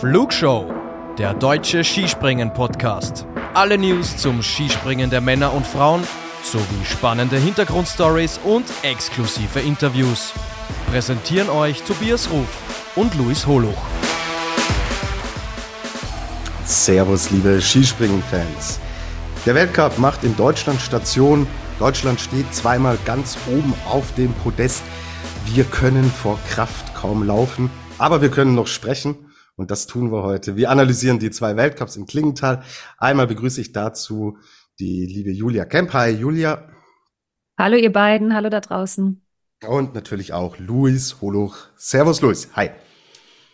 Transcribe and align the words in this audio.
Flugshow, 0.00 0.72
der 1.18 1.34
deutsche 1.34 1.82
Skispringen-Podcast. 1.82 3.26
Alle 3.54 3.76
News 3.76 4.16
zum 4.16 4.44
Skispringen 4.44 5.10
der 5.10 5.20
Männer 5.20 5.52
und 5.52 5.66
Frauen 5.66 6.04
sowie 6.44 6.84
spannende 6.84 7.36
Hintergrundstories 7.36 8.38
und 8.44 8.64
exklusive 8.82 9.58
Interviews. 9.58 10.32
Präsentieren 10.92 11.50
euch 11.50 11.82
Tobias 11.82 12.30
Ruf 12.30 12.46
und 12.94 13.12
Luis 13.16 13.44
Holuch. 13.48 13.74
Servus, 16.64 17.30
liebe 17.32 17.60
Skispringen-Fans. 17.60 18.78
Der 19.46 19.56
Weltcup 19.56 19.98
macht 19.98 20.22
in 20.22 20.36
Deutschland 20.36 20.80
Station. 20.80 21.48
Deutschland 21.80 22.20
steht 22.20 22.54
zweimal 22.54 22.98
ganz 23.04 23.36
oben 23.48 23.74
auf 23.90 24.14
dem 24.14 24.32
Podest. 24.44 24.84
Wir 25.46 25.64
können 25.64 26.08
vor 26.08 26.38
Kraft 26.48 26.94
kaum 26.94 27.24
laufen, 27.24 27.68
aber 27.98 28.22
wir 28.22 28.30
können 28.30 28.54
noch 28.54 28.68
sprechen. 28.68 29.16
Und 29.58 29.72
das 29.72 29.88
tun 29.88 30.12
wir 30.12 30.22
heute. 30.22 30.54
Wir 30.54 30.70
analysieren 30.70 31.18
die 31.18 31.32
zwei 31.32 31.56
Weltcups 31.56 31.96
in 31.96 32.06
Klingenthal. 32.06 32.62
Einmal 32.96 33.26
begrüße 33.26 33.60
ich 33.60 33.72
dazu 33.72 34.38
die 34.78 35.04
liebe 35.04 35.32
Julia 35.32 35.64
Kemp. 35.64 35.92
Hi, 35.94 36.10
Julia. 36.10 36.68
Hallo, 37.58 37.76
ihr 37.76 37.92
beiden. 37.92 38.34
Hallo 38.34 38.50
da 38.50 38.60
draußen. 38.60 39.20
Und 39.66 39.94
natürlich 39.96 40.32
auch 40.32 40.58
Luis 40.58 41.20
Holuch. 41.20 41.56
Servus, 41.74 42.20
Luis. 42.20 42.50
Hi. 42.54 42.70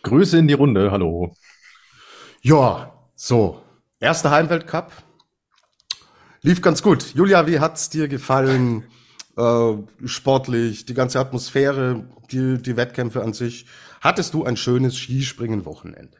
Grüße 0.03 0.37
in 0.37 0.47
die 0.47 0.53
Runde. 0.53 0.91
Hallo. 0.91 1.33
Ja, 2.43 2.93
so. 3.15 3.63
Erster 3.99 4.29
Heimweltcup. 4.29 4.91
Lief 6.43 6.61
ganz 6.61 6.83
gut. 6.83 7.15
Julia, 7.15 7.47
wie 7.47 7.59
hat's 7.59 7.89
dir 7.89 8.07
gefallen? 8.07 8.83
Äh, 9.37 9.73
sportlich, 10.05 10.85
die 10.85 10.93
ganze 10.93 11.19
Atmosphäre, 11.19 12.05
die, 12.31 12.61
die 12.61 12.77
Wettkämpfe 12.77 13.23
an 13.23 13.33
sich. 13.33 13.65
Hattest 14.05 14.35
du 14.35 14.43
ein 14.43 14.55
schönes 14.55 14.95
Skispringen-Wochenende? 14.99 16.19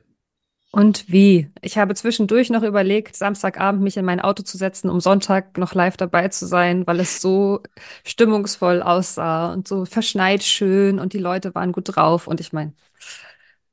Und 0.72 1.08
wie? 1.08 1.52
Ich 1.62 1.78
habe 1.78 1.94
zwischendurch 1.94 2.50
noch 2.50 2.64
überlegt, 2.64 3.16
Samstagabend 3.16 3.84
mich 3.84 3.96
in 3.96 4.06
mein 4.06 4.20
Auto 4.20 4.42
zu 4.42 4.58
setzen, 4.58 4.90
um 4.90 5.00
Sonntag 5.00 5.60
noch 5.60 5.76
live 5.76 5.96
dabei 5.96 6.30
zu 6.30 6.48
sein, 6.48 6.88
weil 6.88 7.00
es 7.00 7.22
so 7.22 7.62
stimmungsvoll 8.04 8.82
aussah 8.82 9.54
und 9.54 9.68
so 9.68 9.86
verschneit 9.86 10.42
schön 10.42 10.98
und 10.98 11.14
die 11.14 11.20
Leute 11.20 11.54
waren 11.54 11.74
gut 11.74 11.96
drauf. 11.96 12.26
Und 12.26 12.40
ich 12.40 12.54
meine, 12.54 12.74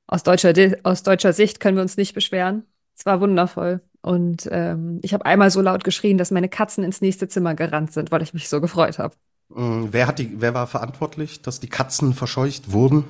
aus 0.07 0.23
deutscher, 0.25 0.53
aus 0.83 1.03
deutscher 1.03 1.33
Sicht 1.33 1.59
können 1.59 1.79
wir 1.79 1.83
uns 1.83 1.97
nicht 1.97 2.13
beschweren. 2.13 2.67
Es 2.95 3.07
war 3.07 3.19
wundervoll. 3.23 3.81
Und 4.03 4.47
ähm, 4.53 4.99
ich 5.01 5.15
habe 5.15 5.25
einmal 5.25 5.51
so 5.51 5.63
laut 5.63 5.85
geschrien, 5.85 6.19
dass 6.19 6.31
meine 6.31 6.51
Katzen 6.51 6.85
ins 6.85 7.01
nächste 7.01 7.29
Zimmer 7.29 7.55
gerannt 7.55 7.95
sind, 7.95 8.11
weil 8.11 8.21
ich 8.21 8.35
mich 8.35 8.51
so 8.51 8.61
gefreut 8.61 8.99
habe. 8.99 9.15
Mm, 9.49 9.87
wer, 9.91 10.07
hat 10.07 10.19
die, 10.19 10.43
wer 10.43 10.53
war 10.53 10.67
verantwortlich, 10.67 11.41
dass 11.41 11.61
die 11.61 11.71
Katzen 11.71 12.13
verscheucht 12.13 12.73
wurden? 12.73 13.05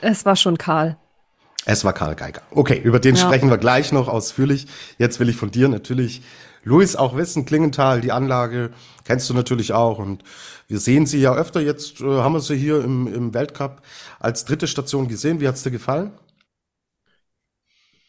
Es 0.00 0.24
war 0.24 0.36
schon 0.36 0.58
Karl. 0.58 0.96
Es 1.64 1.84
war 1.84 1.92
Karl 1.92 2.14
Geiger. 2.14 2.42
Okay, 2.52 2.80
über 2.82 3.00
den 3.00 3.16
ja. 3.16 3.22
sprechen 3.22 3.50
wir 3.50 3.58
gleich 3.58 3.90
noch 3.90 4.06
ausführlich. 4.06 4.66
Jetzt 4.98 5.18
will 5.18 5.28
ich 5.28 5.36
von 5.36 5.50
dir 5.50 5.68
natürlich, 5.68 6.22
Luis, 6.62 6.94
auch 6.94 7.16
wissen, 7.16 7.44
Klingenthal, 7.44 8.00
die 8.00 8.12
Anlage 8.12 8.70
kennst 9.04 9.28
du 9.28 9.34
natürlich 9.34 9.72
auch. 9.72 9.98
Und 9.98 10.22
wir 10.68 10.78
sehen 10.78 11.06
sie 11.06 11.20
ja 11.20 11.34
öfter. 11.34 11.60
Jetzt 11.60 12.00
äh, 12.00 12.04
haben 12.04 12.34
wir 12.34 12.40
sie 12.40 12.56
hier 12.56 12.82
im, 12.82 13.12
im 13.12 13.34
Weltcup 13.34 13.82
als 14.20 14.44
dritte 14.44 14.68
Station 14.68 15.08
gesehen. 15.08 15.40
Wie 15.40 15.48
hat's 15.48 15.64
dir 15.64 15.72
gefallen? 15.72 16.12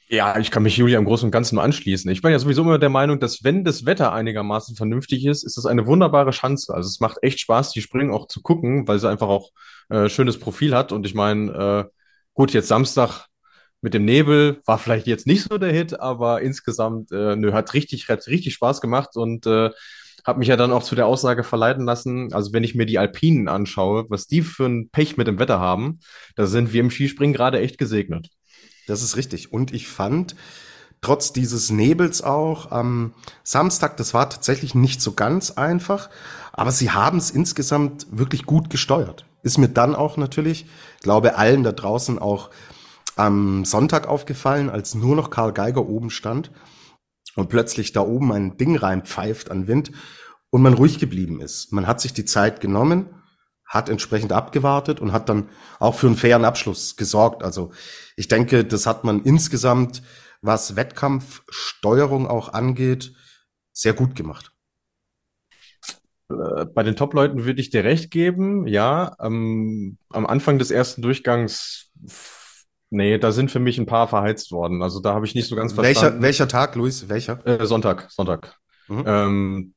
Ja, 0.09 0.37
ich 0.39 0.51
kann 0.51 0.63
mich 0.63 0.77
Julia 0.77 0.97
im 0.99 1.05
Großen 1.05 1.27
und 1.27 1.31
Ganzen 1.31 1.55
nur 1.55 1.63
anschließen. 1.65 2.09
Ich 2.11 2.21
bin 2.21 2.31
ja 2.31 2.39
sowieso 2.39 2.61
immer 2.61 2.79
der 2.79 2.89
Meinung, 2.89 3.19
dass 3.19 3.43
wenn 3.43 3.65
das 3.65 3.85
Wetter 3.85 4.13
einigermaßen 4.13 4.75
vernünftig 4.77 5.25
ist, 5.25 5.43
ist 5.43 5.57
das 5.57 5.65
eine 5.65 5.85
wunderbare 5.85 6.31
Chance. 6.31 6.73
Also 6.73 6.87
es 6.87 7.01
macht 7.01 7.17
echt 7.23 7.41
Spaß, 7.41 7.71
die 7.71 7.81
Springen 7.81 8.11
auch 8.11 8.27
zu 8.27 8.41
gucken, 8.41 8.87
weil 8.87 8.99
sie 8.99 9.09
einfach 9.09 9.27
auch 9.27 9.51
äh, 9.89 10.07
schönes 10.07 10.39
Profil 10.39 10.73
hat. 10.73 10.93
Und 10.93 11.05
ich 11.05 11.13
meine, 11.13 11.51
äh, 11.87 11.91
gut, 12.33 12.53
jetzt 12.53 12.69
Samstag 12.69 13.27
mit 13.81 13.93
dem 13.93 14.05
Nebel 14.05 14.61
war 14.65 14.77
vielleicht 14.77 15.07
jetzt 15.07 15.27
nicht 15.27 15.43
so 15.43 15.57
der 15.57 15.73
Hit, 15.73 15.99
aber 15.99 16.41
insgesamt, 16.41 17.11
äh, 17.11 17.35
nö, 17.35 17.51
hat 17.51 17.73
richtig, 17.73 18.07
hat 18.07 18.27
richtig 18.27 18.53
Spaß 18.53 18.79
gemacht 18.79 19.17
und 19.17 19.45
äh, 19.45 19.71
habe 20.25 20.39
mich 20.39 20.47
ja 20.47 20.55
dann 20.55 20.71
auch 20.71 20.83
zu 20.83 20.95
der 20.95 21.07
Aussage 21.07 21.43
verleiten 21.43 21.85
lassen, 21.85 22.33
also 22.33 22.51
wenn 22.53 22.63
ich 22.63 22.75
mir 22.75 22.85
die 22.85 22.99
Alpinen 22.99 23.47
anschaue, 23.47 24.05
was 24.09 24.27
die 24.27 24.41
für 24.41 24.65
ein 24.65 24.89
Pech 24.89 25.15
mit 25.15 25.27
dem 25.27 25.39
Wetter 25.39 25.59
haben, 25.59 25.99
da 26.35 26.47
sind 26.47 26.73
wir 26.73 26.81
im 26.81 26.91
Skispringen 26.91 27.33
gerade 27.33 27.59
echt 27.59 27.77
gesegnet. 27.77 28.29
Das 28.87 29.03
ist 29.03 29.17
richtig. 29.17 29.53
Und 29.53 29.73
ich 29.73 29.87
fand, 29.87 30.35
trotz 31.01 31.33
dieses 31.33 31.69
Nebels 31.69 32.23
auch 32.23 32.71
am 32.71 33.13
Samstag, 33.43 33.97
das 33.97 34.13
war 34.15 34.29
tatsächlich 34.29 34.73
nicht 34.73 35.01
so 35.01 35.11
ganz 35.11 35.51
einfach, 35.51 36.09
aber 36.53 36.71
sie 36.71 36.89
haben 36.89 37.19
es 37.19 37.29
insgesamt 37.29 38.07
wirklich 38.09 38.45
gut 38.45 38.71
gesteuert. 38.71 39.25
Ist 39.43 39.59
mir 39.59 39.69
dann 39.69 39.93
auch 39.93 40.17
natürlich, 40.17 40.65
glaube 41.01 41.37
allen 41.37 41.63
da 41.63 41.71
draußen 41.71 42.17
auch 42.17 42.49
am 43.15 43.65
Sonntag 43.65 44.07
aufgefallen, 44.07 44.69
als 44.69 44.95
nur 44.95 45.15
noch 45.15 45.29
Karl 45.29 45.53
Geiger 45.53 45.87
oben 45.87 46.09
stand 46.09 46.51
und 47.35 47.49
plötzlich 47.49 47.91
da 47.91 48.01
oben 48.01 48.31
ein 48.31 48.57
Ding 48.57 48.75
reinpfeift 48.75 49.51
an 49.51 49.67
Wind 49.67 49.91
und 50.49 50.61
man 50.61 50.73
ruhig 50.73 50.99
geblieben 50.99 51.41
ist. 51.41 51.73
Man 51.73 51.87
hat 51.87 51.99
sich 51.99 52.13
die 52.13 52.25
Zeit 52.25 52.61
genommen, 52.61 53.07
hat 53.67 53.89
entsprechend 53.89 54.31
abgewartet 54.31 54.99
und 54.99 55.11
hat 55.11 55.29
dann 55.29 55.49
auch 55.79 55.95
für 55.95 56.07
einen 56.07 56.15
fairen 56.15 56.45
Abschluss 56.45 56.95
gesorgt. 56.95 57.43
Also 57.43 57.71
ich 58.15 58.27
denke, 58.27 58.63
das 58.63 58.85
hat 58.85 59.03
man 59.03 59.23
insgesamt, 59.23 60.01
was 60.41 60.75
Wettkampfsteuerung 60.75 62.27
auch 62.27 62.53
angeht, 62.53 63.13
sehr 63.73 63.93
gut 63.93 64.15
gemacht. 64.15 64.51
Äh, 66.29 66.65
bei 66.65 66.83
den 66.83 66.95
Top-Leuten 66.95 67.45
würde 67.45 67.61
ich 67.61 67.69
dir 67.69 67.83
recht 67.83 68.09
geben, 68.11 68.67
ja. 68.67 69.15
Ähm, 69.19 69.97
am 70.09 70.25
Anfang 70.25 70.59
des 70.59 70.71
ersten 70.71 71.01
Durchgangs, 71.01 71.91
nee, 72.89 73.17
da 73.17 73.31
sind 73.31 73.51
für 73.51 73.59
mich 73.59 73.77
ein 73.77 73.85
paar 73.85 74.07
verheizt 74.07 74.51
worden. 74.51 74.81
Also 74.81 75.01
da 75.01 75.13
habe 75.13 75.25
ich 75.25 75.35
nicht 75.35 75.47
so 75.47 75.55
ganz 75.55 75.73
verstanden. 75.73 76.03
Welcher, 76.03 76.21
welcher 76.21 76.47
Tag, 76.47 76.75
Luis? 76.75 77.09
Welcher? 77.09 77.45
Äh, 77.45 77.65
Sonntag, 77.65 78.09
Sonntag. 78.11 78.57
Mhm. 78.87 79.03
Ähm, 79.05 79.73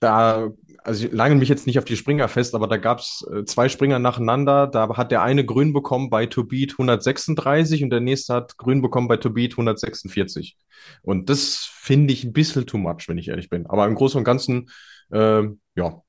da 0.00 0.48
also 0.84 1.06
ich 1.06 1.12
lange 1.12 1.34
mich 1.34 1.48
jetzt 1.48 1.66
nicht 1.66 1.78
auf 1.78 1.84
die 1.84 1.96
Springer 1.96 2.28
fest, 2.28 2.54
aber 2.54 2.66
da 2.66 2.76
gab 2.76 3.00
es 3.00 3.26
äh, 3.32 3.44
zwei 3.44 3.68
Springer 3.68 3.98
nacheinander. 3.98 4.66
Da 4.66 4.96
hat 4.96 5.10
der 5.10 5.22
eine 5.22 5.44
grün 5.44 5.72
bekommen 5.72 6.10
bei 6.10 6.26
To 6.26 6.44
Beat 6.44 6.72
136 6.72 7.82
und 7.84 7.90
der 7.90 8.00
nächste 8.00 8.34
hat 8.34 8.56
grün 8.56 8.82
bekommen 8.82 9.08
bei 9.08 9.16
To 9.16 9.30
Beat 9.30 9.52
146. 9.52 10.56
Und 11.02 11.28
das 11.28 11.68
finde 11.72 12.12
ich 12.12 12.24
ein 12.24 12.32
bisschen 12.32 12.66
too 12.66 12.78
much, 12.78 13.08
wenn 13.08 13.18
ich 13.18 13.28
ehrlich 13.28 13.50
bin. 13.50 13.66
Aber 13.66 13.86
im 13.86 13.94
Großen 13.94 14.18
und 14.18 14.24
Ganzen, 14.24 14.70
äh, 15.10 15.42
ja, 15.74 16.02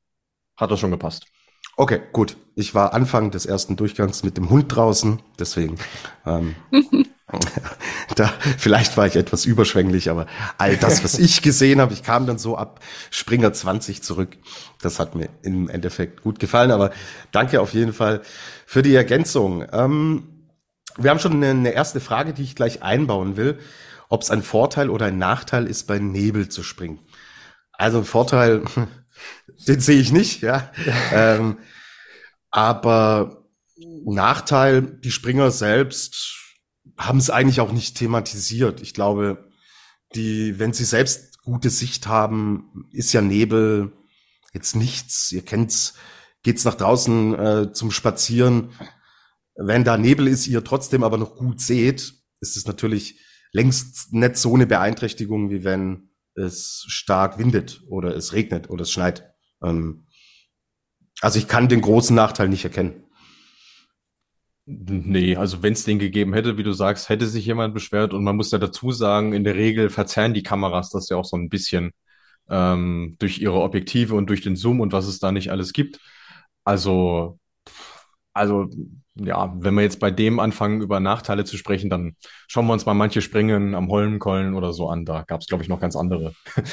hat 0.58 0.72
das 0.72 0.80
schon 0.80 0.92
gepasst. 0.92 1.26
Okay, 1.80 2.02
gut. 2.12 2.36
Ich 2.56 2.76
war 2.76 2.94
Anfang 2.94 3.32
des 3.32 3.46
ersten 3.46 3.78
Durchgangs 3.78 4.22
mit 4.22 4.36
dem 4.36 4.50
Hund 4.50 4.76
draußen, 4.76 5.22
deswegen. 5.40 5.78
Ähm, 6.26 6.54
da, 8.18 8.34
vielleicht 8.58 8.98
war 8.98 9.08
ich 9.08 9.16
etwas 9.16 9.46
überschwänglich, 9.46 10.10
aber 10.10 10.26
all 10.58 10.76
das, 10.76 11.06
was 11.06 11.18
ich 11.18 11.42
gesehen 11.42 11.80
habe, 11.80 11.94
ich 11.94 12.04
kam 12.04 12.28
dann 12.28 12.38
so 12.38 12.58
ab 12.58 12.82
Springer 13.12 13.54
20 13.54 14.04
zurück. 14.04 14.36
Das 14.82 15.00
hat 15.00 15.16
mir 15.16 15.30
im 15.42 15.70
Endeffekt 15.70 16.22
gut 16.22 16.42
gefallen, 16.42 16.72
aber 16.72 16.92
danke 17.32 17.62
auf 17.62 17.74
jeden 17.74 17.94
Fall 17.94 18.24
für 18.66 18.82
die 18.82 18.94
Ergänzung. 18.94 19.66
Ähm, 19.72 20.50
wir 20.98 21.10
haben 21.10 21.20
schon 21.20 21.32
eine, 21.32 21.52
eine 21.52 21.72
erste 21.72 22.02
Frage, 22.02 22.34
die 22.34 22.44
ich 22.44 22.58
gleich 22.58 22.84
einbauen 22.84 23.38
will, 23.38 23.58
ob 24.10 24.24
es 24.24 24.32
ein 24.32 24.44
Vorteil 24.44 24.90
oder 24.90 25.06
ein 25.06 25.18
Nachteil 25.18 25.66
ist, 25.66 25.88
bei 25.88 25.98
Nebel 25.98 26.50
zu 26.50 26.62
springen. 26.62 27.00
Also 27.72 28.04
Vorteil, 28.04 28.64
den 29.68 29.80
sehe 29.80 30.00
ich 30.00 30.12
nicht, 30.12 30.42
ja. 30.42 30.72
ähm, 31.12 31.58
aber 32.52 33.46
Nachteil, 34.06 34.82
die 34.82 35.12
Springer 35.12 35.52
selbst 35.52 36.38
haben 36.98 37.20
es 37.20 37.30
eigentlich 37.30 37.62
auch 37.62 37.72
nicht 37.72 37.98
thematisiert. 37.98 38.82
Ich 38.82 38.94
glaube, 38.94 39.50
die, 40.16 40.60
wenn 40.60 40.74
sie 40.74 40.86
selbst 40.86 41.42
gute 41.44 41.70
Sicht 41.70 42.08
haben, 42.08 42.90
ist 42.92 43.14
ja 43.14 43.22
Nebel 43.22 43.94
jetzt 44.54 44.76
nichts. 44.76 45.32
Ihr 45.32 45.44
kennt's, 45.44 45.94
geht's 46.44 46.66
nach 46.66 46.76
draußen 46.76 47.40
äh, 47.40 47.74
zum 47.74 47.92
Spazieren. 47.92 48.72
Wenn 49.56 49.84
da 49.84 49.98
Nebel 49.98 50.28
ist, 50.28 50.48
ihr 50.48 50.64
trotzdem 50.64 51.04
aber 51.04 51.18
noch 51.18 51.36
gut 51.36 51.62
seht, 51.62 52.14
ist 52.42 52.58
es 52.58 52.66
natürlich 52.66 53.20
längst 53.52 54.14
nicht 54.14 54.38
so 54.38 54.54
eine 54.54 54.68
Beeinträchtigung, 54.68 55.50
wie 55.50 55.64
wenn 55.64 56.09
es 56.40 56.86
stark 56.88 57.38
windet 57.38 57.84
oder 57.88 58.16
es 58.16 58.34
regnet 58.34 58.70
oder 58.70 58.84
es 58.84 58.92
schneit. 58.92 59.32
Ähm, 59.64 60.08
also 61.22 61.40
ich 61.40 61.48
kann 61.48 61.70
den 61.70 61.82
großen 61.82 62.16
Nachteil 62.16 62.50
nicht 62.50 62.64
erkennen. 62.64 63.04
Nee, 64.66 65.36
also 65.36 65.64
wenn 65.64 65.74
es 65.74 65.84
den 65.84 65.98
gegeben 65.98 66.34
hätte, 66.34 66.58
wie 66.58 66.64
du 66.64 66.74
sagst, 66.74 67.10
hätte 67.10 67.26
sich 67.28 67.46
jemand 67.46 67.74
beschwert 67.74 68.14
und 68.14 68.24
man 68.24 68.36
muss 68.36 68.52
ja 68.52 68.60
dazu 68.60 68.92
sagen, 68.92 69.34
in 69.34 69.44
der 69.44 69.56
Regel 69.56 69.90
verzerren 69.90 70.36
die 70.36 70.44
Kameras 70.44 70.92
das 70.92 71.10
ja 71.10 71.18
auch 71.18 71.26
so 71.26 71.36
ein 71.38 71.50
bisschen 71.50 71.92
ähm, 72.50 73.16
durch 73.20 73.40
ihre 73.40 73.62
Objektive 73.62 74.16
und 74.16 74.30
durch 74.30 74.42
den 74.42 74.56
Zoom 74.56 74.80
und 74.82 74.94
was 74.94 75.08
es 75.08 75.20
da 75.20 75.32
nicht 75.32 75.52
alles 75.52 75.74
gibt. 75.74 76.00
Also, 76.66 77.40
also 78.34 78.70
ja, 79.24 79.54
wenn 79.60 79.76
wir 79.76 79.84
jetzt 79.84 80.00
bei 80.00 80.12
dem 80.12 80.40
anfangen, 80.40 80.82
über 80.82 81.00
Nachteile 81.00 81.46
zu 81.46 81.58
sprechen, 81.58 81.90
dann 81.90 82.16
schauen 82.48 82.68
wir 82.68 82.74
uns 82.74 82.86
mal 82.86 82.94
manche 82.94 83.22
Springen 83.22 83.76
am 83.76 83.90
Holmenkollen 83.90 84.54
oder 84.54 84.74
so 84.74 84.90
an. 84.90 85.06
Da 85.06 85.24
gab 85.24 85.42
es, 85.42 85.48
glaube 85.48 85.64
ich, 85.64 85.70
noch 85.70 85.80
ganz 85.80 85.96
andere. 85.96 86.34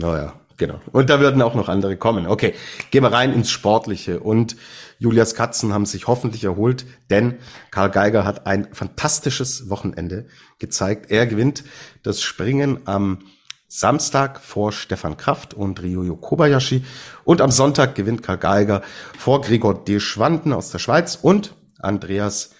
Naja, 0.00 0.34
Genau. 0.58 0.80
Und 0.90 1.08
da 1.08 1.20
würden 1.20 1.40
auch 1.40 1.54
noch 1.54 1.68
andere 1.68 1.96
kommen. 1.96 2.26
Okay, 2.26 2.52
gehen 2.90 3.04
wir 3.04 3.12
rein 3.12 3.32
ins 3.32 3.48
Sportliche. 3.48 4.18
Und 4.18 4.56
Julias 4.98 5.34
Katzen 5.34 5.72
haben 5.72 5.86
sich 5.86 6.08
hoffentlich 6.08 6.44
erholt, 6.44 6.84
denn 7.10 7.38
Karl 7.70 7.90
Geiger 7.90 8.24
hat 8.24 8.46
ein 8.46 8.66
fantastisches 8.72 9.70
Wochenende 9.70 10.26
gezeigt. 10.58 11.12
Er 11.12 11.28
gewinnt 11.28 11.62
das 12.02 12.22
Springen 12.22 12.80
am 12.86 13.20
Samstag 13.68 14.40
vor 14.40 14.72
Stefan 14.72 15.16
Kraft 15.16 15.54
und 15.54 15.80
Ryoyo 15.80 16.16
Kobayashi. 16.16 16.84
Und 17.22 17.40
am 17.40 17.52
Sonntag 17.52 17.94
gewinnt 17.94 18.24
Karl 18.24 18.38
Geiger 18.38 18.82
vor 19.16 19.42
Gregor 19.42 19.84
de 19.84 20.00
Schwanden 20.00 20.52
aus 20.52 20.70
der 20.72 20.80
Schweiz 20.80 21.16
und 21.22 21.54
Andreas 21.78 22.54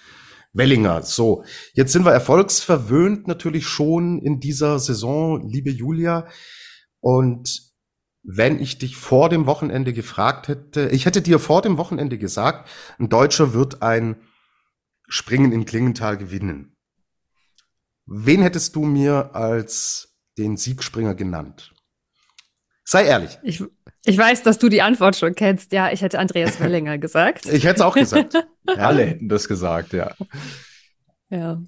Wellinger. 0.52 1.02
So, 1.02 1.44
jetzt 1.74 1.92
sind 1.92 2.04
wir 2.04 2.12
erfolgsverwöhnt 2.12 3.28
natürlich 3.28 3.66
schon 3.66 4.20
in 4.20 4.40
dieser 4.40 4.78
Saison, 4.78 5.46
liebe 5.48 5.70
Julia. 5.70 6.28
Und 7.00 7.68
wenn 8.22 8.60
ich 8.60 8.78
dich 8.78 8.96
vor 8.96 9.28
dem 9.28 9.46
Wochenende 9.46 9.92
gefragt 9.92 10.48
hätte, 10.48 10.88
ich 10.88 11.06
hätte 11.06 11.22
dir 11.22 11.38
vor 11.38 11.62
dem 11.62 11.78
Wochenende 11.78 12.18
gesagt, 12.18 12.68
ein 12.98 13.08
Deutscher 13.08 13.54
wird 13.54 13.82
ein 13.82 14.16
Springen 15.08 15.52
in 15.52 15.64
Klingenthal 15.64 16.18
gewinnen. 16.18 16.76
Wen 18.04 18.42
hättest 18.42 18.76
du 18.76 18.84
mir 18.84 19.34
als 19.34 20.18
den 20.36 20.56
Siegspringer 20.56 21.14
genannt? 21.14 21.74
Sei 22.84 23.04
ehrlich. 23.04 23.38
Ich, 23.42 23.62
ich 24.04 24.16
weiß, 24.16 24.42
dass 24.42 24.58
du 24.58 24.68
die 24.68 24.82
Antwort 24.82 25.16
schon 25.16 25.34
kennst. 25.34 25.72
Ja, 25.72 25.90
ich 25.90 26.02
hätte 26.02 26.18
Andreas 26.18 26.60
Wellinger 26.60 26.98
gesagt. 26.98 27.46
Ich 27.46 27.64
hätte 27.64 27.76
es 27.76 27.80
auch 27.80 27.94
gesagt. 27.94 28.34
Ja. 28.34 28.42
Alle 28.76 29.04
hätten 29.04 29.28
das 29.28 29.48
gesagt, 29.48 29.92
ja. 29.92 30.14
Ja. 31.30 31.60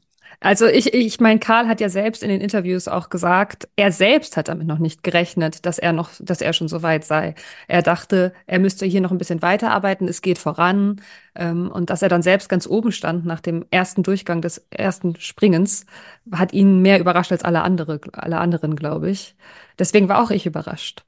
Also 0.42 0.66
ich, 0.66 0.94
ich 0.94 1.20
meine, 1.20 1.38
Karl 1.38 1.68
hat 1.68 1.82
ja 1.82 1.90
selbst 1.90 2.22
in 2.22 2.30
den 2.30 2.40
Interviews 2.40 2.88
auch 2.88 3.10
gesagt, 3.10 3.68
er 3.76 3.92
selbst 3.92 4.38
hat 4.38 4.48
damit 4.48 4.66
noch 4.66 4.78
nicht 4.78 5.02
gerechnet, 5.02 5.66
dass 5.66 5.78
er 5.78 5.92
noch, 5.92 6.10
dass 6.18 6.40
er 6.40 6.54
schon 6.54 6.68
so 6.68 6.82
weit 6.82 7.04
sei. 7.04 7.34
Er 7.68 7.82
dachte, 7.82 8.32
er 8.46 8.58
müsste 8.58 8.86
hier 8.86 9.02
noch 9.02 9.10
ein 9.10 9.18
bisschen 9.18 9.42
weiterarbeiten, 9.42 10.08
es 10.08 10.22
geht 10.22 10.38
voran. 10.38 11.02
Ähm, 11.34 11.70
und 11.70 11.90
dass 11.90 12.00
er 12.00 12.08
dann 12.08 12.22
selbst 12.22 12.48
ganz 12.48 12.66
oben 12.66 12.90
stand 12.90 13.26
nach 13.26 13.40
dem 13.40 13.66
ersten 13.70 14.02
Durchgang 14.02 14.40
des 14.40 14.66
ersten 14.70 15.14
Springens, 15.16 15.84
hat 16.32 16.54
ihn 16.54 16.80
mehr 16.80 17.00
überrascht 17.00 17.32
als 17.32 17.44
alle 17.44 17.60
andere, 17.62 18.00
alle 18.12 18.38
anderen, 18.38 18.76
glaube 18.76 19.10
ich. 19.10 19.36
Deswegen 19.78 20.08
war 20.08 20.22
auch 20.22 20.30
ich 20.30 20.46
überrascht. 20.46 21.04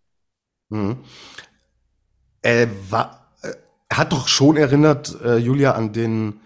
Mhm. 0.73 0.97
Er 2.41 2.69
war, 2.91 3.29
er 3.89 3.99
hat 3.99 4.13
doch 4.13 4.27
schon 4.27 4.57
erinnert, 4.57 5.21
äh, 5.23 5.37
Julia, 5.37 5.73
an 5.73 5.93
den 5.93 6.41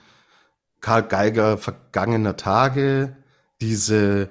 Karl 0.81 1.05
Geiger 1.05 1.58
vergangener 1.58 2.37
Tage 2.37 3.17
diese 3.61 4.28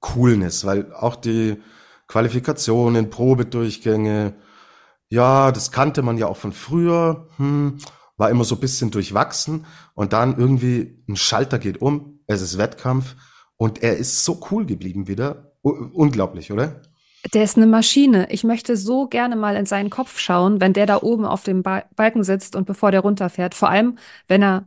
Coolness, 0.00 0.64
weil 0.64 0.92
auch 0.94 1.16
die 1.16 1.60
Qualifikationen, 2.06 3.10
Probedurchgänge, 3.10 4.34
ja, 5.08 5.50
das 5.52 5.72
kannte 5.72 6.02
man 6.02 6.18
ja 6.18 6.26
auch 6.26 6.36
von 6.36 6.52
früher, 6.52 7.28
hm, 7.36 7.78
war 8.16 8.30
immer 8.30 8.44
so 8.44 8.54
ein 8.54 8.60
bisschen 8.60 8.90
durchwachsen 8.90 9.66
und 9.94 10.12
dann 10.12 10.38
irgendwie 10.38 11.04
ein 11.08 11.16
Schalter 11.16 11.58
geht 11.58 11.82
um, 11.82 12.20
es 12.26 12.40
ist 12.42 12.58
Wettkampf 12.58 13.16
und 13.56 13.82
er 13.82 13.96
ist 13.96 14.24
so 14.24 14.40
cool 14.50 14.66
geblieben 14.66 15.08
wieder. 15.08 15.52
U 15.64 15.70
unglaublich, 15.92 16.52
oder? 16.52 16.82
Der 17.32 17.44
ist 17.44 17.56
eine 17.56 17.66
Maschine. 17.66 18.28
Ich 18.30 18.42
möchte 18.42 18.76
so 18.76 19.06
gerne 19.06 19.36
mal 19.36 19.56
in 19.56 19.66
seinen 19.66 19.90
Kopf 19.90 20.18
schauen, 20.18 20.60
wenn 20.60 20.72
der 20.72 20.86
da 20.86 21.02
oben 21.02 21.24
auf 21.24 21.44
dem 21.44 21.62
ba 21.62 21.84
Balken 21.94 22.24
sitzt 22.24 22.56
und 22.56 22.66
bevor 22.66 22.90
der 22.90 23.00
runterfährt. 23.00 23.54
Vor 23.54 23.68
allem, 23.68 23.98
wenn 24.26 24.42
er 24.42 24.66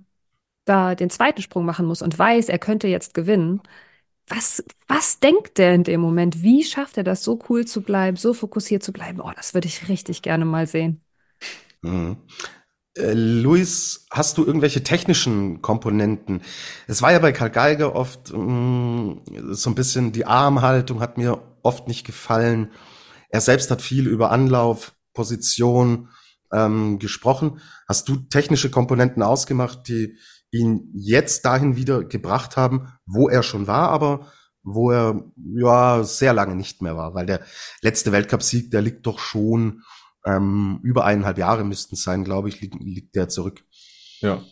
da 0.63 0.96
den 0.96 1.10
zweiten 1.10 1.42
Sprung 1.42 1.66
machen 1.66 1.86
muss 1.86 2.02
und 2.02 2.18
weiß, 2.18 2.50
er 2.50 2.60
könnte 2.60 2.88
jetzt 2.88 3.13
gewinnen, 3.13 3.62
was, 4.28 4.63
was 4.88 5.19
denkt 5.19 5.57
der 5.57 5.74
in 5.75 5.84
dem 5.84 6.02
Moment? 6.02 6.42
Wie 6.42 6.63
schafft 6.63 6.98
er 6.98 7.04
das, 7.04 7.24
so 7.24 7.40
cool 7.50 7.66
zu 7.66 7.81
bleiben, 7.81 8.18
so 8.18 8.34
fokussiert 8.34 8.84
zu 8.84 8.92
bleiben? 8.92 9.22
Oh, 9.22 9.31
das 9.36 9.54
würde 9.54 9.68
ich 9.68 9.88
richtig 9.88 10.22
gerne 10.22 10.46
mal 10.46 10.66
sehen. 10.66 11.01
Mhm. 11.81 12.18
Äh, 12.98 13.13
Luis, 13.13 14.08
hast 14.10 14.38
du 14.38 14.46
irgendwelche 14.46 14.84
technischen 14.84 15.62
Komponenten? 15.62 16.42
Es 16.88 17.01
war 17.01 17.12
ja 17.12 17.19
bei 17.19 17.34
Karl 17.34 17.51
Geiger 17.51 17.96
oft 17.96 18.31
mh, 18.31 18.40
mm, 18.40 19.22
so 19.54 19.69
ein 19.69 19.75
bisschen 19.75 20.12
die 20.12 20.25
Armhaltung 20.25 21.01
hat 21.01 21.18
mir 21.18 21.42
oft 21.65 21.88
nicht 21.88 22.06
gefallen. 22.06 22.71
Er 23.29 23.41
selbst 23.41 23.71
hat 23.71 23.81
viel 23.81 24.07
über 24.07 24.31
Anlauf, 24.31 24.94
Position 25.13 26.09
ähm, 26.53 27.00
gesprochen. 27.00 27.59
Hast 27.88 28.07
du 28.07 28.17
technische 28.17 28.69
Komponenten 28.69 29.23
ausgemacht, 29.23 29.88
die 29.88 30.17
ihn 30.51 30.89
jetzt 30.94 31.45
dahin 31.45 31.75
wieder 31.75 32.03
gebracht 32.03 32.56
haben, 32.56 32.94
wo 33.06 33.27
er 33.27 33.44
schon 33.44 33.67
war, 33.67 33.89
aber 33.89 34.31
wo 34.63 34.91
er 34.91 35.23
ja 35.56 36.03
sehr 36.03 36.33
lange 36.33 36.56
nicht 36.56 36.81
mehr 36.81 36.95
war, 36.95 37.13
weil 37.13 37.25
der 37.25 37.41
letzte 37.81 38.12
Weltcupsieg, 38.12 38.71
der 38.71 38.81
liegt 38.81 39.06
doch 39.06 39.19
schon 39.19 39.83
ähm, 40.25 40.79
über 40.81 41.06
eineinhalb 41.06 41.38
Jahre 41.38 41.63
müssten 41.63 41.95
sein, 41.95 42.23
glaube 42.23 42.50
ich, 42.50 42.62
liegt, 42.62 42.75
liegt 42.81 43.15
der 43.15 43.29
zurück. 43.29 43.63
Ja. 44.21 44.44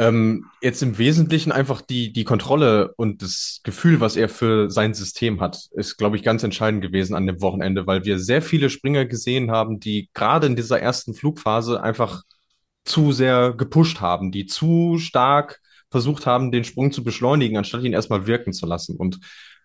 Ähm, 0.00 0.46
jetzt 0.62 0.82
im 0.82 0.96
Wesentlichen 0.96 1.52
einfach 1.52 1.82
die, 1.82 2.10
die 2.10 2.24
Kontrolle 2.24 2.94
und 2.96 3.20
das 3.20 3.60
Gefühl, 3.64 4.00
was 4.00 4.16
er 4.16 4.30
für 4.30 4.70
sein 4.70 4.94
System 4.94 5.42
hat, 5.42 5.68
ist, 5.72 5.98
glaube 5.98 6.16
ich, 6.16 6.22
ganz 6.22 6.42
entscheidend 6.42 6.80
gewesen 6.80 7.14
an 7.14 7.26
dem 7.26 7.42
Wochenende, 7.42 7.86
weil 7.86 8.06
wir 8.06 8.18
sehr 8.18 8.40
viele 8.40 8.70
Springer 8.70 9.04
gesehen 9.04 9.50
haben, 9.50 9.78
die 9.78 10.08
gerade 10.14 10.46
in 10.46 10.56
dieser 10.56 10.80
ersten 10.80 11.12
Flugphase 11.12 11.82
einfach 11.82 12.22
zu 12.82 13.12
sehr 13.12 13.52
gepusht 13.52 14.00
haben, 14.00 14.32
die 14.32 14.46
zu 14.46 14.96
stark 14.96 15.60
versucht 15.90 16.24
haben, 16.24 16.50
den 16.50 16.64
Sprung 16.64 16.92
zu 16.92 17.04
beschleunigen, 17.04 17.58
anstatt 17.58 17.82
ihn 17.82 17.92
erstmal 17.92 18.26
wirken 18.26 18.54
zu 18.54 18.64
lassen. 18.64 18.96
Und 18.96 19.20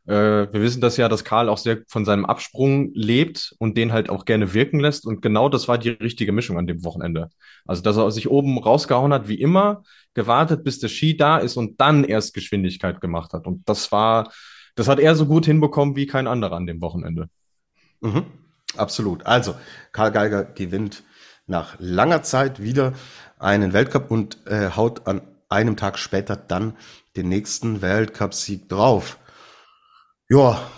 wir 0.08 0.54
wissen 0.54 0.82
das 0.82 0.98
ja, 0.98 1.10
dass 1.10 1.24
Karl 1.24 1.50
auch 1.50 1.58
sehr 1.58 1.80
von 1.88 2.06
seinem 2.06 2.26
Absprung 2.26 2.92
lebt 2.94 3.56
und 3.58 3.76
den 3.76 3.92
halt 3.92 4.10
auch 4.10 4.26
gerne 4.26 4.54
wirken 4.54 4.80
lässt. 4.80 5.08
Und 5.08 5.22
genau 5.22 5.50
das 5.50 5.68
war 5.68 5.80
die 5.80 5.90
richtige 5.90 6.32
Mischung 6.32 6.60
an 6.60 6.68
dem 6.68 6.84
Wochenende. 6.84 7.30
Also, 7.66 7.82
dass 7.82 7.98
er 7.98 8.12
sich 8.12 8.30
oben 8.30 8.60
rausgehauen 8.60 9.14
hat, 9.14 9.28
wie 9.28 9.42
immer, 9.42 9.84
gewartet, 10.14 10.64
bis 10.64 10.80
der 10.80 10.90
Ski 10.90 11.18
da 11.18 11.38
ist 11.38 11.58
und 11.58 11.82
dann 11.82 12.04
erst 12.04 12.36
Geschwindigkeit 12.36 13.02
gemacht 13.02 13.34
hat. 13.34 13.48
Und 13.48 13.68
das 13.68 13.92
war, 13.92 14.32
das 14.76 14.88
hat 14.88 15.00
er 15.00 15.16
so 15.16 15.26
gut 15.26 15.46
hinbekommen 15.46 15.96
wie 15.96 16.06
kein 16.06 16.28
anderer 16.28 16.56
an 16.56 16.68
dem 16.68 16.82
Wochenende. 16.82 17.28
Mhm, 18.02 18.26
absolut. 18.78 19.26
Also, 19.26 19.56
Karl 19.92 20.12
Geiger 20.12 20.44
gewinnt 20.44 21.04
nach 21.48 21.78
langer 21.80 22.22
Zeit 22.22 22.62
wieder 22.62 22.94
einen 23.40 23.74
Weltcup 23.74 24.12
und 24.12 24.46
äh, 24.46 24.70
haut 24.76 25.08
an 25.08 25.22
einem 25.50 25.78
Tag 25.78 25.98
später 25.98 26.36
dann 26.36 26.76
den 27.16 27.30
nächsten 27.30 27.82
Weltcup-Sieg 27.82 28.70
drauf. 28.70 29.18
Ja, 30.28 30.72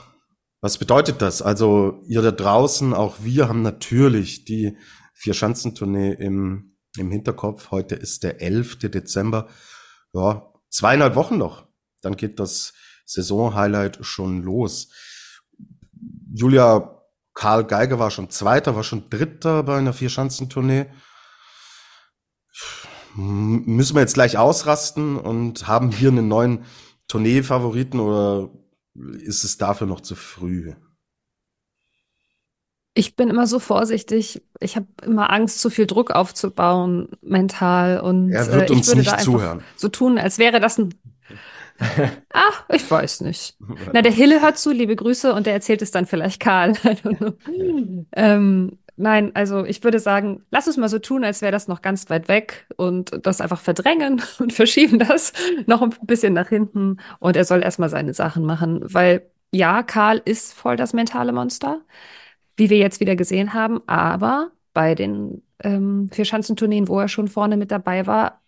was 0.60 0.78
bedeutet 0.78 1.22
das? 1.22 1.42
Also 1.42 2.02
ihr 2.06 2.22
da 2.22 2.32
draußen, 2.32 2.94
auch 2.94 3.18
wir 3.22 3.48
haben 3.48 3.62
natürlich 3.62 4.44
die 4.44 4.78
Vier-Schanzentournee 5.14 6.14
im, 6.14 6.76
im 6.98 7.12
Hinterkopf. 7.12 7.72
Heute 7.72 7.96
ist 7.96 8.24
der 8.24 8.42
11. 8.42 8.80
Dezember. 8.80 9.48
Ja, 10.12 10.52
zweieinhalb 10.69 11.16
Wochen 11.16 11.38
noch. 11.38 11.66
Dann 12.02 12.18
geht 12.18 12.40
das 12.40 12.74
Saison-Highlight 13.06 14.00
schon 14.02 14.44
los. 14.44 14.90
Julia 16.33 17.02
Karl 17.33 17.64
Geiger 17.64 18.00
war 18.00 18.12
schon 18.12 18.30
Zweiter, 18.30 18.76
war 18.76 18.83
schon 18.83 19.10
Dritter 19.10 19.64
bei 19.64 19.78
einer 19.78 19.94
Vierschanzentournee. 19.94 20.88
Müssen 23.16 23.95
wir 23.95 24.02
jetzt 24.02 24.16
gleich 24.16 24.38
ausrasten 24.38 25.18
und 25.18 25.68
haben 25.68 25.92
hier 25.92 26.10
einen 26.10 26.28
neuen 26.28 26.66
Tournee-Favoriten 27.07 28.02
oder 28.02 28.50
ist 29.19 29.44
es 29.44 29.57
dafür 29.57 29.87
noch 29.87 30.01
zu 30.01 30.16
früh? 30.16 30.73
Ich 32.94 33.16
bin 33.16 33.30
immer 33.30 33.45
so 33.45 33.59
vorsichtig. 33.59 34.42
Ich 34.59 34.75
habe 34.75 34.87
immer 35.04 35.31
Angst, 35.31 35.61
zu 35.61 35.69
viel 35.69 35.85
Druck 35.85 36.11
aufzubauen, 36.11 37.09
mental. 37.21 37.99
Und 37.99 38.31
er 38.31 38.51
wird 38.51 38.71
äh, 38.71 38.73
uns 38.73 38.94
nicht 38.95 39.19
zuhören. 39.19 39.63
So 39.75 39.89
tun, 39.89 40.18
als 40.18 40.39
wäre 40.39 40.59
das 40.59 40.80
ein 40.80 40.95
Ach, 42.33 42.63
ich 42.73 42.89
weiß 42.89 43.21
nicht. 43.21 43.56
Na, 43.94 44.01
der 44.01 44.11
Hille 44.11 44.42
hört 44.42 44.57
zu, 44.57 44.71
liebe 44.71 44.95
Grüße, 44.95 45.33
und 45.33 45.45
der 45.45 45.54
erzählt 45.54 45.81
es 45.81 45.92
dann 45.92 46.06
vielleicht 46.06 46.39
Karl. 46.39 46.73
ähm, 48.13 48.77
nein, 48.97 49.31
also 49.35 49.66
ich 49.66 49.83
würde 49.83 49.99
sagen, 49.99 50.44
lass 50.51 50.68
uns 50.68 50.77
mal 50.77 50.89
so 50.89 50.99
tun, 50.99 51.23
als 51.23 51.42
wäre 51.42 51.51
das 51.51 51.68
noch 51.68 51.81
ganz 51.81 52.09
weit 52.09 52.27
weg 52.27 52.68
und 52.77 53.25
das 53.25 53.42
einfach 53.42 53.59
verdrängen 53.61 54.21
und 54.39 54.54
verschieben 54.54 54.99
das 54.99 55.33
noch 55.68 55.81
ein 55.81 55.94
bisschen 56.04 56.33
nach 56.33 56.49
hinten 56.49 56.97
und 57.19 57.35
er 57.37 57.45
soll 57.45 57.63
erstmal 57.63 57.89
seine 57.89 58.13
Sachen 58.13 58.45
machen, 58.45 58.81
weil 58.94 59.30
ja, 59.51 59.83
Karl 59.83 60.21
ist 60.25 60.54
voll 60.54 60.75
das 60.75 60.94
mentale 60.94 61.31
Monster, 61.31 61.81
wie 62.57 62.69
wir 62.69 62.77
jetzt 62.77 62.99
wieder 62.99 63.16
gesehen 63.16 63.54
haben, 63.54 63.81
aber 63.87 64.51
bei 64.73 64.95
den 64.95 65.44
ähm, 65.63 66.09
Vierschanzentourneen, 66.11 66.87
wo 66.87 66.99
er 66.99 67.07
schon 67.07 67.27
vorne 67.27 67.57
mit 67.57 67.71
dabei 67.71 68.07
war, 68.07 68.42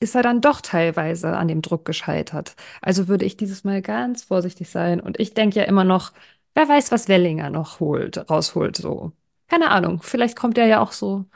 ist 0.00 0.14
er 0.16 0.22
dann 0.22 0.40
doch 0.40 0.60
teilweise 0.60 1.36
an 1.36 1.48
dem 1.48 1.62
Druck 1.62 1.84
gescheitert. 1.84 2.56
Also 2.80 3.08
würde 3.08 3.24
ich 3.24 3.36
dieses 3.36 3.64
Mal 3.64 3.82
ganz 3.82 4.24
vorsichtig 4.24 4.68
sein. 4.70 5.00
Und 5.00 5.20
ich 5.20 5.34
denke 5.34 5.60
ja 5.60 5.64
immer 5.64 5.84
noch, 5.84 6.12
wer 6.54 6.68
weiß, 6.68 6.90
was 6.92 7.08
Wellinger 7.08 7.50
noch 7.50 7.80
holt, 7.80 8.28
rausholt, 8.30 8.76
so. 8.76 9.12
Keine 9.52 9.70
Ahnung. 9.70 10.00
Vielleicht 10.02 10.34
kommt 10.34 10.56
er 10.56 10.64
ja 10.64 10.80
auch 10.80 10.92
so 10.92 11.26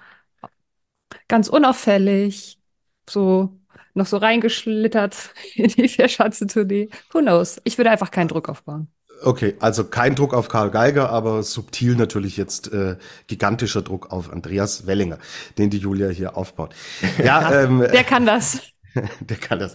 ganz 1.29 1.49
unauffällig, 1.49 2.59
so 3.07 3.61
noch 3.93 4.07
so 4.07 4.17
reingeschlittert 4.17 5.35
in 5.55 5.69
die 5.69 5.87
Vierschanzentournee. 5.87 6.89
Who 7.11 7.19
knows? 7.19 7.61
Ich 7.65 7.77
würde 7.77 7.91
einfach 7.91 8.11
keinen 8.11 8.29
Druck 8.29 8.49
aufbauen. 8.49 8.89
Okay, 9.23 9.55
also 9.61 9.85
kein 9.85 10.15
Druck 10.15 10.33
auf 10.33 10.49
Karl 10.49 10.71
Geiger, 10.71 11.11
aber 11.11 11.43
subtil 11.43 11.95
natürlich 11.95 12.39
jetzt 12.39 12.73
äh, 12.73 12.97
gigantischer 13.27 13.83
Druck 13.83 14.11
auf 14.13 14.33
Andreas 14.33 14.87
Wellinger, 14.87 15.19
den 15.59 15.69
die 15.69 15.79
Julia 15.79 16.09
hier 16.09 16.39
aufbaut. 16.39 16.75
Ja, 17.23 17.53
ähm, 17.65 17.81
der 17.81 18.05
kann 18.05 18.25
das. 18.25 18.63
der 19.21 19.37
kann 19.37 19.59
das. 19.59 19.75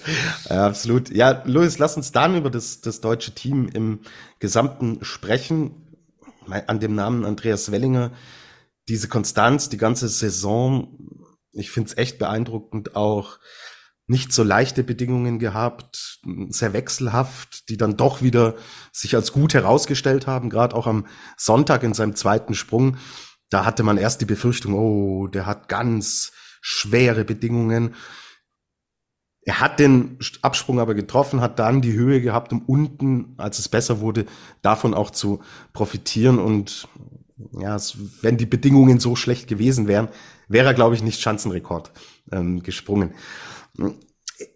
Ja, 0.50 0.66
absolut. 0.66 1.12
Ja, 1.12 1.44
Luis, 1.46 1.78
lass 1.78 1.96
uns 1.96 2.12
dann 2.12 2.36
über 2.36 2.50
das, 2.50 2.82
das 2.82 3.02
deutsche 3.02 3.36
Team 3.36 3.70
im 3.72 4.00
Gesamten 4.40 5.04
sprechen. 5.04 5.81
An 6.48 6.80
dem 6.80 6.96
Namen 6.96 7.26
Andreas 7.26 7.72
Wellinger, 7.72 8.12
diese 8.88 9.08
Konstanz, 9.08 9.70
die 9.70 9.78
ganze 9.78 10.08
Saison, 10.08 10.98
ich 11.52 11.72
finde 11.72 11.90
es 11.90 11.98
echt 11.98 12.18
beeindruckend, 12.18 12.96
auch 12.96 13.40
nicht 14.08 14.34
so 14.34 14.44
leichte 14.44 14.84
Bedingungen 14.84 15.40
gehabt, 15.40 16.20
sehr 16.50 16.74
wechselhaft, 16.74 17.70
die 17.70 17.78
dann 17.78 17.96
doch 17.96 18.22
wieder 18.22 18.56
sich 18.92 19.16
als 19.16 19.32
gut 19.32 19.54
herausgestellt 19.54 20.28
haben, 20.28 20.50
gerade 20.50 20.76
auch 20.76 20.88
am 20.88 21.08
Sonntag 21.38 21.84
in 21.84 21.94
seinem 21.94 22.16
zweiten 22.16 22.54
Sprung. 22.54 22.98
Da 23.50 23.64
hatte 23.64 23.84
man 23.84 23.98
erst 23.98 24.20
die 24.22 24.26
Befürchtung, 24.26 24.74
oh, 24.74 25.28
der 25.28 25.46
hat 25.46 25.70
ganz 25.70 26.32
schwere 26.62 27.24
Bedingungen. 27.24 27.96
Er 29.44 29.60
hat 29.60 29.80
den 29.80 30.20
Absprung 30.44 30.80
aber 30.80 30.94
getroffen, 30.94 31.42
hat 31.42 31.58
dann 31.58 31.82
die 31.82 31.94
Höhe 31.94 32.22
gehabt, 32.22 32.52
um 32.54 32.62
unten, 32.62 33.34
als 33.38 33.58
es 33.58 33.70
besser 33.70 34.00
wurde, 34.00 34.26
davon 34.62 34.94
auch 34.94 35.10
zu 35.10 35.42
profitieren. 35.74 36.38
Und 36.38 36.88
ja, 37.60 37.78
wenn 38.22 38.38
die 38.38 38.46
Bedingungen 38.46 39.00
so 39.00 39.16
schlecht 39.16 39.48
gewesen 39.48 39.88
wären, 39.88 40.10
wäre 40.48 40.68
er, 40.68 40.74
glaube 40.76 40.96
ich, 40.96 41.02
nicht 41.02 41.22
Schanzenrekord 41.22 41.92
ähm, 42.32 42.62
gesprungen. 42.62 43.16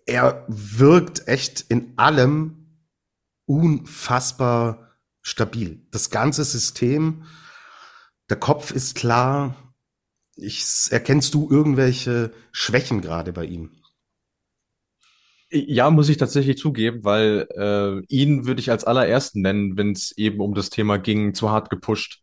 Er 0.06 0.46
wirkt 0.48 1.27
echt 1.27 1.65
in 1.70 1.94
allem 1.98 2.82
unfassbar 3.46 4.98
stabil. 5.22 5.88
Das 5.89 6.12
ganze 6.12 6.44
System, 6.44 7.24
der 8.30 8.38
Kopf 8.38 8.70
ist 8.72 8.96
klar. 8.96 9.56
Ich, 10.36 10.63
erkennst 10.92 11.34
du 11.34 11.50
irgendwelche 11.50 12.32
Schwächen 12.51 13.01
gerade 13.01 13.34
bei 13.34 13.46
ihm? 13.46 13.72
Ja, 15.52 15.90
muss 15.92 16.10
ich 16.10 16.18
tatsächlich 16.18 16.58
zugeben, 16.58 17.04
weil 17.04 17.48
äh, 17.56 18.02
ihn 18.14 18.46
würde 18.46 18.60
ich 18.60 18.72
als 18.72 18.84
allerersten 18.84 19.42
nennen, 19.42 19.78
wenn 19.78 19.92
es 19.92 20.12
eben 20.18 20.40
um 20.42 20.56
das 20.56 20.70
Thema 20.70 20.98
ging, 20.98 21.34
zu 21.34 21.52
hart 21.52 21.70
gepusht 21.70 22.22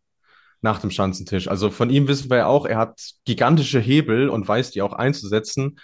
nach 0.61 0.79
dem 0.79 0.91
Schanzentisch. 0.91 1.47
Also 1.47 1.69
von 1.71 1.89
ihm 1.89 2.07
wissen 2.07 2.29
wir 2.29 2.37
ja 2.37 2.45
auch, 2.47 2.65
er 2.65 2.77
hat 2.77 2.99
gigantische 3.25 3.79
Hebel 3.79 4.29
und 4.29 4.47
weiß 4.47 4.71
die 4.71 4.81
auch 4.81 4.93
einzusetzen. 4.93 5.79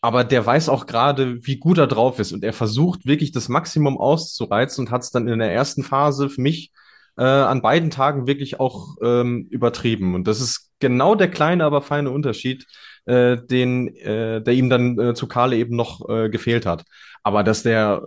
Aber 0.00 0.24
der 0.24 0.46
weiß 0.46 0.68
auch 0.68 0.86
gerade, 0.86 1.44
wie 1.44 1.58
gut 1.58 1.78
er 1.78 1.86
drauf 1.88 2.18
ist 2.20 2.32
und 2.32 2.44
er 2.44 2.52
versucht 2.52 3.06
wirklich 3.06 3.32
das 3.32 3.48
Maximum 3.48 3.98
auszureizen 3.98 4.86
und 4.86 4.90
hat 4.92 5.02
es 5.02 5.10
dann 5.10 5.26
in 5.28 5.38
der 5.40 5.52
ersten 5.52 5.82
Phase 5.82 6.28
für 6.30 6.40
mich 6.40 6.72
äh, 7.16 7.24
an 7.24 7.62
beiden 7.62 7.90
Tagen 7.90 8.26
wirklich 8.26 8.60
auch 8.60 8.96
ähm, 9.02 9.48
übertrieben. 9.50 10.14
Und 10.14 10.28
das 10.28 10.40
ist 10.40 10.70
genau 10.80 11.14
der 11.14 11.30
kleine, 11.30 11.64
aber 11.64 11.82
feine 11.82 12.10
Unterschied, 12.10 12.66
äh, 13.06 13.36
den, 13.36 13.94
äh, 13.96 14.42
der 14.42 14.54
ihm 14.54 14.68
dann 14.68 14.98
äh, 14.98 15.14
zu 15.14 15.26
Kale 15.26 15.56
eben 15.56 15.76
noch 15.76 16.08
äh, 16.08 16.28
gefehlt 16.28 16.66
hat. 16.66 16.84
Aber 17.22 17.42
dass 17.42 17.62
der 17.62 18.06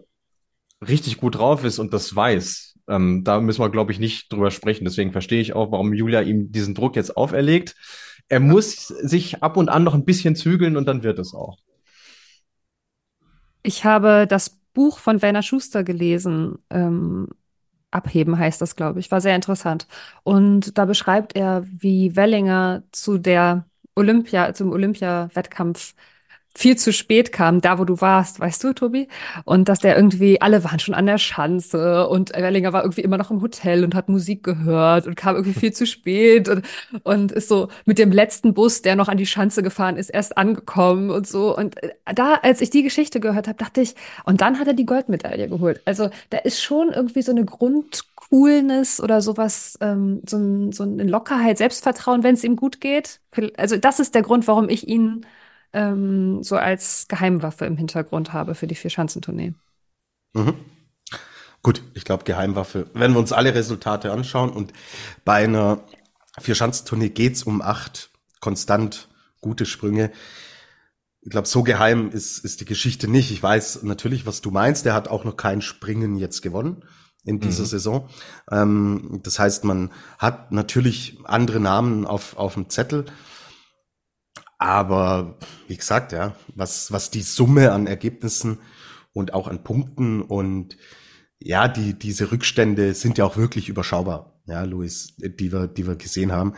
richtig 0.87 1.17
gut 1.17 1.35
drauf 1.35 1.63
ist 1.63 1.79
und 1.79 1.93
das 1.93 2.15
weiß, 2.15 2.77
ähm, 2.87 3.23
da 3.23 3.39
müssen 3.39 3.61
wir, 3.61 3.69
glaube 3.69 3.91
ich, 3.91 3.99
nicht 3.99 4.31
drüber 4.31 4.51
sprechen. 4.51 4.85
Deswegen 4.85 5.11
verstehe 5.11 5.41
ich 5.41 5.53
auch, 5.53 5.71
warum 5.71 5.93
Julia 5.93 6.21
ihm 6.21 6.51
diesen 6.51 6.75
Druck 6.75 6.95
jetzt 6.95 7.15
auferlegt. 7.15 7.75
Er 8.27 8.39
muss 8.39 8.87
sich 8.87 9.41
ab 9.43 9.57
und 9.57 9.69
an 9.69 9.83
noch 9.83 9.93
ein 9.93 10.05
bisschen 10.05 10.35
zügeln 10.35 10.77
und 10.77 10.87
dann 10.87 11.03
wird 11.03 11.19
es 11.19 11.33
auch. 11.33 11.57
Ich 13.63 13.85
habe 13.85 14.25
das 14.27 14.59
Buch 14.73 14.99
von 14.99 15.21
Werner 15.21 15.43
Schuster 15.43 15.83
gelesen. 15.83 16.59
Ähm, 16.69 17.27
Abheben 17.91 18.37
heißt 18.37 18.61
das, 18.61 18.75
glaube 18.75 18.99
ich. 18.99 19.11
War 19.11 19.21
sehr 19.21 19.35
interessant. 19.35 19.87
Und 20.23 20.77
da 20.77 20.85
beschreibt 20.85 21.35
er, 21.35 21.65
wie 21.65 22.15
Wellinger 22.15 22.83
zu 22.91 23.17
der 23.17 23.65
Olympia, 23.95 24.53
zum 24.53 24.71
Olympia-Wettkampf 24.71 25.93
viel 26.55 26.77
zu 26.77 26.91
spät 26.91 27.31
kam, 27.31 27.61
da 27.61 27.79
wo 27.79 27.85
du 27.85 28.01
warst, 28.01 28.39
weißt 28.39 28.63
du, 28.63 28.73
Tobi? 28.73 29.07
Und 29.45 29.69
dass 29.69 29.79
der 29.79 29.95
irgendwie, 29.95 30.41
alle 30.41 30.63
waren 30.63 30.79
schon 30.79 30.95
an 30.95 31.05
der 31.05 31.17
Schanze 31.17 32.07
und 32.07 32.31
Wellinger 32.33 32.73
war 32.73 32.83
irgendwie 32.83 33.01
immer 33.01 33.17
noch 33.17 33.29
im 33.31 33.41
Hotel 33.41 33.83
und 33.83 33.93
hat 33.95 34.09
Musik 34.09 34.43
gehört 34.43 35.05
und 35.07 35.15
kam 35.15 35.35
irgendwie 35.35 35.57
viel 35.57 35.73
zu 35.73 35.85
spät 35.87 36.49
und, 36.49 36.65
und 37.03 37.31
ist 37.31 37.49
so 37.49 37.69
mit 37.85 37.99
dem 37.99 38.11
letzten 38.11 38.53
Bus, 38.53 38.81
der 38.81 38.95
noch 38.95 39.07
an 39.09 39.17
die 39.17 39.27
Schanze 39.27 39.61
gefahren 39.63 39.95
ist, 39.95 40.09
erst 40.09 40.37
angekommen 40.37 41.11
und 41.11 41.27
so. 41.27 41.55
Und 41.55 41.81
äh, 41.83 41.93
da, 42.13 42.35
als 42.41 42.61
ich 42.61 42.71
die 42.71 42.83
Geschichte 42.83 43.19
gehört 43.19 43.47
habe, 43.47 43.57
dachte 43.57 43.81
ich, 43.81 43.95
und 44.25 44.41
dann 44.41 44.59
hat 44.59 44.67
er 44.67 44.73
die 44.73 44.85
Goldmedaille 44.85 45.47
geholt. 45.49 45.81
Also 45.85 46.09
da 46.31 46.39
ist 46.39 46.61
schon 46.61 46.89
irgendwie 46.89 47.21
so 47.21 47.31
eine 47.31 47.45
Grundcoolness 48.29 48.99
oder 49.01 49.21
sowas, 49.21 49.77
ähm, 49.81 50.21
so, 50.27 50.37
ein, 50.37 50.71
so 50.71 50.83
eine 50.83 51.03
Lockerheit, 51.03 51.57
Selbstvertrauen, 51.57 52.23
wenn 52.23 52.35
es 52.35 52.43
ihm 52.43 52.55
gut 52.55 52.81
geht. 52.81 53.21
Also 53.57 53.77
das 53.77 53.99
ist 53.99 54.15
der 54.15 54.21
Grund, 54.21 54.47
warum 54.47 54.69
ich 54.69 54.87
ihn 54.87 55.25
ähm, 55.73 56.43
so 56.43 56.55
als 56.55 57.07
Geheimwaffe 57.07 57.65
im 57.65 57.77
Hintergrund 57.77 58.33
habe 58.33 58.55
für 58.55 58.67
die 58.67 58.75
Vier-Schanzentournee. 58.75 59.53
Mhm. 60.33 60.55
Gut, 61.61 61.83
ich 61.93 62.05
glaube, 62.05 62.23
Geheimwaffe. 62.23 62.89
Wenn 62.93 63.11
wir 63.11 63.19
uns 63.19 63.33
alle 63.33 63.53
Resultate 63.53 64.11
anschauen 64.11 64.51
und 64.51 64.71
bei 65.25 65.43
einer 65.43 65.81
Vier-Schanzentournee 66.39 67.09
geht's 67.09 67.43
um 67.43 67.61
acht 67.61 68.11
konstant 68.39 69.09
gute 69.41 69.65
Sprünge. 69.65 70.11
Ich 71.21 71.31
glaube, 71.31 71.47
so 71.47 71.63
geheim 71.63 72.11
ist, 72.11 72.39
ist 72.39 72.61
die 72.61 72.65
Geschichte 72.65 73.09
nicht. 73.09 73.31
Ich 73.31 73.43
weiß 73.43 73.83
natürlich, 73.83 74.25
was 74.25 74.39
du 74.39 74.51
meinst. 74.51 74.85
Der 74.85 74.93
hat 74.93 75.09
auch 75.09 75.25
noch 75.25 75.35
kein 75.35 75.61
Springen 75.61 76.15
jetzt 76.15 76.41
gewonnen 76.41 76.83
in 77.29 77.39
dieser 77.39 77.63
mhm. 77.63 77.67
Saison. 77.67 78.09
Ähm, 78.51 79.19
das 79.23 79.39
heißt, 79.39 79.63
man 79.63 79.91
hat 80.17 80.51
natürlich 80.51 81.19
andere 81.23 81.59
Namen 81.59 82.05
auf, 82.05 82.35
auf 82.35 82.55
dem 82.55 82.69
Zettel. 82.69 83.05
Aber 84.57 85.37
wie 85.67 85.77
gesagt, 85.77 86.11
ja, 86.11 86.35
was, 86.55 86.91
was 86.91 87.11
die 87.11 87.21
Summe 87.21 87.71
an 87.71 87.87
Ergebnissen 87.87 88.57
und 89.13 89.33
auch 89.33 89.47
an 89.47 89.63
Punkten 89.63 90.21
und 90.21 90.75
ja, 91.39 91.69
die, 91.69 91.93
diese 91.93 92.31
Rückstände 92.31 92.93
sind 92.93 93.17
ja 93.17 93.23
auch 93.23 93.37
wirklich 93.37 93.69
überschaubar, 93.69 94.41
ja, 94.45 94.63
Luis, 94.63 95.13
die 95.17 95.53
wir, 95.53 95.67
die 95.67 95.87
wir 95.87 95.95
gesehen 95.95 96.33
haben. 96.33 96.53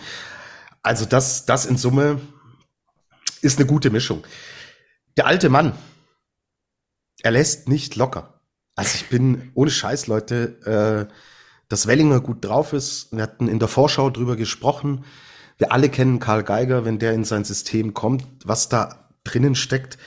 Also 0.82 1.06
das, 1.06 1.46
das 1.46 1.68
in 1.68 1.78
Summe 1.78 2.20
ist 3.42 3.60
eine 3.60 3.68
gute 3.68 3.92
Mischung. 3.92 4.24
Der 5.18 5.28
alte 5.28 5.50
Mann, 5.50 5.74
er 7.22 7.32
lässt 7.32 7.70
nicht 7.70 7.96
locker. 7.96 8.41
Also 8.82 8.96
ich 8.96 9.10
bin 9.10 9.52
ohne 9.54 9.70
Scheiß, 9.70 10.08
Leute, 10.08 11.08
äh, 11.10 11.14
dass 11.70 11.88
Wellinger 11.88 12.20
gut 12.20 12.44
drauf 12.44 12.74
ist. 12.74 13.12
Wir 13.12 13.24
hatten 13.24 13.48
in 13.48 13.60
der 13.60 13.68
Vorschau 13.68 14.10
drüber 14.10 14.36
gesprochen 14.36 15.06
wir 15.62 15.72
alle 15.72 15.90
kennen 15.90 16.18
Karl 16.18 16.44
Geiger, 16.44 16.86
wenn 16.86 16.98
der 16.98 17.14
in 17.14 17.24
sein 17.24 17.44
System 17.44 17.94
kommt, 17.94 18.26
was 18.44 18.68
da 18.68 19.12
drinnen 19.24 19.54
steckt. 19.54 20.00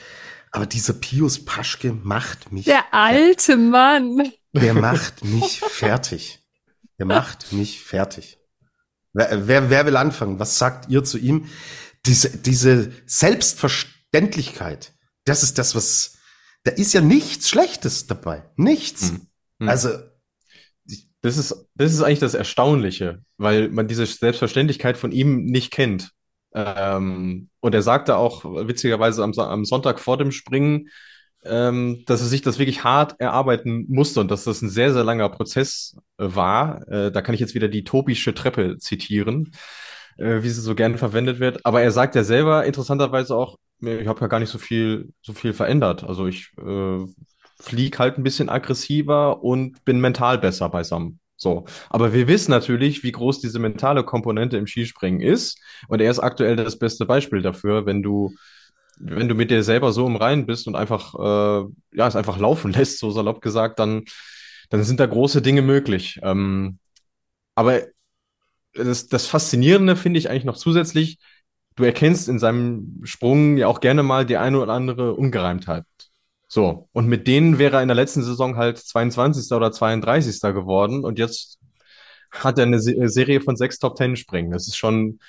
Aber 0.51 0.65
dieser 0.65 0.91
Pius 0.91 1.45
Paschke 1.45 1.93
macht 1.93 2.51
mich. 2.51 2.65
Der 2.65 2.93
alte. 2.93 3.55
Mann. 3.55 4.33
Der 4.51 4.73
macht 4.73 5.23
mich 5.23 5.61
fertig. 5.61 6.45
Der 6.99 7.05
macht 7.05 7.53
mich 7.53 7.81
fertig. 7.81 8.37
Wer, 9.13 9.47
wer, 9.47 9.69
wer 9.69 9.85
will 9.85 9.95
anfangen? 9.95 10.39
Was 10.39 10.57
sagt 10.57 10.89
ihr 10.89 11.05
zu 11.05 11.17
ihm? 11.17 11.45
Diese, 12.05 12.35
diese 12.35 12.91
Selbstverständlichkeit, 13.05 14.91
das 15.23 15.41
ist 15.41 15.57
das, 15.57 15.73
was, 15.73 16.14
da 16.65 16.71
ist 16.71 16.93
ja 16.93 17.01
nichts 17.01 17.47
Schlechtes 17.49 18.07
dabei. 18.07 18.43
Nichts. 18.57 19.13
Mhm. 19.13 19.27
mhm. 19.59 19.69
Also, 19.69 19.89
das 21.21 21.37
ist, 21.37 21.67
das 21.73 21.93
ist 21.93 22.01
eigentlich 22.01 22.19
das 22.19 22.33
Erstaunliche, 22.33 23.23
weil 23.37 23.69
man 23.69 23.87
diese 23.87 24.05
Selbstverständlichkeit 24.05 24.97
von 24.97 25.11
ihm 25.11 25.45
nicht 25.45 25.71
kennt. 25.71 26.11
Ähm, 26.53 27.49
und 27.61 27.73
er 27.73 27.81
sagte 27.81 28.17
auch 28.17 28.45
witzigerweise 28.45 29.23
am, 29.23 29.33
am 29.33 29.65
Sonntag 29.65 29.99
vor 29.99 30.17
dem 30.17 30.31
Springen, 30.31 30.89
ähm, 31.43 32.03
dass 32.05 32.21
er 32.21 32.27
sich 32.27 32.41
das 32.41 32.59
wirklich 32.59 32.83
hart 32.83 33.19
erarbeiten 33.19 33.85
musste 33.89 34.19
und 34.19 34.29
dass 34.29 34.43
das 34.43 34.61
ein 34.61 34.69
sehr, 34.69 34.93
sehr 34.93 35.03
langer 35.03 35.29
Prozess 35.29 35.97
äh, 36.17 36.25
war. 36.27 36.87
Äh, 36.87 37.11
da 37.11 37.21
kann 37.21 37.35
ich 37.35 37.41
jetzt 37.41 37.55
wieder 37.55 37.67
die 37.67 37.83
tobische 37.83 38.33
Treppe 38.33 38.77
zitieren, 38.77 39.51
äh, 40.17 40.43
wie 40.43 40.49
sie 40.49 40.61
so 40.61 40.75
gerne 40.75 40.97
verwendet 40.97 41.39
wird. 41.39 41.65
Aber 41.65 41.81
er 41.81 41.91
sagt 41.91 42.15
ja 42.15 42.23
selber 42.23 42.65
interessanterweise 42.65 43.35
auch, 43.35 43.57
ich 43.81 44.07
habe 44.07 44.21
ja 44.21 44.27
gar 44.27 44.39
nicht 44.39 44.49
so 44.49 44.57
viel, 44.57 45.13
so 45.21 45.33
viel 45.33 45.53
verändert. 45.53 46.03
Also 46.03 46.27
ich 46.27 46.51
äh, 46.57 47.05
flieg 47.59 47.99
halt 47.99 48.17
ein 48.17 48.23
bisschen 48.23 48.49
aggressiver 48.49 49.43
und 49.43 49.83
bin 49.85 49.99
mental 49.99 50.37
besser 50.37 50.69
beisammen. 50.69 51.19
So. 51.37 51.65
Aber 51.89 52.13
wir 52.13 52.27
wissen 52.27 52.51
natürlich, 52.51 53.03
wie 53.03 53.11
groß 53.11 53.41
diese 53.41 53.59
mentale 53.59 54.03
Komponente 54.03 54.57
im 54.57 54.67
Skispringen 54.67 55.21
ist. 55.21 55.59
Und 55.87 56.01
er 56.01 56.09
ist 56.11 56.19
aktuell 56.19 56.55
das 56.55 56.79
beste 56.79 57.05
Beispiel 57.05 57.41
dafür, 57.41 57.85
wenn 57.85 58.01
du, 58.01 58.33
wenn 58.97 59.27
du 59.27 59.35
mit 59.35 59.51
dir 59.51 59.63
selber 59.63 59.91
so 59.91 60.07
im 60.07 60.15
Reinen 60.15 60.45
bist 60.45 60.67
und 60.67 60.75
einfach, 60.75 61.13
äh, 61.15 61.67
ja, 61.97 62.07
es 62.07 62.15
einfach 62.15 62.37
laufen 62.39 62.71
lässt, 62.73 62.99
so 62.99 63.11
salopp 63.11 63.41
gesagt, 63.41 63.79
dann, 63.79 64.05
dann 64.69 64.83
sind 64.83 64.99
da 64.99 65.05
große 65.05 65.41
Dinge 65.41 65.61
möglich. 65.61 66.19
Ähm, 66.23 66.79
aber 67.55 67.83
das, 68.75 69.07
das 69.07 69.27
Faszinierende 69.27 69.95
finde 69.95 70.19
ich 70.19 70.29
eigentlich 70.29 70.45
noch 70.45 70.57
zusätzlich, 70.57 71.17
du 71.75 71.83
erkennst 71.83 72.29
in 72.29 72.39
seinem 72.39 73.01
Sprung 73.03 73.57
ja 73.57 73.67
auch 73.67 73.79
gerne 73.79 74.03
mal 74.03 74.25
die 74.25 74.37
eine 74.37 74.59
oder 74.59 74.73
andere 74.73 75.13
Ungereimtheit. 75.13 75.83
So, 76.47 76.87
und 76.93 77.07
mit 77.07 77.27
denen 77.27 77.57
wäre 77.57 77.77
er 77.77 77.81
in 77.81 77.87
der 77.87 77.95
letzten 77.95 78.23
Saison 78.23 78.55
halt 78.55 78.77
22. 78.77 79.51
oder 79.51 79.71
32. 79.71 80.41
geworden 80.53 81.03
und 81.03 81.19
jetzt 81.19 81.59
hat 82.31 82.57
er 82.57 82.65
eine 82.65 82.79
Serie 82.79 83.41
von 83.41 83.55
sechs 83.55 83.79
Top 83.79 83.95
Ten 83.95 84.15
Springen. 84.15 84.51
Das 84.51 84.67
ist 84.67 84.77
schon, 84.77 85.19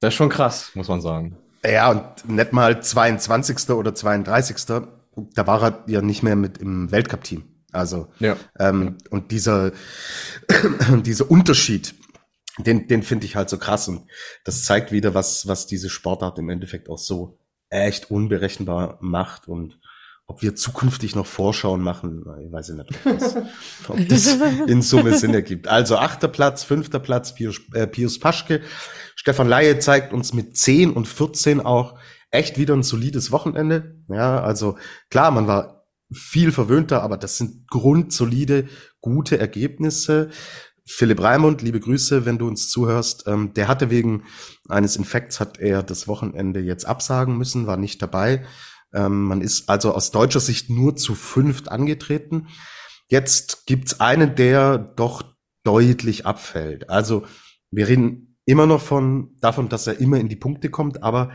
das 0.00 0.08
ist 0.08 0.16
schon 0.16 0.28
krass, 0.28 0.70
muss 0.74 0.88
man 0.88 1.00
sagen. 1.00 1.36
Ja, 1.64 1.90
und 1.90 2.28
nicht 2.28 2.52
mal 2.52 2.82
22. 2.82 3.70
oder 3.70 3.94
32. 3.94 4.56
Da 4.66 5.46
war 5.46 5.62
er 5.62 5.84
ja 5.86 6.02
nicht 6.02 6.22
mehr 6.22 6.36
mit 6.36 6.58
im 6.58 6.90
Weltcup-Team. 6.90 7.44
Also, 7.72 8.08
ja. 8.20 8.36
Ähm, 8.58 8.98
und 9.10 9.30
dieser, 9.30 9.72
dieser 11.04 11.30
Unterschied, 11.30 11.94
den, 12.58 12.88
den 12.88 13.02
finde 13.02 13.26
ich 13.26 13.36
halt 13.36 13.48
so 13.48 13.58
krass. 13.58 13.88
Und 13.88 14.08
das 14.44 14.64
zeigt 14.64 14.92
wieder, 14.92 15.14
was, 15.14 15.46
was 15.46 15.66
diese 15.66 15.90
Sportart 15.90 16.38
im 16.38 16.48
Endeffekt 16.48 16.88
auch 16.88 16.98
so 16.98 17.38
echt 17.70 18.10
unberechenbar 18.10 18.98
macht 19.00 19.48
und 19.48 19.78
ob 20.26 20.40
wir 20.40 20.54
zukünftig 20.54 21.14
noch 21.14 21.26
Vorschauen 21.26 21.82
machen, 21.82 22.24
ich 22.46 22.50
weiß 22.50 22.70
nicht, 22.70 22.80
ob 23.04 23.18
das, 23.18 23.36
ob 23.88 24.08
das 24.08 24.38
in 24.66 24.80
Summe 24.80 25.18
Sinn 25.18 25.34
ergibt. 25.34 25.68
Also 25.68 25.98
achter 25.98 26.28
Platz, 26.28 26.64
fünfter 26.64 26.98
Platz, 26.98 27.34
Pius, 27.34 27.60
äh, 27.74 27.86
Pius 27.86 28.18
Paschke. 28.18 28.62
Stefan 29.16 29.48
Laie 29.48 29.78
zeigt 29.80 30.14
uns 30.14 30.32
mit 30.32 30.56
10 30.56 30.92
und 30.92 31.06
14 31.06 31.60
auch 31.60 31.98
echt 32.30 32.58
wieder 32.58 32.74
ein 32.74 32.82
solides 32.82 33.32
Wochenende. 33.32 34.02
Ja, 34.08 34.42
also 34.42 34.78
klar, 35.10 35.30
man 35.30 35.46
war 35.46 35.86
viel 36.10 36.52
verwöhnter, 36.52 37.02
aber 37.02 37.18
das 37.18 37.36
sind 37.36 37.68
grundsolide, 37.68 38.68
gute 39.00 39.38
Ergebnisse. 39.38 40.30
Philipp 40.86 41.22
Raimund, 41.22 41.62
liebe 41.62 41.80
Grüße, 41.80 42.26
wenn 42.26 42.38
du 42.38 42.46
uns 42.46 42.68
zuhörst. 42.68 43.24
Ähm, 43.26 43.54
der 43.54 43.68
hatte 43.68 43.90
wegen 43.90 44.24
eines 44.68 44.96
Infekts, 44.96 45.40
hat 45.40 45.58
er 45.58 45.82
das 45.82 46.06
Wochenende 46.08 46.60
jetzt 46.60 46.84
absagen 46.84 47.38
müssen, 47.38 47.66
war 47.66 47.76
nicht 47.76 48.02
dabei. 48.02 48.44
Ähm, 48.92 49.24
man 49.24 49.40
ist 49.40 49.68
also 49.68 49.94
aus 49.94 50.10
deutscher 50.10 50.40
Sicht 50.40 50.68
nur 50.68 50.94
zu 50.96 51.14
fünft 51.14 51.70
angetreten. 51.70 52.48
Jetzt 53.08 53.66
gibt's 53.66 54.00
einen, 54.00 54.34
der 54.34 54.78
doch 54.78 55.24
deutlich 55.62 56.26
abfällt. 56.26 56.90
Also 56.90 57.24
wir 57.70 57.88
reden 57.88 58.36
immer 58.44 58.66
noch 58.66 58.82
von 58.82 59.36
davon, 59.40 59.70
dass 59.70 59.86
er 59.86 60.00
immer 60.00 60.18
in 60.18 60.28
die 60.28 60.36
Punkte 60.36 60.68
kommt, 60.68 61.02
aber 61.02 61.32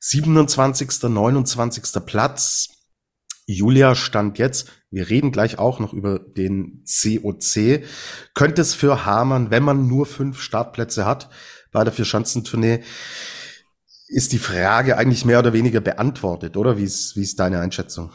27., 0.00 1.02
29. 1.02 2.04
Platz. 2.06 2.68
Julia 3.46 3.94
stand 3.94 4.38
jetzt. 4.38 4.70
Wir 4.90 5.08
reden 5.08 5.30
gleich 5.30 5.58
auch 5.58 5.78
noch 5.78 5.92
über 5.92 6.18
den 6.18 6.84
COC. 6.84 7.84
Könnte 8.34 8.60
es 8.60 8.74
für 8.74 9.04
Hamann, 9.06 9.50
wenn 9.50 9.62
man 9.62 9.86
nur 9.86 10.04
fünf 10.04 10.40
Startplätze 10.40 11.06
hat 11.06 11.30
bei 11.70 11.84
der 11.84 11.92
Vierschanzentournee, 11.92 12.82
ist 14.08 14.32
die 14.32 14.38
Frage 14.38 14.96
eigentlich 14.98 15.24
mehr 15.24 15.38
oder 15.38 15.52
weniger 15.52 15.80
beantwortet, 15.80 16.56
oder? 16.56 16.76
Wie 16.76 16.84
ist, 16.84 17.16
wie 17.16 17.22
ist 17.22 17.38
deine 17.38 17.60
Einschätzung? 17.60 18.10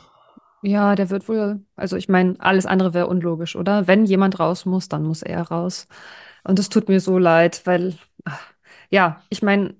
Ja, 0.62 0.96
der 0.96 1.10
wird 1.10 1.30
wohl, 1.30 1.62
also 1.78 1.96
ich 1.96 2.10
meine, 2.10 2.36
alles 2.40 2.66
andere 2.66 2.94
wäre 2.94 3.08
unlogisch, 3.08 3.56
oder? 3.56 3.88
Wenn 3.88 4.06
jemand 4.06 4.40
raus 4.40 4.66
muss, 4.66 4.90
dann 4.90 5.04
muss 5.04 5.22
er 5.22 5.44
raus. 5.44 5.88
Und 6.44 6.60
es 6.60 6.70
tut 6.70 6.90
mir 6.90 7.00
so 7.00 7.18
leid, 7.18 7.62
weil, 7.66 7.98
ja, 8.90 9.24
ich 9.30 9.42
meine, 9.42 9.76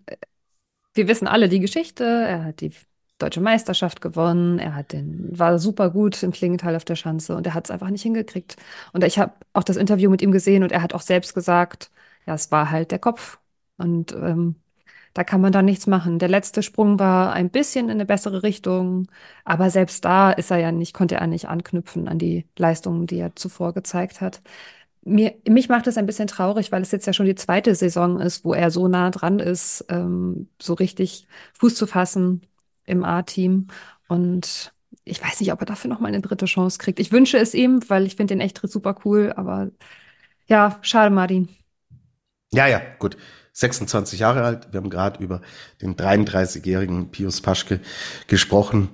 wir 0.94 1.08
wissen 1.10 1.28
alle 1.28 1.50
die 1.50 1.60
Geschichte. 1.60 2.06
Er 2.06 2.46
hat 2.46 2.62
die 2.62 2.72
deutsche 3.18 3.42
Meisterschaft 3.42 4.02
gewonnen. 4.02 4.60
Er 4.60 4.76
hat 4.76 4.94
den, 4.94 5.38
war 5.38 5.58
super 5.60 5.90
gut 5.90 6.22
im 6.24 6.32
Klingenthal 6.32 6.76
auf 6.76 6.86
der 6.86 6.96
Schanze 6.96 7.36
und 7.36 7.48
er 7.48 7.54
hat 7.54 7.66
es 7.66 7.72
einfach 7.72 7.90
nicht 7.90 8.04
hingekriegt. 8.04 8.58
Und 8.94 9.04
ich 9.04 9.20
habe 9.20 9.34
auch 9.54 9.64
das 9.64 9.78
Interview 9.78 10.10
mit 10.10 10.22
ihm 10.22 10.32
gesehen 10.32 10.64
und 10.64 10.72
er 10.72 10.82
hat 10.82 10.94
auch 10.94 11.02
selbst 11.02 11.34
gesagt, 11.34 11.92
ja, 12.26 12.34
es 12.34 12.52
war 12.52 12.72
halt 12.72 12.92
der 12.92 13.00
Kopf. 13.00 13.40
Und 13.78 14.14
ähm, 14.14 14.56
da 15.14 15.24
kann 15.24 15.42
man 15.42 15.54
dann 15.54 15.66
nichts 15.66 15.88
machen. 15.88 16.20
Der 16.20 16.28
letzte 16.30 16.62
Sprung 16.62 17.00
war 17.00 17.34
ein 17.34 17.50
bisschen 17.50 17.86
in 17.86 17.92
eine 17.94 18.06
bessere 18.06 18.44
Richtung, 18.44 19.08
aber 19.46 19.70
selbst 19.70 20.04
da 20.06 20.32
ist 20.32 20.52
er 20.52 20.58
ja 20.58 20.72
nicht, 20.74 20.94
konnte 20.94 21.16
er 21.16 21.28
nicht 21.28 21.48
anknüpfen 21.48 22.08
an 22.10 22.20
die 22.20 22.46
Leistungen, 22.58 23.08
die 23.08 23.20
er 23.20 23.36
zuvor 23.36 23.74
gezeigt 23.74 24.20
hat. 24.22 24.42
Mir, 25.04 25.36
mich 25.48 25.70
macht 25.70 25.88
es 25.88 25.98
ein 25.98 26.08
bisschen 26.08 26.28
traurig, 26.28 26.72
weil 26.72 26.82
es 26.82 26.92
jetzt 26.92 27.06
ja 27.08 27.14
schon 27.14 27.28
die 27.28 27.36
zweite 27.36 27.76
Saison 27.76 28.20
ist, 28.20 28.44
wo 28.44 28.54
er 28.54 28.72
so 28.72 28.88
nah 28.88 29.12
dran 29.12 29.40
ist, 29.40 29.86
ähm, 29.90 30.50
so 30.62 30.74
richtig 30.74 31.28
Fuß 31.54 31.76
zu 31.76 31.88
fassen 31.88 32.42
im 32.86 33.04
A-Team. 33.04 33.68
Und 34.08 34.74
ich 35.04 35.22
weiß 35.22 35.40
nicht, 35.40 35.52
ob 35.52 35.62
er 35.62 35.66
dafür 35.66 35.90
noch 35.90 36.00
mal 36.00 36.08
eine 36.08 36.22
dritte 36.22 36.46
Chance 36.46 36.78
kriegt. 36.78 37.00
Ich 37.00 37.12
wünsche 37.12 37.38
es 37.38 37.54
ihm, 37.54 37.82
weil 37.88 38.06
ich 38.06 38.16
finde 38.16 38.34
den 38.34 38.42
echt 38.42 38.60
super 38.64 38.96
cool. 39.06 39.34
Aber 39.36 39.70
ja, 40.48 40.80
schade, 40.82 41.14
Martin. 41.14 41.50
Ja, 42.52 42.68
ja, 42.68 42.82
gut. 43.00 43.18
26 43.54 44.20
Jahre 44.20 44.44
alt. 44.44 44.68
Wir 44.72 44.80
haben 44.80 44.90
gerade 44.90 45.24
über 45.24 45.42
den 45.82 45.96
33-jährigen 45.96 47.10
Pius 47.12 47.40
Paschke 47.42 47.80
gesprochen. 48.28 48.90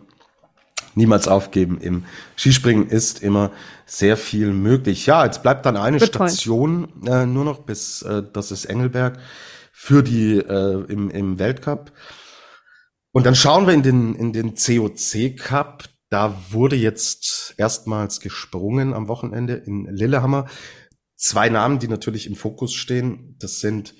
Niemals 0.93 1.27
aufgeben 1.27 1.79
im 1.79 2.03
Skispringen 2.35 2.87
ist 2.87 3.23
immer 3.23 3.51
sehr 3.85 4.17
viel 4.17 4.53
möglich. 4.53 5.05
Ja, 5.05 5.25
jetzt 5.25 5.41
bleibt 5.41 5.65
dann 5.65 5.77
eine 5.77 5.97
Good 5.97 6.09
Station 6.09 6.89
äh, 7.07 7.25
nur 7.25 7.45
noch 7.45 7.59
bis 7.59 8.01
äh, 8.01 8.23
das 8.33 8.51
ist 8.51 8.65
Engelberg 8.65 9.17
für 9.71 10.03
die 10.03 10.37
äh, 10.37 10.83
im, 10.89 11.09
im 11.09 11.39
Weltcup. 11.39 11.91
Und 13.11 13.25
dann 13.25 13.35
schauen 13.35 13.67
wir 13.67 13.73
in 13.73 13.83
den 13.83 14.15
in 14.15 14.33
den 14.33 14.55
COC 14.55 15.37
Cup. 15.37 15.89
Da 16.09 16.51
wurde 16.51 16.75
jetzt 16.75 17.53
erstmals 17.57 18.19
gesprungen 18.19 18.93
am 18.93 19.07
Wochenende 19.07 19.53
in 19.53 19.85
Lillehammer. 19.85 20.47
Zwei 21.15 21.49
Namen, 21.49 21.79
die 21.79 21.87
natürlich 21.87 22.27
im 22.27 22.35
Fokus 22.35 22.73
stehen. 22.73 23.35
Das 23.39 23.59
sind 23.59 23.95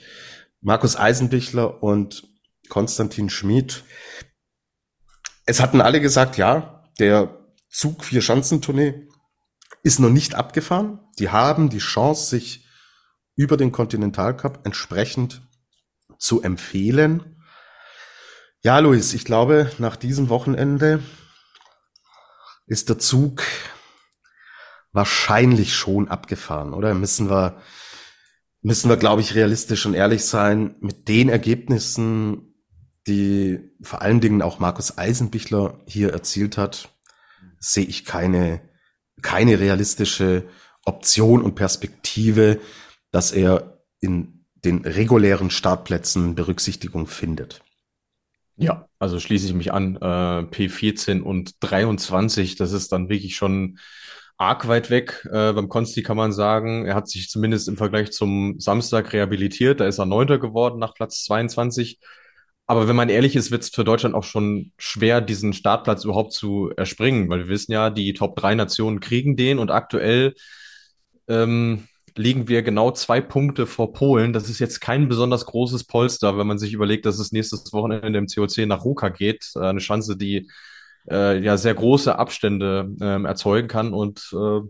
Markus 0.61 0.95
Eisenbichler 0.95 1.81
und 1.83 2.27
Konstantin 2.69 3.29
Schmid. 3.29 3.83
Es 5.45 5.59
hatten 5.59 5.81
alle 5.81 6.01
gesagt, 6.01 6.37
ja, 6.37 6.89
der 6.99 7.37
Zug 7.69 8.03
vier 8.03 8.21
Schanzentournee 8.21 9.07
ist 9.83 9.99
noch 9.99 10.09
nicht 10.09 10.35
abgefahren. 10.35 10.99
Die 11.19 11.29
haben 11.29 11.69
die 11.69 11.79
Chance, 11.79 12.29
sich 12.29 12.65
über 13.35 13.57
den 13.57 13.71
Kontinentalcup 13.71 14.59
entsprechend 14.65 15.41
zu 16.17 16.41
empfehlen. 16.41 17.40
Ja, 18.63 18.77
Luis, 18.77 19.13
ich 19.13 19.25
glaube, 19.25 19.71
nach 19.79 19.95
diesem 19.95 20.29
Wochenende 20.29 21.01
ist 22.67 22.89
der 22.89 22.99
Zug 22.99 23.41
wahrscheinlich 24.91 25.73
schon 25.73 26.09
abgefahren, 26.09 26.73
oder? 26.73 26.93
Müssen 26.93 27.29
wir 27.29 27.61
müssen 28.61 28.89
wir, 28.89 28.97
glaube 28.97 29.21
ich, 29.21 29.33
realistisch 29.33 29.85
und 29.87 29.95
ehrlich 29.95 30.25
sein, 30.25 30.75
mit 30.79 31.07
den 31.07 31.29
Ergebnissen, 31.29 32.53
die 33.07 33.73
vor 33.81 34.03
allen 34.03 34.21
Dingen 34.21 34.43
auch 34.43 34.59
Markus 34.59 34.97
Eisenbichler 34.97 35.79
hier 35.87 36.13
erzielt 36.13 36.57
hat, 36.57 36.89
sehe 37.59 37.85
ich 37.85 38.05
keine, 38.05 38.61
keine 39.23 39.59
realistische 39.59 40.47
Option 40.85 41.41
und 41.41 41.55
Perspektive, 41.55 42.59
dass 43.09 43.31
er 43.31 43.83
in 43.99 44.45
den 44.63 44.85
regulären 44.85 45.49
Startplätzen 45.49 46.35
Berücksichtigung 46.35 47.07
findet. 47.07 47.63
Ja, 48.61 48.87
also 48.99 49.19
schließe 49.19 49.47
ich 49.47 49.53
mich 49.53 49.73
an. 49.73 49.95
Äh, 49.95 49.99
P14 49.99 51.21
und 51.21 51.55
23, 51.61 52.55
das 52.55 52.71
ist 52.73 52.91
dann 52.91 53.09
wirklich 53.09 53.35
schon 53.35 53.79
arg 54.37 54.67
weit 54.67 54.91
weg. 54.91 55.27
Äh, 55.31 55.53
beim 55.53 55.67
Konsti 55.67 56.03
kann 56.03 56.15
man 56.15 56.31
sagen, 56.31 56.85
er 56.85 56.93
hat 56.93 57.09
sich 57.09 57.29
zumindest 57.29 57.67
im 57.67 57.77
Vergleich 57.77 58.11
zum 58.11 58.59
Samstag 58.59 59.13
rehabilitiert. 59.13 59.79
Da 59.79 59.87
ist 59.87 59.97
er 59.97 60.05
Neunter 60.05 60.37
geworden 60.37 60.79
nach 60.79 60.93
Platz 60.93 61.23
22. 61.25 61.99
Aber 62.67 62.87
wenn 62.87 62.95
man 62.95 63.09
ehrlich 63.09 63.35
ist, 63.35 63.49
wird 63.49 63.63
es 63.63 63.69
für 63.69 63.83
Deutschland 63.83 64.13
auch 64.13 64.23
schon 64.23 64.71
schwer, 64.77 65.21
diesen 65.21 65.53
Startplatz 65.53 66.05
überhaupt 66.05 66.31
zu 66.31 66.71
erspringen, 66.77 67.29
weil 67.29 67.39
wir 67.39 67.47
wissen 67.47 67.71
ja, 67.71 67.89
die 67.89 68.13
Top 68.13 68.35
3 68.35 68.53
Nationen 68.53 68.99
kriegen 68.99 69.35
den 69.35 69.57
und 69.57 69.71
aktuell 69.71 70.35
ähm, 71.27 71.87
liegen 72.15 72.47
wir 72.47 72.61
genau 72.61 72.91
zwei 72.91 73.21
Punkte 73.21 73.67
vor 73.67 73.93
Polen. 73.93 74.33
Das 74.33 74.49
ist 74.49 74.59
jetzt 74.59 74.81
kein 74.81 75.07
besonders 75.07 75.45
großes 75.45 75.85
Polster, 75.85 76.37
wenn 76.37 76.47
man 76.47 76.59
sich 76.59 76.73
überlegt, 76.73 77.05
dass 77.05 77.19
es 77.19 77.31
nächstes 77.31 77.71
Wochenende 77.73 78.17
im 78.17 78.27
COC 78.27 78.65
nach 78.67 78.83
Ruka 78.83 79.09
geht. 79.09 79.51
Äh, 79.55 79.59
eine 79.59 79.79
Chance, 79.79 80.17
die 80.17 80.49
äh, 81.09 81.39
ja 81.39 81.57
sehr 81.57 81.73
große 81.73 82.17
Abstände 82.17 82.93
ähm, 83.01 83.25
erzeugen 83.25 83.67
kann. 83.67 83.93
Und 83.93 84.29
äh, 84.33 84.61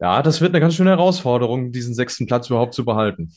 ja, 0.00 0.22
das 0.22 0.40
wird 0.40 0.52
eine 0.52 0.60
ganz 0.60 0.74
schöne 0.74 0.90
Herausforderung, 0.90 1.72
diesen 1.72 1.94
sechsten 1.94 2.26
Platz 2.26 2.48
überhaupt 2.48 2.74
zu 2.74 2.84
behalten. 2.84 3.32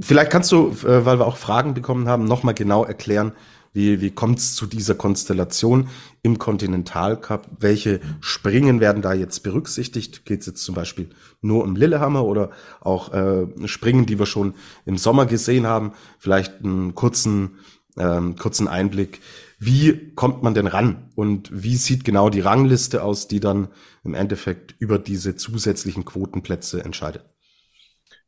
Vielleicht 0.00 0.30
kannst 0.30 0.52
du, 0.52 0.68
äh, 0.84 1.04
weil 1.04 1.18
wir 1.18 1.26
auch 1.26 1.36
Fragen 1.36 1.74
bekommen 1.74 2.08
haben, 2.08 2.24
nochmal 2.24 2.54
genau 2.54 2.84
erklären, 2.84 3.32
wie, 3.72 4.00
wie 4.00 4.10
kommt 4.10 4.38
es 4.38 4.54
zu 4.54 4.66
dieser 4.66 4.94
Konstellation 4.94 5.88
im 6.22 6.38
Kontinentalcup? 6.38 7.48
Welche 7.58 8.00
Springen 8.20 8.80
werden 8.80 9.02
da 9.02 9.14
jetzt 9.14 9.42
berücksichtigt? 9.42 10.26
Geht 10.26 10.40
es 10.40 10.46
jetzt 10.46 10.64
zum 10.64 10.74
Beispiel 10.74 11.08
nur 11.40 11.64
um 11.64 11.74
Lillehammer 11.74 12.24
oder 12.24 12.50
auch 12.80 13.12
äh, 13.12 13.46
Springen, 13.66 14.06
die 14.06 14.18
wir 14.18 14.26
schon 14.26 14.54
im 14.84 14.98
Sommer 14.98 15.26
gesehen 15.26 15.66
haben? 15.66 15.92
Vielleicht 16.18 16.62
einen 16.62 16.94
kurzen, 16.94 17.58
ähm, 17.96 18.36
kurzen 18.36 18.68
Einblick, 18.68 19.20
wie 19.58 20.12
kommt 20.14 20.42
man 20.42 20.54
denn 20.54 20.66
ran 20.66 21.10
und 21.14 21.50
wie 21.52 21.76
sieht 21.76 22.04
genau 22.04 22.30
die 22.30 22.40
Rangliste 22.40 23.02
aus, 23.02 23.28
die 23.28 23.40
dann 23.40 23.68
im 24.04 24.14
Endeffekt 24.14 24.74
über 24.80 24.98
diese 24.98 25.36
zusätzlichen 25.36 26.04
Quotenplätze 26.04 26.84
entscheidet? 26.84 27.31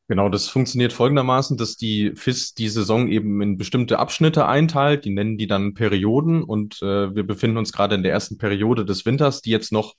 Genau, 0.06 0.28
das 0.28 0.48
funktioniert 0.48 0.92
folgendermaßen, 0.92 1.56
dass 1.56 1.76
die 1.76 2.12
FIS 2.14 2.52
die 2.52 2.68
Saison 2.68 3.08
eben 3.08 3.40
in 3.40 3.56
bestimmte 3.56 3.98
Abschnitte 3.98 4.46
einteilt. 4.46 5.06
Die 5.06 5.10
nennen 5.10 5.38
die 5.38 5.46
dann 5.46 5.72
Perioden 5.72 6.42
und 6.42 6.82
äh, 6.82 7.14
wir 7.14 7.26
befinden 7.26 7.56
uns 7.56 7.72
gerade 7.72 7.94
in 7.94 8.02
der 8.02 8.12
ersten 8.12 8.36
Periode 8.36 8.84
des 8.84 9.06
Winters, 9.06 9.40
die 9.40 9.50
jetzt 9.50 9.72
noch 9.72 9.94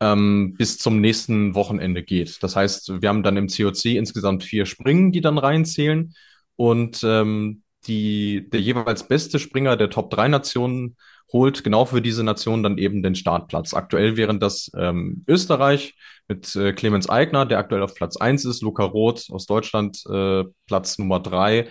ähm, 0.00 0.54
bis 0.58 0.76
zum 0.76 1.00
nächsten 1.00 1.54
Wochenende 1.54 2.02
geht. 2.02 2.42
Das 2.42 2.54
heißt, 2.54 3.00
wir 3.00 3.08
haben 3.08 3.22
dann 3.22 3.38
im 3.38 3.48
COC 3.48 3.86
insgesamt 3.86 4.44
vier 4.44 4.66
Springen, 4.66 5.10
die 5.10 5.22
dann 5.22 5.38
reinzählen 5.38 6.14
und 6.56 7.02
ähm, 7.02 7.62
die, 7.86 8.50
der 8.50 8.60
jeweils 8.60 9.08
beste 9.08 9.38
Springer 9.38 9.76
der 9.78 9.88
Top 9.88 10.10
3 10.10 10.28
Nationen 10.28 10.96
holt 11.32 11.64
genau 11.64 11.84
für 11.84 12.00
diese 12.00 12.22
Nation 12.22 12.62
dann 12.62 12.78
eben 12.78 13.02
den 13.02 13.14
Startplatz. 13.14 13.74
Aktuell 13.74 14.16
wären 14.16 14.40
das 14.40 14.70
ähm, 14.76 15.24
Österreich 15.26 15.94
mit 16.28 16.54
äh, 16.56 16.72
Clemens 16.72 17.08
Eigner, 17.08 17.46
der 17.46 17.58
aktuell 17.58 17.82
auf 17.82 17.94
Platz 17.94 18.16
1 18.16 18.44
ist, 18.44 18.62
Luca 18.62 18.84
Roth 18.84 19.28
aus 19.30 19.46
Deutschland 19.46 20.02
äh, 20.08 20.44
Platz 20.66 20.98
Nummer 20.98 21.20
3 21.20 21.68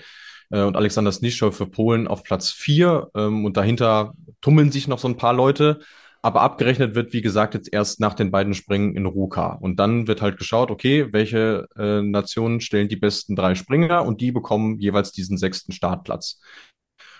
äh, 0.51 0.61
und 0.61 0.75
Alexander 0.75 1.11
Snischow 1.11 1.55
für 1.55 1.67
Polen 1.67 2.07
auf 2.07 2.23
Platz 2.23 2.51
4. 2.51 3.09
Ähm, 3.15 3.45
und 3.45 3.57
dahinter 3.57 4.13
tummeln 4.41 4.71
sich 4.71 4.87
noch 4.87 4.99
so 4.99 5.07
ein 5.07 5.17
paar 5.17 5.33
Leute. 5.33 5.79
Aber 6.21 6.41
abgerechnet 6.41 6.95
wird, 6.95 7.13
wie 7.13 7.21
gesagt, 7.21 7.53
jetzt 7.53 7.71
erst 7.71 7.99
nach 7.99 8.15
den 8.15 8.31
beiden 8.31 8.55
Springen 8.55 8.95
in 8.95 9.05
Ruka. 9.05 9.53
Und 9.53 9.79
dann 9.79 10.07
wird 10.07 10.23
halt 10.23 10.37
geschaut, 10.37 10.71
okay, 10.71 11.13
welche 11.13 11.67
äh, 11.77 12.01
Nationen 12.01 12.61
stellen 12.61 12.87
die 12.87 12.95
besten 12.95 13.35
drei 13.35 13.53
Springer 13.53 14.03
und 14.03 14.21
die 14.21 14.31
bekommen 14.31 14.79
jeweils 14.79 15.11
diesen 15.11 15.37
sechsten 15.37 15.71
Startplatz. 15.71 16.39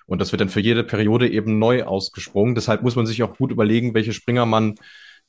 Und 0.07 0.21
das 0.21 0.31
wird 0.31 0.41
dann 0.41 0.49
für 0.49 0.59
jede 0.59 0.83
Periode 0.83 1.29
eben 1.29 1.57
neu 1.57 1.83
ausgesprungen. 1.83 2.55
Deshalb 2.55 2.83
muss 2.83 2.95
man 2.95 3.05
sich 3.05 3.23
auch 3.23 3.37
gut 3.37 3.51
überlegen, 3.51 3.93
welche 3.93 4.13
Springer 4.13 4.45
man 4.45 4.75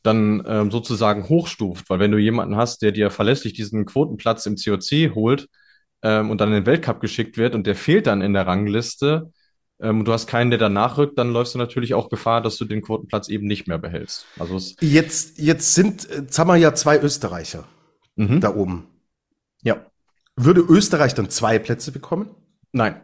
dann 0.02 0.42
ähm, 0.46 0.70
sozusagen 0.70 1.28
hochstuft. 1.28 1.88
Weil 1.88 1.98
wenn 1.98 2.12
du 2.12 2.18
jemanden 2.18 2.56
hast, 2.56 2.82
der 2.82 2.92
dir 2.92 3.10
verlässlich 3.10 3.54
diesen 3.54 3.86
Quotenplatz 3.86 4.46
im 4.46 4.56
COC 4.56 5.14
holt 5.14 5.48
ähm, 6.02 6.30
und 6.30 6.40
dann 6.40 6.50
in 6.50 6.56
den 6.56 6.66
Weltcup 6.66 7.00
geschickt 7.00 7.38
wird 7.38 7.54
und 7.54 7.66
der 7.66 7.74
fehlt 7.74 8.06
dann 8.06 8.20
in 8.20 8.34
der 8.34 8.46
Rangliste, 8.46 9.32
ähm, 9.80 10.04
du 10.04 10.12
hast 10.12 10.26
keinen, 10.26 10.50
der 10.50 10.58
danach 10.58 10.98
rückt, 10.98 11.18
dann 11.18 11.32
läufst 11.32 11.54
du 11.54 11.58
natürlich 11.58 11.94
auch 11.94 12.08
Gefahr, 12.08 12.42
dass 12.42 12.56
du 12.56 12.66
den 12.66 12.82
Quotenplatz 12.82 13.28
eben 13.28 13.46
nicht 13.46 13.66
mehr 13.66 13.78
behältst. 13.78 14.26
Also 14.38 14.58
jetzt, 14.80 15.38
jetzt 15.38 15.74
sind, 15.74 16.08
jetzt 16.08 16.38
haben 16.38 16.48
wir 16.48 16.56
ja 16.56 16.74
zwei 16.74 17.00
Österreicher 17.00 17.64
mhm. 18.14 18.40
da 18.40 18.54
oben. 18.54 18.86
Ja. 19.62 19.84
Würde 20.36 20.60
Österreich 20.60 21.14
dann 21.14 21.30
zwei 21.30 21.58
Plätze 21.58 21.92
bekommen? 21.92 22.30
Nein 22.72 23.00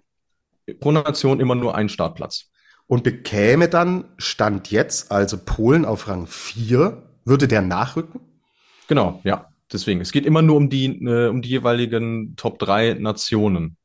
pro 0.80 0.92
Nation 0.92 1.40
immer 1.40 1.54
nur 1.54 1.74
einen 1.74 1.88
Startplatz. 1.88 2.50
Und 2.86 3.04
bekäme 3.04 3.68
dann 3.68 4.04
Stand 4.18 4.70
jetzt, 4.70 5.10
also 5.10 5.38
Polen 5.38 5.84
auf 5.84 6.08
Rang 6.08 6.26
4, 6.26 7.02
würde 7.24 7.48
der 7.48 7.62
nachrücken? 7.62 8.20
Genau, 8.88 9.20
ja. 9.24 9.48
Deswegen. 9.72 10.00
Es 10.00 10.12
geht 10.12 10.26
immer 10.26 10.42
nur 10.42 10.56
um 10.56 10.68
die, 10.68 10.84
äh, 10.84 11.28
um 11.28 11.40
die 11.40 11.48
jeweiligen 11.48 12.36
Top 12.36 12.58
3 12.58 12.94
Nationen. 12.94 13.76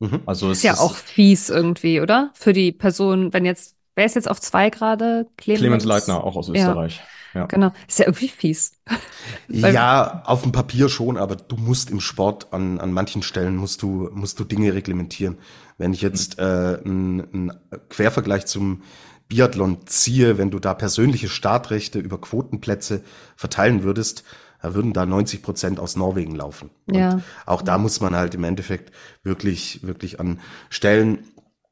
Mhm. 0.00 0.20
Also 0.26 0.50
es 0.50 0.58
ist 0.58 0.64
ja 0.64 0.72
ist 0.72 0.80
auch 0.80 0.96
fies 0.96 1.48
irgendwie, 1.48 2.00
oder? 2.00 2.32
Für 2.34 2.52
die 2.52 2.72
Person, 2.72 3.32
wenn 3.32 3.44
jetzt, 3.44 3.76
wer 3.94 4.04
ist 4.04 4.14
jetzt 4.14 4.30
auf 4.30 4.40
zwei 4.40 4.70
gerade? 4.70 5.26
Clemens, 5.36 5.60
Clemens 5.60 5.84
Leitner, 5.84 6.24
auch 6.24 6.36
aus 6.36 6.48
Österreich. 6.48 6.96
Ja. 6.96 7.02
Ja. 7.34 7.46
Genau. 7.46 7.72
Ist 7.88 7.98
ja 7.98 8.06
irgendwie 8.06 8.28
fies. 8.28 8.72
ja, 9.48 10.22
auf 10.26 10.42
dem 10.42 10.52
Papier 10.52 10.88
schon, 10.88 11.16
aber 11.16 11.36
du 11.36 11.56
musst 11.56 11.90
im 11.90 12.00
Sport 12.00 12.52
an, 12.52 12.78
an 12.78 12.92
manchen 12.92 13.22
Stellen 13.22 13.56
musst 13.56 13.82
du, 13.82 14.10
musst 14.12 14.38
du 14.38 14.44
Dinge 14.44 14.74
reglementieren. 14.74 15.38
Wenn 15.78 15.94
ich 15.94 16.02
jetzt 16.02 16.38
äh, 16.38 16.42
einen 16.84 17.52
Quervergleich 17.88 18.46
zum 18.46 18.82
Biathlon 19.28 19.86
ziehe, 19.86 20.36
wenn 20.36 20.50
du 20.50 20.58
da 20.58 20.74
persönliche 20.74 21.28
Startrechte 21.28 21.98
über 21.98 22.20
Quotenplätze 22.20 23.02
verteilen 23.34 23.82
würdest, 23.82 24.24
da 24.60 24.74
würden 24.74 24.92
da 24.92 25.06
90 25.06 25.42
Prozent 25.42 25.80
aus 25.80 25.96
Norwegen 25.96 26.36
laufen. 26.36 26.70
Ja. 26.86 27.14
Und 27.14 27.24
auch 27.46 27.62
da 27.62 27.78
muss 27.78 28.00
man 28.00 28.14
halt 28.14 28.34
im 28.34 28.44
Endeffekt 28.44 28.92
wirklich, 29.24 29.80
wirklich 29.82 30.20
an 30.20 30.38
Stellen 30.68 31.24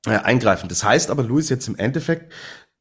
äh, 0.07 0.11
eingreifen. 0.11 0.69
Das 0.69 0.85
heißt 0.85 1.11
aber, 1.11 1.23
Luis, 1.23 1.49
jetzt 1.49 1.69
im 1.69 1.77
Endeffekt 1.77 2.33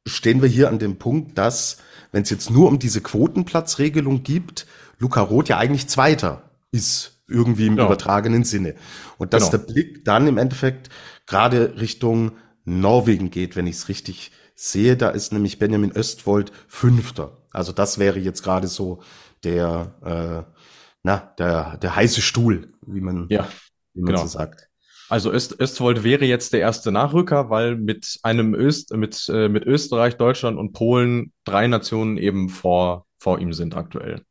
stehen 0.08 0.42
wir 0.42 0.50
hier 0.50 0.70
an 0.70 0.80
dem 0.80 0.98
Punkt, 0.98 1.38
dass 1.38 1.78
wenn 2.12 2.24
es 2.24 2.30
jetzt 2.30 2.50
nur 2.50 2.68
um 2.68 2.80
diese 2.80 3.02
Quotenplatzregelung 3.02 4.24
gibt, 4.24 4.66
Luca 4.98 5.22
Roth 5.22 5.50
ja 5.50 5.58
eigentlich 5.58 5.88
Zweiter 5.88 6.50
ist, 6.72 7.22
irgendwie 7.28 7.68
im 7.68 7.76
genau. 7.76 7.88
übertragenen 7.88 8.44
Sinne. 8.44 8.76
Und 9.18 9.34
dass 9.34 9.52
genau. 9.52 9.64
der 9.64 9.74
Blick 9.74 10.06
dann 10.06 10.28
im 10.28 10.38
Endeffekt 10.38 10.90
gerade 11.26 11.80
Richtung 11.80 12.34
Norwegen 12.66 13.30
geht, 13.30 13.56
wenn 13.56 13.68
ich 13.68 13.76
es 13.76 13.90
richtig 13.90 14.32
sehe. 14.56 14.98
Da 14.98 15.10
ist 15.10 15.32
nämlich 15.32 15.60
Benjamin 15.60 15.92
Östwold 15.92 16.52
Fünfter. 16.68 17.38
Also 17.52 17.72
das 17.72 18.00
wäre 18.00 18.20
jetzt 18.20 18.44
gerade 18.44 18.68
so 18.68 19.02
der, 19.44 20.46
äh, 20.48 20.54
na, 21.04 21.34
der, 21.38 21.78
der 21.78 21.96
heiße 21.96 22.22
Stuhl, 22.22 22.74
wie 22.86 23.02
man, 23.02 23.28
ja, 23.30 23.48
wie 23.94 24.02
man 24.02 24.14
genau. 24.14 24.22
so 24.24 24.28
sagt. 24.28 24.69
Also 25.10 25.32
Öst, 25.32 25.60
Östwold 25.60 26.04
wäre 26.04 26.26
jetzt 26.26 26.54
der 26.54 26.60
erste 26.60 26.92
Nachrücker, 26.92 27.50
weil 27.50 27.76
mit 27.76 28.20
einem 28.22 28.54
Öst, 28.54 28.96
mit, 28.96 29.28
äh, 29.28 29.50
mit 29.50 29.66
Österreich, 29.66 30.18
Deutschland 30.18 30.58
und 30.60 30.72
Polen 30.74 31.34
drei 31.46 31.68
Nationen 31.68 32.18
eben 32.18 32.50
vor, 32.50 33.08
vor 33.18 33.40
ihm 33.40 33.52
sind 33.52 33.76
aktuell. 33.76 34.22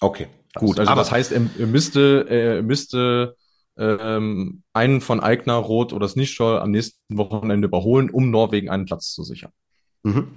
Okay, 0.00 0.28
gut. 0.54 0.80
Also 0.80 0.90
Aber 0.90 1.02
das 1.02 1.12
heißt, 1.12 1.32
er, 1.32 1.66
müsste, 1.66 2.26
er 2.30 2.62
müsste 2.62 3.36
ähm, 3.76 4.62
einen 4.72 5.02
von 5.02 5.20
Eigner, 5.20 5.54
Roth 5.54 5.92
oder 5.92 6.08
Snischol 6.08 6.58
am 6.58 6.70
nächsten 6.70 7.18
Wochenende 7.18 7.68
überholen, 7.68 8.08
um 8.08 8.30
Norwegen 8.30 8.70
einen 8.70 8.86
Platz 8.86 9.12
zu 9.12 9.22
sichern. 9.22 9.52
Mhm. 10.02 10.28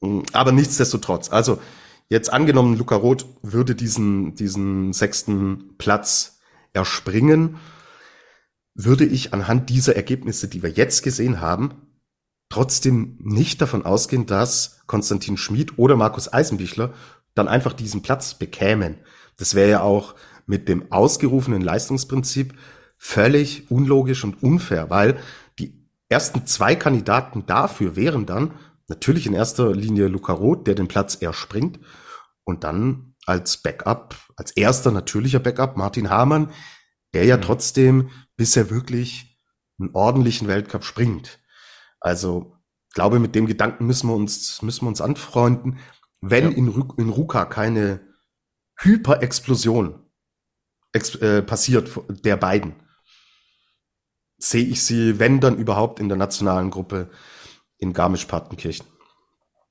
mhm. 0.00 0.22
Aber 0.32 0.50
nichtsdestotrotz, 0.50 1.30
also 1.30 1.60
jetzt 2.08 2.32
angenommen, 2.32 2.76
Luca 2.76 2.96
Roth 2.96 3.26
würde 3.42 3.76
diesen, 3.76 4.34
diesen 4.34 4.92
sechsten 4.92 5.76
Platz 5.78 6.40
erspringen 6.72 7.58
würde 8.74 9.04
ich 9.04 9.34
anhand 9.34 9.70
dieser 9.70 9.96
Ergebnisse, 9.96 10.48
die 10.48 10.62
wir 10.62 10.70
jetzt 10.70 11.02
gesehen 11.02 11.40
haben, 11.40 11.74
trotzdem 12.48 13.18
nicht 13.20 13.60
davon 13.60 13.84
ausgehen, 13.84 14.26
dass 14.26 14.80
Konstantin 14.86 15.36
Schmid 15.36 15.78
oder 15.78 15.96
Markus 15.96 16.32
Eisenbichler 16.32 16.92
dann 17.34 17.48
einfach 17.48 17.72
diesen 17.72 18.02
Platz 18.02 18.34
bekämen. 18.34 18.98
Das 19.36 19.54
wäre 19.54 19.70
ja 19.70 19.82
auch 19.82 20.14
mit 20.46 20.68
dem 20.68 20.90
ausgerufenen 20.90 21.62
Leistungsprinzip 21.62 22.54
völlig 22.98 23.70
unlogisch 23.70 24.24
und 24.24 24.42
unfair, 24.42 24.90
weil 24.90 25.18
die 25.58 25.86
ersten 26.08 26.44
zwei 26.46 26.74
Kandidaten 26.74 27.46
dafür 27.46 27.96
wären 27.96 28.26
dann 28.26 28.52
natürlich 28.88 29.26
in 29.26 29.32
erster 29.32 29.72
Linie 29.74 30.08
Luca 30.08 30.32
Roth, 30.32 30.66
der 30.66 30.74
den 30.74 30.88
Platz 30.88 31.14
erspringt 31.14 31.78
und 32.44 32.64
dann 32.64 33.14
als 33.26 33.58
Backup, 33.58 34.16
als 34.36 34.50
erster 34.50 34.90
natürlicher 34.90 35.38
Backup 35.38 35.76
Martin 35.76 36.10
Hamann, 36.10 36.50
der 37.14 37.24
ja 37.24 37.36
mhm. 37.36 37.42
trotzdem 37.42 38.10
bisher 38.36 38.70
wirklich 38.70 39.38
einen 39.78 39.90
ordentlichen 39.94 40.48
Weltcup 40.48 40.84
springt. 40.84 41.40
Also 42.00 42.56
glaube, 42.94 43.18
mit 43.18 43.34
dem 43.34 43.46
Gedanken 43.46 43.86
müssen 43.86 44.08
wir 44.08 44.14
uns, 44.14 44.62
müssen 44.62 44.84
wir 44.84 44.88
uns 44.88 45.00
anfreunden. 45.00 45.78
Wenn 46.20 46.44
ja. 46.44 46.56
in, 46.56 46.68
in 46.96 47.08
Ruka 47.08 47.44
keine 47.44 48.00
Hyperexplosion 48.78 50.06
ex 50.92 51.14
äh, 51.16 51.42
passiert 51.42 51.90
der 52.24 52.36
beiden, 52.36 52.74
sehe 54.38 54.64
ich 54.64 54.82
sie, 54.82 55.18
wenn 55.18 55.40
dann 55.40 55.56
überhaupt 55.56 56.00
in 56.00 56.08
der 56.08 56.18
nationalen 56.18 56.70
Gruppe 56.70 57.10
in 57.78 57.92
Garmisch-Partenkirchen. 57.92 58.86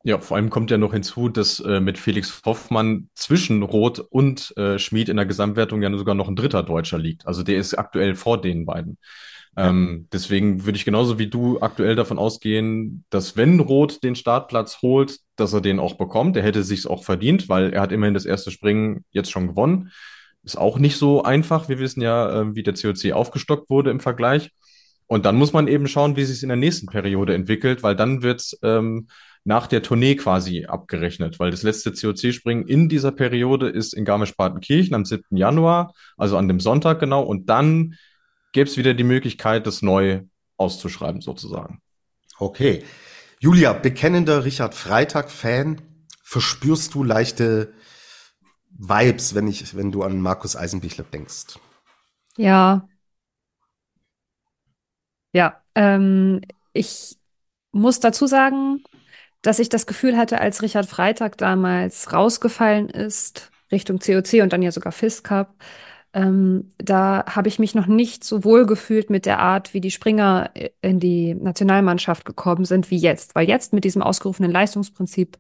Ja, 0.03 0.17
vor 0.17 0.37
allem 0.37 0.49
kommt 0.49 0.71
ja 0.71 0.77
noch 0.77 0.93
hinzu, 0.93 1.27
dass 1.27 1.59
äh, 1.59 1.81
mit 1.81 1.97
Felix 1.97 2.41
Hoffmann 2.45 3.09
zwischen 3.15 3.63
Roth 3.63 3.99
und 3.99 4.55
äh, 4.55 4.79
Schmid 4.79 5.09
in 5.09 5.17
der 5.17 5.25
Gesamtwertung 5.25 5.81
ja 5.81 5.95
sogar 5.97 6.15
noch 6.15 6.29
ein 6.29 6.37
dritter 6.37 6.63
Deutscher 6.63 6.97
liegt. 6.97 7.27
Also 7.27 7.43
der 7.43 7.57
ist 7.57 7.77
aktuell 7.77 8.15
vor 8.15 8.39
den 8.39 8.65
beiden. 8.65 8.97
Ja. 9.57 9.69
Ähm, 9.69 10.07
deswegen 10.13 10.65
würde 10.65 10.77
ich 10.77 10.85
genauso 10.85 11.19
wie 11.19 11.27
du 11.27 11.59
aktuell 11.59 11.95
davon 11.95 12.17
ausgehen, 12.17 13.03
dass 13.09 13.35
wenn 13.35 13.59
Roth 13.59 14.01
den 14.01 14.15
Startplatz 14.15 14.81
holt, 14.81 15.19
dass 15.35 15.51
er 15.51 15.59
den 15.59 15.79
auch 15.79 15.95
bekommt. 15.95 16.37
Er 16.37 16.43
hätte 16.43 16.63
sich's 16.63 16.85
auch 16.85 17.03
verdient, 17.03 17.49
weil 17.49 17.73
er 17.73 17.81
hat 17.81 17.91
immerhin 17.91 18.13
das 18.13 18.25
erste 18.25 18.51
Springen 18.51 19.03
jetzt 19.11 19.31
schon 19.31 19.47
gewonnen. 19.47 19.91
Ist 20.43 20.57
auch 20.57 20.79
nicht 20.79 20.95
so 20.95 21.23
einfach. 21.23 21.67
Wir 21.67 21.79
wissen 21.79 22.01
ja, 22.01 22.41
äh, 22.41 22.55
wie 22.55 22.63
der 22.63 22.73
COC 22.73 23.11
aufgestockt 23.11 23.69
wurde 23.69 23.91
im 23.91 23.99
Vergleich. 23.99 24.51
Und 25.07 25.25
dann 25.25 25.35
muss 25.35 25.51
man 25.51 25.67
eben 25.67 25.87
schauen, 25.87 26.15
wie 26.15 26.23
sich 26.23 26.37
es 26.37 26.43
in 26.43 26.49
der 26.49 26.55
nächsten 26.55 26.85
Periode 26.85 27.33
entwickelt, 27.33 27.83
weil 27.83 27.95
dann 27.95 28.21
wird 28.21 28.57
ähm, 28.61 29.07
nach 29.43 29.67
der 29.67 29.81
Tournee 29.81 30.15
quasi 30.15 30.65
abgerechnet, 30.65 31.39
weil 31.39 31.51
das 31.51 31.63
letzte 31.63 31.91
COC-Springen 31.91 32.67
in 32.67 32.89
dieser 32.89 33.11
Periode 33.11 33.69
ist 33.69 33.93
in 33.93 34.05
Garmisch-Partenkirchen 34.05 34.93
am 34.93 35.05
7. 35.05 35.37
Januar, 35.37 35.93
also 36.17 36.37
an 36.37 36.47
dem 36.47 36.59
Sonntag 36.59 36.99
genau, 36.99 37.23
und 37.23 37.49
dann 37.49 37.95
gäbe 38.51 38.69
es 38.69 38.77
wieder 38.77 38.93
die 38.93 39.03
Möglichkeit, 39.03 39.65
das 39.67 39.81
neu 39.81 40.21
auszuschreiben 40.57 41.21
sozusagen. 41.21 41.81
Okay. 42.37 42.83
Julia, 43.39 43.73
bekennender 43.73 44.43
Richard 44.43 44.75
Freitag-Fan, 44.75 45.81
verspürst 46.23 46.93
du 46.93 47.03
leichte 47.03 47.73
Vibes, 48.71 49.33
wenn 49.33 49.47
ich, 49.47 49.75
wenn 49.75 49.91
du 49.91 50.03
an 50.03 50.21
Markus 50.21 50.55
Eisenbichler 50.55 51.05
denkst? 51.05 51.57
Ja. 52.37 52.87
Ja, 55.33 55.61
ähm, 55.75 56.41
ich 56.73 57.17
muss 57.71 57.99
dazu 57.99 58.27
sagen, 58.27 58.83
dass 59.41 59.59
ich 59.59 59.69
das 59.69 59.87
Gefühl 59.87 60.17
hatte, 60.17 60.41
als 60.41 60.61
Richard 60.61 60.85
Freitag 60.87 61.37
damals 61.37 62.13
rausgefallen 62.13 62.89
ist, 62.89 63.51
Richtung 63.71 63.99
COC 63.99 64.41
und 64.41 64.53
dann 64.53 64.61
ja 64.61 64.71
sogar 64.71 64.91
FIS 64.93 65.23
Cup, 65.23 65.55
Ähm, 66.13 66.71
da 66.79 67.25
habe 67.27 67.47
ich 67.49 67.59
mich 67.59 67.75
noch 67.75 67.87
nicht 67.87 68.23
so 68.23 68.43
wohl 68.43 68.65
gefühlt 68.65 69.09
mit 69.11 69.25
der 69.25 69.39
Art, 69.39 69.73
wie 69.73 69.81
die 69.81 69.91
Springer 69.91 70.51
in 70.81 70.99
die 70.99 71.35
Nationalmannschaft 71.35 72.25
gekommen 72.25 72.65
sind, 72.65 72.91
wie 72.91 72.97
jetzt. 72.97 73.35
Weil 73.35 73.47
jetzt 73.47 73.73
mit 73.73 73.83
diesem 73.85 74.01
ausgerufenen 74.01 74.51
Leistungsprinzip 74.51 75.37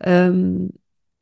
ähm, 0.00 0.72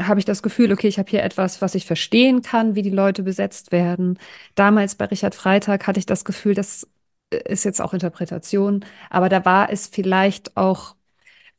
habe 0.03 0.21
ich 0.21 0.27
das 0.27 0.43
Gefühl, 0.43 0.73
okay, 0.73 0.89
ich 0.89 0.99
habe 0.99 1.11
hier 1.11 1.23
etwas, 1.23 1.63
was 1.63 1.75
ich 1.75 1.87
verstehen 1.87 2.43
kann, 2.43 2.75
wie 2.75 2.83
die 2.83 2.91
Leute 2.91 3.23
besetzt 3.23 3.73
werden. 3.73 4.19
Damals 4.55 4.97
bei 4.97 5.07
Richard 5.07 5.35
Freitag 5.35 5.87
hatte 5.87 6.01
ich 6.01 6.07
das 6.07 6.25
Gefühl, 6.25 6.55
das 6.55 6.89
ist 7.31 7.65
jetzt 7.65 7.81
auch 7.81 7.95
Interpretation, 7.95 8.85
aber 9.11 9.29
da 9.29 9.45
war 9.45 9.71
es 9.71 9.87
vielleicht 9.89 10.57
auch, 10.57 10.97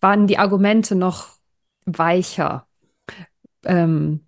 waren 0.05 0.27
die 0.27 0.37
Argumente 0.37 0.93
noch 0.93 1.29
weicher. 1.85 2.67
Ähm, 3.63 4.19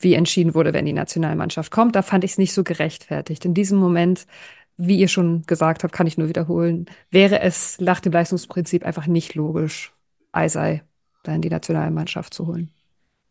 wie 0.00 0.14
entschieden 0.14 0.54
wurde, 0.54 0.72
wenn 0.72 0.86
die 0.86 0.92
Nationalmannschaft 0.92 1.72
kommt. 1.72 1.96
Da 1.96 2.02
fand 2.02 2.22
ich 2.22 2.30
es 2.30 2.38
nicht 2.38 2.54
so 2.54 2.62
gerechtfertigt. 2.62 3.44
In 3.44 3.52
diesem 3.52 3.78
Moment, 3.78 4.28
wie 4.76 4.96
ihr 4.96 5.08
schon 5.08 5.42
gesagt 5.42 5.82
habt, 5.82 5.92
kann 5.92 6.06
ich 6.06 6.18
nur 6.18 6.28
wiederholen, 6.28 6.86
wäre 7.10 7.40
es 7.40 7.80
nach 7.80 7.98
dem 7.98 8.12
Leistungsprinzip 8.12 8.84
einfach 8.84 9.08
nicht 9.08 9.34
logisch, 9.34 9.92
Eisei 10.30 10.84
da 11.24 11.34
in 11.34 11.42
die 11.42 11.50
Nationalmannschaft 11.50 12.32
zu 12.32 12.46
holen. 12.46 12.70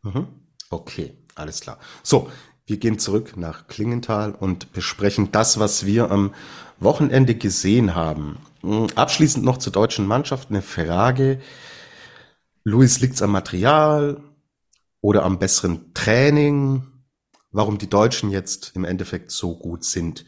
Mhm. 0.04 0.28
Okay, 0.70 1.14
alles 1.36 1.62
klar. 1.62 1.80
So, 2.04 2.30
wir 2.66 2.76
gehen 2.76 3.00
zurück 3.00 3.38
nach 3.38 3.68
Klingenthal 3.68 4.36
und 4.38 4.74
besprechen 4.74 5.32
das, 5.32 5.58
was 5.58 5.86
wir 5.86 6.12
am 6.12 6.34
Wochenende 6.82 7.36
gesehen 7.36 7.96
haben. 7.96 8.40
Abschließend 8.96 9.46
noch 9.46 9.58
zur 9.58 9.72
deutschen 9.72 10.06
Mannschaft 10.06 10.50
eine 10.50 10.62
Frage. 10.62 11.40
Luis 12.68 13.00
liegt's 13.00 13.22
am 13.22 13.32
Material? 13.32 14.28
oder 15.02 15.24
am 15.24 15.40
besseren 15.40 15.94
Training, 15.94 16.86
warum 17.52 17.78
die 17.78 17.90
Deutschen 17.90 18.30
jetzt 18.30 18.72
im 18.76 18.84
Endeffekt 18.84 19.32
so 19.32 19.58
gut 19.58 19.84
sind. 19.84 20.26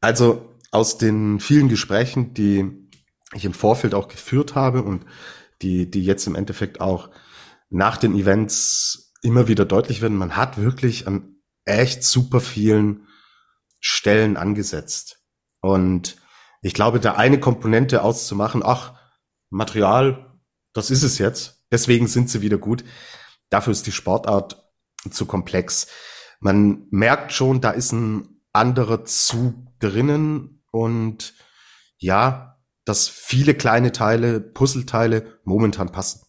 Also 0.00 0.54
aus 0.70 0.98
den 0.98 1.40
vielen 1.40 1.68
Gesprächen, 1.68 2.34
die 2.34 2.88
ich 3.32 3.44
im 3.44 3.54
Vorfeld 3.54 3.94
auch 3.94 4.08
geführt 4.08 4.54
habe 4.54 4.82
und 4.82 5.04
die, 5.62 5.90
die 5.90 6.04
jetzt 6.04 6.26
im 6.26 6.34
Endeffekt 6.34 6.80
auch 6.80 7.10
nach 7.70 7.96
den 7.96 8.14
Events 8.14 9.14
immer 9.22 9.48
wieder 9.48 9.64
deutlich 9.64 10.02
werden, 10.02 10.18
man 10.18 10.36
hat 10.36 10.58
wirklich 10.58 11.06
an 11.06 11.36
echt 11.64 12.04
super 12.04 12.40
vielen 12.40 13.06
Stellen 13.80 14.36
angesetzt. 14.36 15.22
Und 15.60 16.16
ich 16.60 16.74
glaube, 16.74 17.00
da 17.00 17.14
eine 17.14 17.40
Komponente 17.40 18.02
auszumachen, 18.02 18.62
ach, 18.64 18.94
Material, 19.48 20.25
das 20.76 20.90
ist 20.90 21.02
es 21.02 21.18
jetzt, 21.18 21.64
deswegen 21.70 22.06
sind 22.06 22.30
sie 22.30 22.42
wieder 22.42 22.58
gut, 22.58 22.84
dafür 23.50 23.72
ist 23.72 23.86
die 23.86 23.92
Sportart 23.92 24.62
zu 25.10 25.26
komplex. 25.26 25.88
Man 26.40 26.86
merkt 26.90 27.32
schon, 27.32 27.60
da 27.60 27.70
ist 27.70 27.92
ein 27.92 28.40
anderer 28.52 29.04
Zug 29.04 29.54
drinnen 29.78 30.62
und 30.70 31.34
ja, 31.98 32.58
dass 32.84 33.08
viele 33.08 33.54
kleine 33.54 33.92
Teile, 33.92 34.40
Puzzleteile 34.40 35.40
momentan 35.44 35.90
passen. 35.90 36.26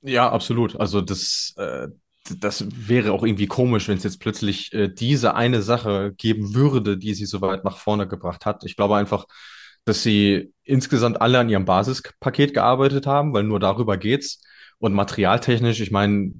Ja, 0.00 0.30
absolut. 0.30 0.76
Also 0.76 1.00
das, 1.00 1.54
äh, 1.56 1.88
das 2.38 2.66
wäre 2.88 3.12
auch 3.12 3.22
irgendwie 3.22 3.46
komisch, 3.46 3.88
wenn 3.88 3.98
es 3.98 4.04
jetzt 4.04 4.20
plötzlich 4.20 4.72
äh, 4.72 4.88
diese 4.88 5.34
eine 5.34 5.62
Sache 5.62 6.14
geben 6.16 6.54
würde, 6.54 6.96
die 6.96 7.14
sie 7.14 7.26
so 7.26 7.40
weit 7.40 7.64
nach 7.64 7.78
vorne 7.78 8.06
gebracht 8.06 8.46
hat. 8.46 8.64
Ich 8.64 8.76
glaube 8.76 8.96
einfach, 8.96 9.26
dass 9.84 10.02
sie 10.02 10.52
insgesamt 10.64 11.20
alle 11.20 11.38
an 11.38 11.48
ihrem 11.48 11.64
Basispaket 11.64 12.54
gearbeitet 12.54 13.06
haben, 13.06 13.34
weil 13.34 13.42
nur 13.42 13.60
darüber 13.60 13.96
geht's. 13.96 14.42
Und 14.78 14.94
materialtechnisch, 14.94 15.80
ich 15.80 15.90
meine, 15.90 16.32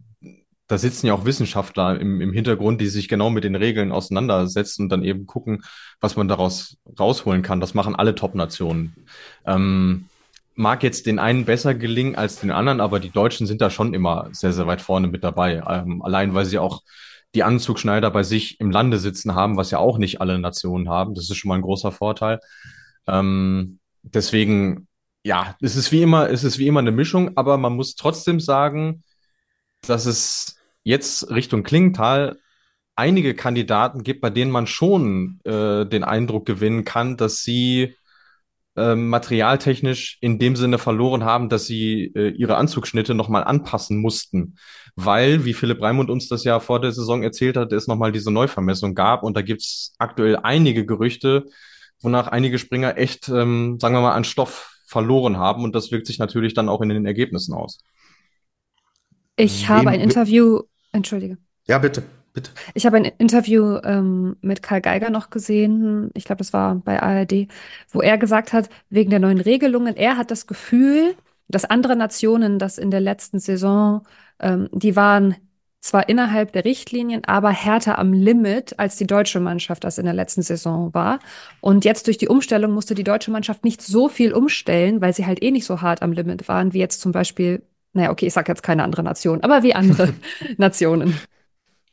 da 0.66 0.78
sitzen 0.78 1.06
ja 1.06 1.14
auch 1.14 1.26
Wissenschaftler 1.26 2.00
im, 2.00 2.20
im 2.20 2.32
Hintergrund, 2.32 2.80
die 2.80 2.86
sich 2.86 3.08
genau 3.08 3.30
mit 3.30 3.44
den 3.44 3.54
Regeln 3.54 3.92
auseinandersetzen 3.92 4.84
und 4.84 4.88
dann 4.88 5.04
eben 5.04 5.26
gucken, 5.26 5.62
was 6.00 6.16
man 6.16 6.28
daraus 6.28 6.78
rausholen 6.98 7.42
kann. 7.42 7.60
Das 7.60 7.74
machen 7.74 7.94
alle 7.94 8.14
Top-Nationen. 8.14 8.94
Ähm, 9.46 10.06
mag 10.54 10.82
jetzt 10.82 11.06
den 11.06 11.18
einen 11.18 11.44
besser 11.44 11.74
gelingen 11.74 12.14
als 12.16 12.40
den 12.40 12.50
anderen, 12.50 12.80
aber 12.80 13.00
die 13.00 13.10
Deutschen 13.10 13.46
sind 13.46 13.60
da 13.60 13.70
schon 13.70 13.92
immer 13.92 14.28
sehr, 14.32 14.52
sehr 14.52 14.66
weit 14.66 14.80
vorne 14.80 15.08
mit 15.08 15.22
dabei. 15.22 15.62
Ähm, 15.68 16.00
allein 16.02 16.34
weil 16.34 16.46
sie 16.46 16.58
auch 16.58 16.82
die 17.34 17.42
Anzugschneider 17.42 18.10
bei 18.10 18.22
sich 18.22 18.60
im 18.60 18.70
Lande 18.70 18.98
sitzen 18.98 19.34
haben, 19.34 19.56
was 19.56 19.70
ja 19.70 19.78
auch 19.78 19.98
nicht 19.98 20.20
alle 20.20 20.38
Nationen 20.38 20.88
haben. 20.88 21.14
Das 21.14 21.28
ist 21.28 21.36
schon 21.36 21.48
mal 21.48 21.56
ein 21.56 21.62
großer 21.62 21.92
Vorteil. 21.92 22.40
Ähm, 23.06 23.78
deswegen 24.02 24.88
ja, 25.24 25.56
es 25.60 25.74
ist 25.74 25.90
wie 25.90 26.02
immer, 26.02 26.30
es 26.30 26.44
ist 26.44 26.58
wie 26.58 26.66
immer 26.66 26.80
eine 26.80 26.92
Mischung, 26.92 27.36
aber 27.36 27.56
man 27.56 27.74
muss 27.74 27.96
trotzdem 27.96 28.40
sagen, 28.40 29.02
dass 29.80 30.06
es 30.06 30.56
jetzt 30.82 31.30
Richtung 31.30 31.62
Klingenthal 31.62 32.38
einige 32.94 33.34
Kandidaten 33.34 34.02
gibt, 34.02 34.20
bei 34.20 34.30
denen 34.30 34.50
man 34.50 34.66
schon 34.66 35.40
äh, 35.44 35.86
den 35.86 36.04
Eindruck 36.04 36.46
gewinnen 36.46 36.84
kann, 36.84 37.16
dass 37.16 37.42
sie 37.42 37.96
äh, 38.76 38.94
materialtechnisch 38.94 40.18
in 40.20 40.38
dem 40.38 40.56
Sinne 40.56 40.78
verloren 40.78 41.24
haben, 41.24 41.48
dass 41.48 41.66
sie 41.66 42.12
äh, 42.14 42.28
ihre 42.28 42.56
Anzugschnitte 42.56 43.14
nochmal 43.14 43.44
anpassen 43.44 43.98
mussten. 43.98 44.56
Weil, 44.94 45.44
wie 45.44 45.54
Philipp 45.54 45.82
Raimund 45.82 46.10
uns 46.10 46.28
das 46.28 46.44
ja 46.44 46.60
vor 46.60 46.80
der 46.80 46.92
Saison 46.92 47.22
erzählt 47.22 47.56
hat, 47.56 47.72
es 47.72 47.88
nochmal 47.88 48.12
diese 48.12 48.30
Neuvermessung 48.30 48.94
gab 48.94 49.22
und 49.22 49.36
da 49.36 49.42
gibt's 49.42 49.94
aktuell 49.98 50.36
einige 50.36 50.86
Gerüchte, 50.86 51.46
wonach 52.04 52.28
einige 52.28 52.58
Springer 52.58 52.96
echt, 52.96 53.28
ähm, 53.28 53.78
sagen 53.80 53.94
wir 53.94 54.00
mal, 54.00 54.14
an 54.14 54.24
Stoff 54.24 54.78
verloren 54.86 55.38
haben 55.38 55.64
und 55.64 55.74
das 55.74 55.90
wirkt 55.90 56.06
sich 56.06 56.18
natürlich 56.18 56.54
dann 56.54 56.68
auch 56.68 56.80
in 56.80 56.88
den 56.88 57.06
Ergebnissen 57.06 57.54
aus. 57.54 57.80
Ich 59.36 59.68
habe 59.68 59.90
ein 59.90 60.00
Interview, 60.00 60.60
entschuldige. 60.92 61.38
Ja, 61.66 61.78
bitte, 61.78 62.04
bitte. 62.32 62.50
Ich 62.74 62.86
habe 62.86 62.98
ein 62.98 63.04
Interview 63.04 63.78
ähm, 63.82 64.36
mit 64.42 64.62
Karl 64.62 64.80
Geiger 64.80 65.10
noch 65.10 65.30
gesehen, 65.30 66.10
ich 66.14 66.24
glaube, 66.24 66.38
das 66.38 66.52
war 66.52 66.76
bei 66.76 67.02
ARD, 67.02 67.48
wo 67.90 68.00
er 68.00 68.18
gesagt 68.18 68.52
hat, 68.52 68.68
wegen 68.90 69.10
der 69.10 69.18
neuen 69.18 69.40
Regelungen, 69.40 69.96
er 69.96 70.16
hat 70.16 70.30
das 70.30 70.46
Gefühl, 70.46 71.16
dass 71.48 71.64
andere 71.64 71.96
Nationen 71.96 72.58
das 72.58 72.78
in 72.78 72.90
der 72.90 73.00
letzten 73.00 73.38
Saison, 73.38 74.06
ähm, 74.38 74.68
die 74.72 74.94
waren 74.94 75.36
zwar 75.84 76.08
innerhalb 76.08 76.52
der 76.52 76.64
Richtlinien, 76.64 77.24
aber 77.24 77.50
härter 77.50 77.98
am 77.98 78.14
Limit, 78.14 78.78
als 78.78 78.96
die 78.96 79.06
deutsche 79.06 79.38
Mannschaft 79.38 79.84
das 79.84 79.98
in 79.98 80.06
der 80.06 80.14
letzten 80.14 80.40
Saison 80.40 80.94
war. 80.94 81.18
Und 81.60 81.84
jetzt 81.84 82.06
durch 82.06 82.16
die 82.16 82.28
Umstellung 82.28 82.72
musste 82.72 82.94
die 82.94 83.04
deutsche 83.04 83.30
Mannschaft 83.30 83.64
nicht 83.64 83.82
so 83.82 84.08
viel 84.08 84.32
umstellen, 84.32 85.02
weil 85.02 85.12
sie 85.12 85.26
halt 85.26 85.42
eh 85.42 85.50
nicht 85.50 85.66
so 85.66 85.82
hart 85.82 86.00
am 86.00 86.12
Limit 86.12 86.48
waren, 86.48 86.72
wie 86.72 86.78
jetzt 86.78 87.02
zum 87.02 87.12
Beispiel, 87.12 87.62
naja, 87.92 88.10
okay, 88.10 88.26
ich 88.26 88.32
sage 88.32 88.50
jetzt 88.50 88.62
keine 88.62 88.82
andere 88.82 89.02
Nation, 89.02 89.42
aber 89.42 89.62
wie 89.62 89.74
andere 89.74 90.14
Nationen. 90.56 91.18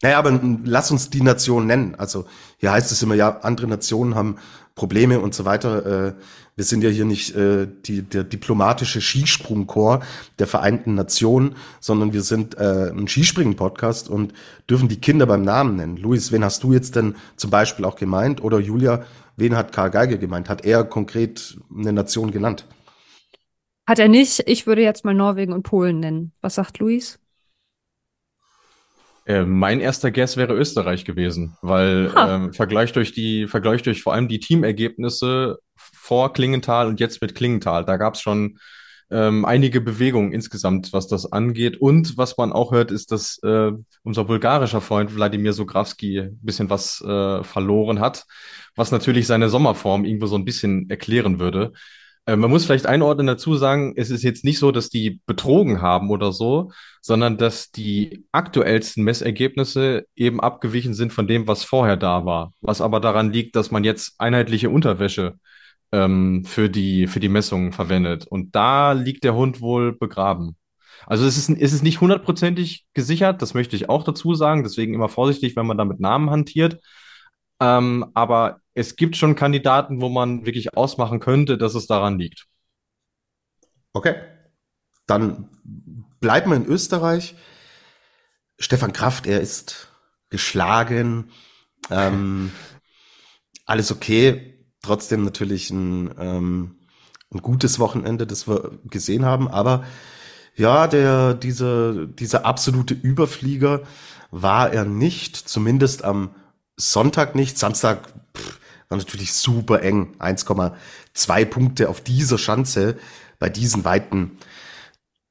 Naja, 0.02 0.18
aber 0.20 0.40
lass 0.64 0.90
uns 0.90 1.10
die 1.10 1.22
Nation 1.22 1.68
nennen. 1.68 1.96
Also 1.96 2.26
hier 2.58 2.72
heißt 2.72 2.94
es 2.94 3.04
immer, 3.04 3.16
ja, 3.16 3.40
andere 3.42 3.68
Nationen 3.68 4.16
haben 4.16 4.38
Probleme 4.76 5.20
und 5.20 5.34
so 5.34 5.46
weiter. 5.46 6.08
Äh, 6.08 6.14
wir 6.56 6.66
sind 6.66 6.84
ja 6.84 6.90
hier 6.90 7.06
nicht 7.06 7.36
äh, 7.36 7.68
die, 7.86 8.02
der 8.02 8.24
diplomatische 8.24 9.02
Skisprungchor 9.02 10.02
der 10.40 10.48
Vereinten 10.48 10.96
Nationen, 10.96 11.56
sondern 11.80 12.14
wir 12.14 12.22
sind 12.22 12.58
äh, 12.58 12.92
ein 12.92 13.08
Skispringen-Podcast 13.08 14.10
und 14.10 14.34
dürfen 14.70 14.90
die 14.90 15.00
Kinder 15.00 15.26
beim 15.26 15.44
Namen 15.44 15.76
nennen. 15.76 15.98
Luis, 15.98 16.32
wen 16.32 16.44
hast 16.44 16.64
du 16.64 16.74
jetzt 16.74 16.96
denn 16.96 17.16
zum 17.36 17.52
Beispiel 17.52 17.86
auch 17.86 17.96
gemeint? 17.96 18.44
Oder 18.44 18.60
Julia, 18.60 19.06
wen 19.38 19.56
hat 19.56 19.72
Karl 19.72 19.92
Geige 19.92 20.20
gemeint? 20.20 20.50
Hat 20.50 20.66
er 20.66 20.84
konkret 20.84 21.58
eine 21.76 21.94
Nation 21.94 22.32
genannt? 22.32 22.66
Hat 23.88 24.00
er 24.00 24.08
nicht. 24.08 24.44
Ich 24.46 24.68
würde 24.68 24.84
jetzt 24.84 25.06
mal 25.06 25.14
Norwegen 25.14 25.54
und 25.54 25.64
Polen 25.64 26.00
nennen. 26.00 26.32
Was 26.42 26.56
sagt 26.56 26.80
Luis? 26.80 27.21
Äh, 29.26 29.44
mein 29.44 29.80
erster 29.80 30.12
Guess 30.12 30.38
wäre 30.38 30.54
Österreich 30.54 31.06
gewesen, 31.06 31.56
weil 31.62 32.12
ähm, 32.18 32.54
Vergleich 32.54 32.92
durch 32.94 33.14
die, 33.14 33.48
Vergleich 33.48 33.84
durch 33.84 34.02
vor 34.02 34.14
allem 34.14 34.28
die 34.28 34.40
Teamergebnisse 34.40 35.60
vor 35.76 36.34
Klingenthal 36.34 36.88
und 36.88 37.00
jetzt 37.00 37.22
mit 37.22 37.36
Klingenthal, 37.36 37.86
da 37.86 37.98
gab 37.98 38.16
es 38.16 38.22
schon 38.22 38.58
ähm, 39.12 39.44
einige 39.46 39.82
Bewegungen 39.82 40.32
insgesamt, 40.32 40.94
was 40.94 41.08
das 41.08 41.32
angeht. 41.32 41.80
Und 41.80 42.18
was 42.18 42.38
man 42.38 42.54
auch 42.54 42.72
hört, 42.72 42.92
ist, 42.92 43.12
dass 43.12 43.40
äh, 43.44 43.72
unser 44.04 44.24
bulgarischer 44.24 44.82
Freund 44.82 45.14
Wladimir 45.14 45.54
Sograwski 45.54 46.20
ein 46.20 46.40
bisschen 46.42 46.70
was 46.70 47.02
äh, 47.02 47.44
verloren 47.44 48.00
hat, 48.00 48.26
was 48.76 48.92
natürlich 48.92 49.28
seine 49.28 49.50
Sommerform 49.50 50.06
irgendwo 50.06 50.28
so 50.28 50.38
ein 50.38 50.46
bisschen 50.46 50.90
erklären 50.90 51.40
würde. 51.40 51.74
Äh, 52.26 52.36
man 52.36 52.50
muss 52.50 52.66
vielleicht 52.66 52.86
einordnen 52.86 53.28
dazu 53.28 53.56
sagen, 53.56 53.94
es 53.96 54.10
ist 54.10 54.24
jetzt 54.24 54.44
nicht 54.46 54.60
so, 54.60 54.72
dass 54.72 54.90
die 54.90 55.22
betrogen 55.26 55.82
haben 55.82 56.10
oder 56.10 56.32
so, 56.32 56.72
sondern 57.02 57.38
dass 57.38 57.72
die 57.72 58.26
aktuellsten 58.32 59.04
Messergebnisse 59.04 60.06
eben 60.16 60.40
abgewichen 60.40 60.94
sind 60.94 61.14
von 61.14 61.28
dem, 61.28 61.48
was 61.48 61.64
vorher 61.64 61.98
da 61.98 62.26
war. 62.26 62.54
Was 62.62 62.82
aber 62.82 63.00
daran 63.00 63.32
liegt, 63.32 63.56
dass 63.56 63.72
man 63.72 63.84
jetzt 63.84 64.16
einheitliche 64.20 64.70
Unterwäsche 64.70 65.36
ähm, 65.92 66.46
für 66.46 66.70
die, 66.70 67.08
für 67.08 67.20
die 67.20 67.30
Messungen 67.30 67.72
verwendet. 67.74 68.26
Und 68.28 68.56
da 68.56 68.94
liegt 68.94 69.24
der 69.24 69.36
Hund 69.36 69.62
wohl 69.62 69.94
begraben. 69.98 70.56
Also 71.08 71.26
es 71.26 71.38
ist, 71.38 71.50
es 71.50 71.74
ist 71.74 71.84
nicht 71.84 72.02
hundertprozentig 72.02 72.86
gesichert, 72.94 73.42
das 73.42 73.54
möchte 73.54 73.76
ich 73.76 73.90
auch 73.90 74.04
dazu 74.04 74.36
sagen. 74.36 74.64
Deswegen 74.64 74.94
immer 74.94 75.10
vorsichtig, 75.10 75.56
wenn 75.56 75.66
man 75.66 75.78
da 75.78 75.86
mit 75.86 76.00
Namen 76.00 76.30
hantiert. 76.30 76.80
Ähm, 77.62 78.10
aber 78.16 78.60
es 78.74 78.96
gibt 78.96 79.16
schon 79.16 79.36
Kandidaten, 79.36 80.02
wo 80.02 80.10
man 80.10 80.46
wirklich 80.48 80.76
ausmachen 80.76 81.20
könnte, 81.20 81.60
dass 81.60 81.76
es 81.76 81.86
daran 81.86 82.18
liegt. 82.18 82.48
Okay. 83.94 84.16
Dann 85.06 85.48
bleiben 86.20 86.50
wir 86.50 86.58
in 86.58 86.66
Österreich. 86.66 87.36
Stefan 88.58 88.94
Kraft, 88.94 89.28
er 89.28 89.42
ist 89.42 89.90
geschlagen. 90.30 91.30
Ähm, 91.92 92.52
alles 93.66 93.92
okay, 93.92 94.66
trotzdem 94.82 95.24
natürlich 95.24 95.70
ein, 95.70 96.16
ähm, 96.18 96.80
ein 97.32 97.42
gutes 97.44 97.78
Wochenende, 97.78 98.26
das 98.26 98.48
wir 98.48 98.80
gesehen 98.86 99.24
haben, 99.24 99.48
aber 99.48 99.86
ja, 100.56 100.88
der, 100.88 101.34
dieser, 101.34 102.06
dieser 102.08 102.46
absolute 102.46 102.94
Überflieger 102.94 103.84
war 104.32 104.72
er 104.74 104.84
nicht, 104.84 105.36
zumindest 105.38 106.04
am 106.04 106.36
Sonntag 106.82 107.36
nicht. 107.36 107.58
Samstag 107.58 108.08
pff, 108.36 108.60
war 108.90 108.98
natürlich 108.98 109.34
super 109.34 109.82
eng. 109.82 110.16
1,2 110.20 111.46
Punkte 111.46 111.90
auf 111.90 112.02
dieser 112.02 112.38
Schanze 112.38 112.98
bei 113.40 113.50
diesen 113.50 113.86
Weiten. 113.86 114.38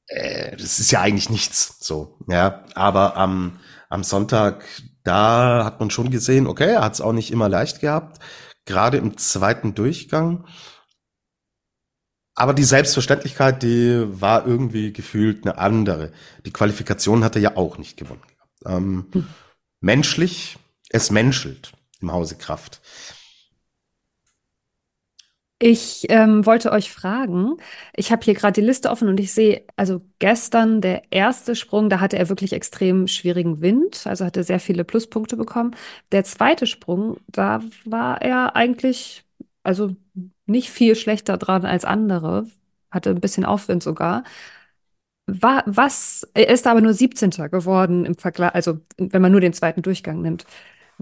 Äh, 0.07 0.57
das 0.57 0.79
ist 0.79 0.91
ja 0.91 1.01
eigentlich 1.01 1.31
nichts, 1.31 1.77
so, 1.81 2.17
ja. 2.29 2.65
Aber 2.75 3.17
am, 3.17 3.59
am 3.89 4.05
Sonntag, 4.05 4.65
da 5.05 5.65
hat 5.65 5.81
man 5.81 5.91
schon 5.91 6.11
gesehen, 6.11 6.47
okay, 6.47 6.75
er 6.75 6.83
hat 6.83 6.95
es 6.95 7.01
auch 7.01 7.13
nicht 7.13 7.31
immer 7.31 7.49
leicht 7.49 7.81
gehabt. 7.81 8.21
Gerade 8.65 8.99
im 8.99 9.17
zweiten 9.17 9.75
Durchgang 9.75 10.45
aber 12.41 12.55
die 12.55 12.65
Selbstverständlichkeit, 12.65 13.63
die 13.63 14.03
war 14.09 14.47
irgendwie 14.47 14.95
gefühlt 14.95 15.45
eine 15.45 15.59
andere. 15.59 16.11
Die 16.47 16.53
Qualifikation 16.53 17.23
hat 17.23 17.37
er 17.37 17.43
ja 17.43 17.57
auch 17.59 17.77
nicht 17.77 17.99
gewonnen. 17.99 18.23
Ähm, 18.65 19.09
hm. 19.13 19.27
Menschlich, 19.83 20.59
es 20.91 21.11
menschelt 21.11 21.73
im 22.01 22.13
Hause 22.13 22.37
Kraft. 22.37 22.81
Ich 25.63 26.07
ähm, 26.09 26.47
wollte 26.47 26.73
euch 26.73 26.91
fragen, 26.91 27.59
ich 27.95 28.11
habe 28.13 28.23
hier 28.25 28.33
gerade 28.33 28.55
die 28.59 28.67
Liste 28.67 28.89
offen 28.91 29.09
und 29.09 29.21
ich 29.21 29.33
sehe, 29.33 29.63
also 29.77 30.01
gestern 30.19 30.81
der 30.81 31.03
erste 31.13 31.55
Sprung, 31.55 31.91
da 31.91 32.01
hatte 32.01 32.19
er 32.19 32.31
wirklich 32.31 32.55
extrem 32.55 33.07
schwierigen 33.07 33.61
Wind, 33.61 34.07
also 34.07 34.25
hatte 34.25 34.43
sehr 34.43 34.59
viele 34.59 34.85
Pluspunkte 34.85 35.37
bekommen. 35.37 35.77
Der 36.13 36.25
zweite 36.25 36.67
Sprung, 36.67 37.19
da 37.29 37.61
war 37.85 38.23
er 38.23 38.57
eigentlich, 38.57 39.25
also 39.63 39.95
nicht 40.47 40.71
viel 40.71 40.97
schlechter 40.97 41.37
dran 41.37 41.67
als 41.67 41.85
andere, 41.85 42.47
hatte 42.91 43.11
ein 43.11 43.21
bisschen 43.21 43.45
Aufwind 43.45 43.83
sogar. 43.83 44.25
War, 45.27 45.63
was, 45.67 46.29
er 46.35 46.49
ist 46.49 46.67
aber 46.67 46.81
nur 46.81 46.93
17. 46.93 47.49
geworden 47.49 48.05
im 48.05 48.17
Vergleich, 48.17 48.53
also 48.55 48.81
wenn 48.99 49.23
man 49.23 49.31
nur 49.31 49.41
den 49.41 49.53
zweiten 49.53 49.83
Durchgang 49.83 50.23
nimmt. 50.23 50.45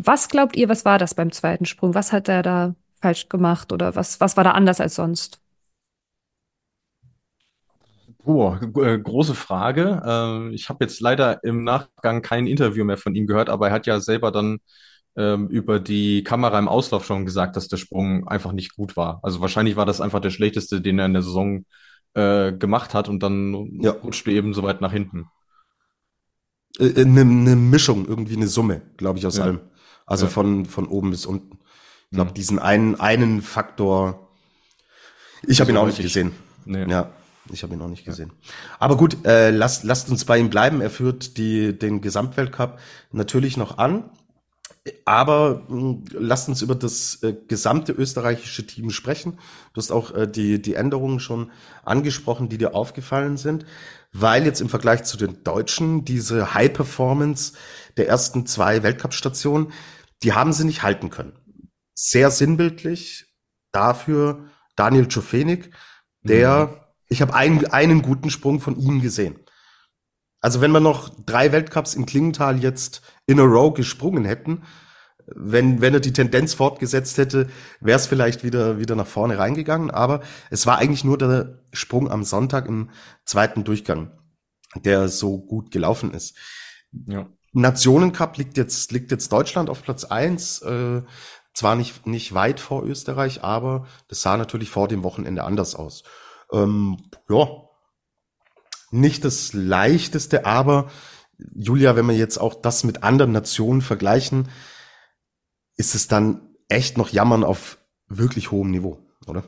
Was 0.00 0.28
glaubt 0.28 0.56
ihr, 0.56 0.68
was 0.68 0.84
war 0.84 0.96
das 0.96 1.14
beim 1.14 1.32
zweiten 1.32 1.64
Sprung? 1.64 1.92
Was 1.92 2.12
hat 2.12 2.28
er 2.28 2.42
da 2.42 2.76
falsch 3.00 3.28
gemacht 3.28 3.72
oder 3.72 3.96
was, 3.96 4.20
was 4.20 4.37
war 4.37 4.44
da 4.44 4.52
anders 4.52 4.80
als 4.80 4.94
sonst? 4.94 5.40
Oh, 8.24 8.54
große 8.61 9.34
Frage. 9.34 10.00
Äh, 10.04 10.54
ich 10.54 10.68
habe 10.68 10.84
jetzt 10.84 11.00
leider 11.00 11.42
im 11.42 11.64
Nachgang 11.64 12.22
kein 12.22 12.46
Interview 12.46 12.84
mehr 12.84 12.96
von 12.96 13.16
ihm 13.16 13.26
gehört, 13.26 13.48
aber 13.48 13.68
er 13.68 13.72
hat 13.72 13.87
ja 13.87 13.98
selber 13.98 14.30
dann 14.30 14.58
ähm, 15.16 15.48
über 15.48 15.80
die 15.80 16.22
Kamera 16.22 16.61
im 16.61 16.68
Auslauf 16.68 17.04
schon 17.04 17.24
gesagt, 17.24 17.56
dass 17.56 17.66
der 17.66 17.76
Sprung 17.76 18.28
einfach 18.28 18.52
nicht 18.52 18.76
gut 18.76 18.96
war. 18.96 19.18
Also 19.24 19.40
wahrscheinlich 19.40 19.74
war 19.74 19.87
das 19.87 20.00
einfach 20.00 20.20
der 20.20 20.30
schlechteste, 20.30 20.80
den 20.80 21.00
er 21.00 21.06
in 21.06 21.14
der 21.14 21.22
Saison 21.22 21.64
äh, 22.14 22.52
gemacht 22.52 22.94
hat 22.94 23.08
und 23.08 23.20
dann 23.20 23.80
ja. 23.80 23.90
rutschte 23.90 24.30
eben 24.30 24.54
so 24.54 24.62
weit 24.62 24.80
nach 24.80 24.92
hinten. 24.92 25.26
Eine, 26.78 26.88
äh, 26.90 27.00
eine 27.00 27.24
ne 27.24 27.56
Mischung, 27.56 28.06
irgendwie 28.06 28.37
eine 28.37 28.46
Summe, 28.46 28.82
glaube 28.96 29.18
ich, 29.18 29.26
aus 29.26 29.38
ja. 29.38 29.44
allem. 29.44 29.61
Also 30.09 30.25
ja. 30.25 30.31
von, 30.31 30.64
von 30.66 30.87
oben 30.87 31.11
bis 31.11 31.27
unten. 31.27 31.59
Ich 32.11 32.16
glaube, 32.16 32.31
mhm. 32.31 32.35
diesen 32.35 32.59
einen, 32.59 32.99
einen 32.99 33.42
Faktor, 33.42 34.29
ich 35.47 35.61
habe 35.61 35.71
ihn 35.71 35.77
auch 35.77 35.87
nicht 35.87 36.01
gesehen. 36.01 36.33
Nee. 36.64 36.90
Ja, 36.90 37.12
ich 37.53 37.62
habe 37.62 37.75
ihn 37.75 37.83
auch 37.83 37.88
nicht 37.88 38.05
gesehen. 38.05 38.33
Aber 38.79 38.97
gut, 38.97 39.25
äh, 39.27 39.51
lasst, 39.51 39.85
lasst 39.85 40.11
uns 40.11 40.25
bei 40.25 40.38
ihm 40.38 40.51
bleiben. 40.51 40.81
Er 40.81 40.90
führt 40.90 41.37
die, 41.37 41.79
den 41.79 42.01
Gesamtweltcup 42.01 42.79
natürlich 43.12 43.57
noch 43.57 43.79
an. 43.79 44.11
Aber 45.05 45.62
mh, 45.68 45.81
hm, 45.81 46.05
lasst 46.12 46.49
uns 46.49 46.62
über 46.62 46.75
das 46.75 47.23
äh, 47.23 47.35
gesamte 47.47 47.92
österreichische 47.92 48.66
Team 48.66 48.90
sprechen. 48.90 49.38
Du 49.75 49.81
hast 49.81 49.90
auch 49.90 50.14
äh, 50.14 50.27
die, 50.27 50.62
die 50.62 50.75
Änderungen 50.75 51.21
schon 51.21 51.51
angesprochen, 51.85 52.49
die 52.49 52.57
dir 52.57 52.75
aufgefallen 52.75 53.37
sind, 53.37 53.66
weil 54.12 54.44
jetzt 54.47 54.62
im 54.62 54.71
Vergleich 54.71 55.05
zu 55.05 55.18
den 55.18 55.44
Deutschen 55.44 56.07
diese 56.07 56.55
High 56.55 56.73
Performance 56.73 57.53
der 57.99 58.09
ersten 58.09 58.47
zwei 58.47 58.83
Weltcup-Stationen, 58.83 59.73
die 60.22 60.33
haben 60.33 60.52
sie 60.52 60.64
nicht 60.64 60.83
halten 60.83 61.11
können. 61.11 61.38
Sehr 61.94 62.31
sinnbildlich 62.31 63.26
dafür 63.72 64.48
Daniel 64.76 65.09
Czofenik, 65.09 65.70
der, 66.22 66.66
mhm. 66.66 66.76
ich 67.09 67.22
habe 67.22 67.35
einen, 67.35 67.66
einen 67.66 68.02
guten 68.02 68.31
Sprung 68.31 68.61
von 68.61 68.78
ihm 68.78 69.00
gesehen. 69.00 69.38
Also 70.40 70.61
wenn 70.61 70.70
wir 70.70 70.81
noch 70.81 71.11
drei 71.26 71.50
Weltcups 71.52 71.94
im 71.94 72.07
Klingenthal 72.07 72.62
jetzt 72.62 73.02
in 73.26 73.40
a 73.40 73.42
row 73.42 73.74
gesprungen 73.74 74.24
hätten, 74.24 74.62
wenn, 75.35 75.81
wenn 75.81 75.94
er 75.94 76.00
die 76.00 76.12
Tendenz 76.12 76.54
fortgesetzt 76.54 77.18
hätte, 77.18 77.48
wäre 77.81 77.98
es 77.98 78.07
vielleicht 78.07 78.44
wieder, 78.44 78.78
wieder 78.78 78.96
nach 78.96 79.07
vorne 79.07 79.38
reingegangen. 79.38 79.90
Aber 79.90 80.22
es 80.50 80.66
war 80.66 80.78
eigentlich 80.78 81.04
nur 81.04 81.18
der 81.18 81.62
Sprung 81.72 82.11
am 82.11 82.24
Sonntag 82.24 82.66
im 82.66 82.90
zweiten 83.24 83.64
Durchgang, 83.64 84.12
der 84.76 85.09
so 85.09 85.38
gut 85.38 85.70
gelaufen 85.70 86.14
ist. 86.14 86.37
Ja. 87.07 87.28
Nationencup 87.61 88.37
liegt 88.37 88.57
jetzt, 88.57 88.92
liegt 88.92 89.11
jetzt 89.11 89.33
Deutschland 89.33 89.71
auf 89.71 89.83
Platz 89.83 90.05
eins. 90.05 90.62
Äh, 90.62 91.03
zwar 91.55 91.75
nicht, 91.75 92.07
nicht 92.07 92.35
weit 92.35 92.61
vor 92.61 92.85
Österreich, 92.85 93.42
aber 93.42 93.87
das 94.09 94.23
sah 94.23 94.37
natürlich 94.37 94.71
vor 94.71 94.88
dem 94.88 95.03
Wochenende 95.03 95.44
anders 95.44 95.75
aus. 95.75 96.05
Ähm, 96.53 96.99
ja, 97.29 97.47
nicht 98.90 99.25
das 99.25 99.53
leichteste, 99.53 100.47
aber 100.47 100.88
Julia, 101.55 101.97
wenn 101.97 102.07
wir 102.07 102.16
jetzt 102.16 102.38
auch 102.38 102.55
das 102.55 102.85
mit 102.85 103.03
anderen 103.03 103.33
Nationen 103.33 103.83
vergleichen, 103.83 104.49
ist 105.77 105.94
es 105.94 106.09
dann 106.09 106.40
echt 106.68 106.97
noch 106.97 107.11
Jammern 107.11 107.44
auf 107.44 107.79
wirklich 108.09 108.51
hohem 108.51 108.71
Niveau, 108.71 108.99
oder? 109.27 109.44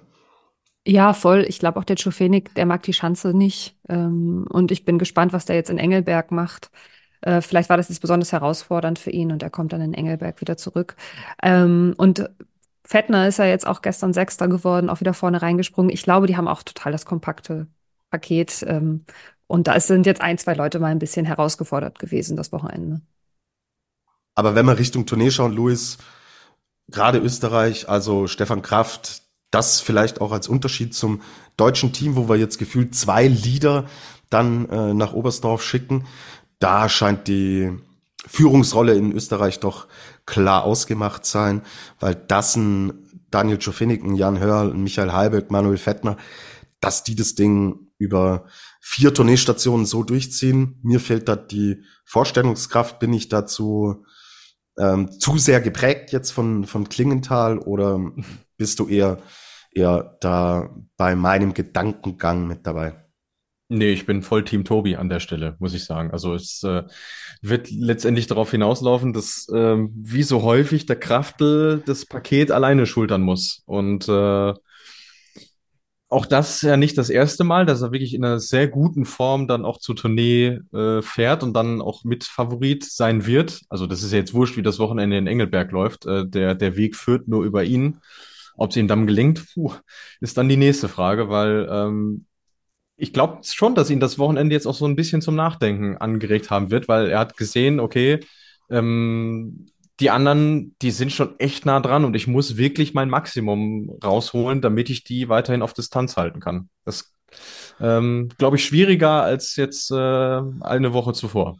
Ja, 0.86 1.12
voll. 1.12 1.44
Ich 1.48 1.58
glaube 1.58 1.78
auch 1.78 1.84
der 1.84 1.96
Czofenik, 1.96 2.54
der 2.54 2.66
mag 2.66 2.82
die 2.82 2.92
Schanze 2.92 3.36
nicht. 3.36 3.76
Ähm, 3.88 4.46
und 4.48 4.70
ich 4.72 4.84
bin 4.84 4.98
gespannt, 4.98 5.32
was 5.32 5.44
der 5.44 5.56
jetzt 5.56 5.70
in 5.70 5.78
Engelberg 5.78 6.32
macht. 6.32 6.70
Äh, 7.22 7.40
vielleicht 7.40 7.68
war 7.68 7.76
das 7.76 7.88
jetzt 7.88 8.00
besonders 8.00 8.32
herausfordernd 8.32 8.98
für 8.98 9.10
ihn 9.10 9.32
und 9.32 9.42
er 9.42 9.50
kommt 9.50 9.72
dann 9.72 9.80
in 9.80 9.94
Engelberg 9.94 10.40
wieder 10.40 10.56
zurück. 10.56 10.96
Ähm, 11.42 11.94
und 11.96 12.28
Fettner 12.84 13.28
ist 13.28 13.38
ja 13.38 13.44
jetzt 13.44 13.66
auch 13.66 13.82
gestern 13.82 14.12
Sechster 14.12 14.48
geworden, 14.48 14.90
auch 14.90 15.00
wieder 15.00 15.14
vorne 15.14 15.42
reingesprungen. 15.42 15.90
Ich 15.90 16.02
glaube, 16.02 16.26
die 16.26 16.36
haben 16.36 16.48
auch 16.48 16.62
total 16.62 16.92
das 16.92 17.04
kompakte 17.04 17.66
Paket. 18.10 18.64
Ähm, 18.66 19.04
und 19.46 19.66
da 19.66 19.78
sind 19.80 20.06
jetzt 20.06 20.20
ein, 20.20 20.38
zwei 20.38 20.54
Leute 20.54 20.78
mal 20.78 20.88
ein 20.88 20.98
bisschen 20.98 21.26
herausgefordert 21.26 21.98
gewesen, 21.98 22.36
das 22.36 22.52
Wochenende. 22.52 23.00
Aber 24.34 24.54
wenn 24.54 24.66
wir 24.66 24.78
Richtung 24.78 25.06
Tournee 25.06 25.30
schauen, 25.30 25.52
Luis, 25.52 25.98
gerade 26.88 27.18
Österreich, 27.18 27.88
also 27.88 28.26
Stefan 28.26 28.62
Kraft, 28.62 29.22
das 29.50 29.80
vielleicht 29.80 30.20
auch 30.20 30.32
als 30.32 30.48
Unterschied 30.48 30.94
zum 30.94 31.22
deutschen 31.56 31.92
Team, 31.92 32.16
wo 32.16 32.28
wir 32.28 32.36
jetzt 32.36 32.58
gefühlt 32.58 32.94
zwei 32.94 33.26
Lieder 33.26 33.86
dann 34.30 34.68
äh, 34.68 34.94
nach 34.94 35.12
Oberstdorf 35.12 35.62
schicken. 35.62 36.06
Da 36.60 36.88
scheint 36.88 37.26
die 37.26 37.72
Führungsrolle 38.26 38.94
in 38.94 39.12
Österreich 39.12 39.58
doch 39.60 39.88
klar 40.26 40.64
ausgemacht 40.64 41.24
sein, 41.24 41.62
weil 41.98 42.14
das 42.14 42.54
ein 42.54 43.08
Daniel 43.30 43.58
Czofenik, 43.58 44.04
ein 44.04 44.14
Jan 44.14 44.38
Hörl, 44.38 44.70
ein 44.70 44.82
Michael 44.82 45.12
Halbeck, 45.12 45.50
Manuel 45.50 45.78
Fettner, 45.78 46.16
dass 46.80 47.02
die 47.02 47.16
das 47.16 47.34
Ding 47.34 47.88
über 47.98 48.44
vier 48.80 49.12
Tourneestationen 49.14 49.86
so 49.86 50.02
durchziehen. 50.02 50.78
Mir 50.82 51.00
fehlt 51.00 51.28
da 51.28 51.36
die 51.36 51.82
Vorstellungskraft, 52.04 52.98
bin 52.98 53.12
ich 53.12 53.28
dazu 53.28 54.04
ähm, 54.78 55.10
zu 55.18 55.38
sehr 55.38 55.60
geprägt 55.60 56.12
jetzt 56.12 56.30
von, 56.30 56.64
von 56.64 56.88
Klingenthal 56.88 57.58
oder 57.58 58.00
bist 58.56 58.78
du 58.80 58.88
eher, 58.88 59.18
eher 59.72 60.18
da 60.20 60.74
bei 60.96 61.14
meinem 61.14 61.54
Gedankengang 61.54 62.46
mit 62.46 62.66
dabei? 62.66 62.99
Nee, 63.72 63.92
ich 63.92 64.04
bin 64.04 64.22
voll 64.22 64.44
Team 64.44 64.64
Tobi 64.64 64.96
an 64.96 65.08
der 65.08 65.20
Stelle, 65.20 65.54
muss 65.60 65.74
ich 65.74 65.84
sagen. 65.84 66.10
Also 66.10 66.34
es 66.34 66.64
äh, 66.64 66.82
wird 67.40 67.70
letztendlich 67.70 68.26
darauf 68.26 68.50
hinauslaufen, 68.50 69.12
dass 69.12 69.46
ähm, 69.54 69.92
wie 69.94 70.24
so 70.24 70.42
häufig 70.42 70.86
der 70.86 70.96
Kraftel 70.96 71.80
das 71.86 72.04
Paket 72.04 72.50
alleine 72.50 72.84
schultern 72.84 73.22
muss. 73.22 73.62
Und 73.66 74.08
äh, 74.08 74.54
auch 76.08 76.26
das 76.26 76.62
ja 76.62 76.76
nicht 76.76 76.98
das 76.98 77.10
erste 77.10 77.44
Mal, 77.44 77.64
dass 77.64 77.80
er 77.82 77.92
wirklich 77.92 78.12
in 78.12 78.24
einer 78.24 78.40
sehr 78.40 78.66
guten 78.66 79.04
Form 79.04 79.46
dann 79.46 79.64
auch 79.64 79.78
zur 79.78 79.94
Tournee 79.94 80.58
äh, 80.72 81.00
fährt 81.00 81.44
und 81.44 81.54
dann 81.54 81.80
auch 81.80 82.02
mit 82.02 82.24
Favorit 82.24 82.82
sein 82.82 83.24
wird. 83.24 83.60
Also 83.68 83.86
das 83.86 84.02
ist 84.02 84.10
ja 84.10 84.18
jetzt 84.18 84.34
wurscht, 84.34 84.56
wie 84.56 84.62
das 84.62 84.80
Wochenende 84.80 85.16
in 85.16 85.28
Engelberg 85.28 85.70
läuft. 85.70 86.06
Äh, 86.06 86.26
der, 86.26 86.56
der 86.56 86.76
Weg 86.76 86.96
führt 86.96 87.28
nur 87.28 87.44
über 87.44 87.62
ihn. 87.62 88.00
Ob 88.56 88.70
es 88.70 88.76
ihm 88.76 88.88
dann 88.88 89.06
gelingt, 89.06 89.46
puh, 89.54 89.72
ist 90.20 90.36
dann 90.36 90.48
die 90.48 90.56
nächste 90.56 90.88
Frage, 90.88 91.28
weil 91.28 91.68
ähm, 91.70 92.26
ich 93.00 93.12
glaube 93.12 93.40
schon, 93.44 93.74
dass 93.74 93.90
ihn 93.90 94.00
das 94.00 94.18
Wochenende 94.18 94.54
jetzt 94.54 94.66
auch 94.66 94.74
so 94.74 94.86
ein 94.86 94.96
bisschen 94.96 95.22
zum 95.22 95.34
Nachdenken 95.34 95.96
angeregt 95.96 96.50
haben 96.50 96.70
wird, 96.70 96.86
weil 96.88 97.08
er 97.08 97.18
hat 97.18 97.36
gesehen, 97.36 97.80
okay, 97.80 98.20
ähm, 98.68 99.66
die 100.00 100.10
anderen, 100.10 100.76
die 100.80 100.90
sind 100.90 101.12
schon 101.12 101.38
echt 101.38 101.66
nah 101.66 101.80
dran 101.80 102.04
und 102.04 102.14
ich 102.14 102.26
muss 102.26 102.56
wirklich 102.56 102.94
mein 102.94 103.10
Maximum 103.10 103.98
rausholen, 104.02 104.60
damit 104.60 104.90
ich 104.90 105.04
die 105.04 105.28
weiterhin 105.28 105.62
auf 105.62 105.74
Distanz 105.74 106.16
halten 106.16 106.40
kann. 106.40 106.68
Das 106.84 107.12
ähm, 107.80 108.28
glaube 108.38 108.56
ich 108.56 108.64
schwieriger 108.64 109.22
als 109.22 109.56
jetzt 109.56 109.90
äh, 109.90 109.94
eine 109.94 110.92
Woche 110.92 111.12
zuvor. 111.12 111.58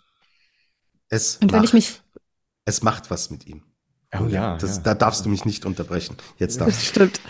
Es 1.09 1.36
und 1.36 1.53
macht, 1.53 1.55
wenn 1.55 1.64
ich 1.64 1.72
mich 1.72 2.01
es 2.64 2.82
macht 2.82 3.11
was 3.11 3.30
mit 3.30 3.47
ihm. 3.47 3.62
Oh 4.18 4.26
ja, 4.26 4.56
das, 4.56 4.78
ja. 4.78 4.82
Da 4.82 4.94
darfst 4.94 5.24
du 5.24 5.28
mich 5.28 5.44
nicht 5.44 5.64
unterbrechen. 5.64 6.16
Jetzt 6.38 6.61
darfst 6.61 6.78
du. 6.78 6.80
Das 6.80 6.88
stimmt. 6.88 7.20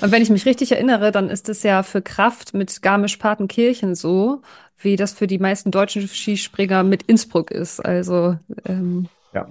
Und 0.00 0.12
wenn 0.12 0.22
ich 0.22 0.30
mich 0.30 0.46
richtig 0.46 0.70
erinnere, 0.70 1.10
dann 1.10 1.30
ist 1.30 1.48
es 1.48 1.64
ja 1.64 1.82
für 1.82 2.00
Kraft 2.00 2.54
mit 2.54 2.80
Garmisch-Partenkirchen 2.80 3.96
so, 3.96 4.42
wie 4.78 4.94
das 4.94 5.12
für 5.12 5.26
die 5.26 5.40
meisten 5.40 5.72
deutschen 5.72 6.06
Skispringer 6.06 6.84
mit 6.84 7.02
Innsbruck 7.02 7.50
ist. 7.50 7.84
Also 7.84 8.38
ähm, 8.64 9.08
ja. 9.32 9.48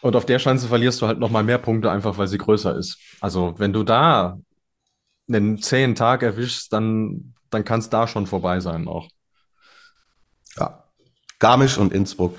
Und 0.00 0.16
auf 0.16 0.24
der 0.24 0.38
Schanze 0.38 0.68
verlierst 0.68 1.02
du 1.02 1.06
halt 1.06 1.18
noch 1.18 1.30
mal 1.30 1.44
mehr 1.44 1.58
Punkte, 1.58 1.90
einfach 1.90 2.16
weil 2.16 2.28
sie 2.28 2.38
größer 2.38 2.74
ist. 2.74 2.98
Also 3.20 3.54
wenn 3.58 3.74
du 3.74 3.82
da 3.82 4.38
einen 5.28 5.60
zehn 5.60 5.94
Tag 5.94 6.22
erwischst, 6.22 6.72
dann, 6.72 7.34
dann 7.50 7.64
kann 7.64 7.80
es 7.80 7.90
da 7.90 8.06
schon 8.06 8.26
vorbei 8.26 8.60
sein 8.60 8.88
auch. 8.88 9.08
Ja. 10.56 10.84
Garmisch 11.38 11.76
und 11.76 11.92
Innsbruck. 11.92 12.38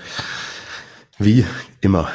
Wie 1.18 1.44
immer 1.80 2.10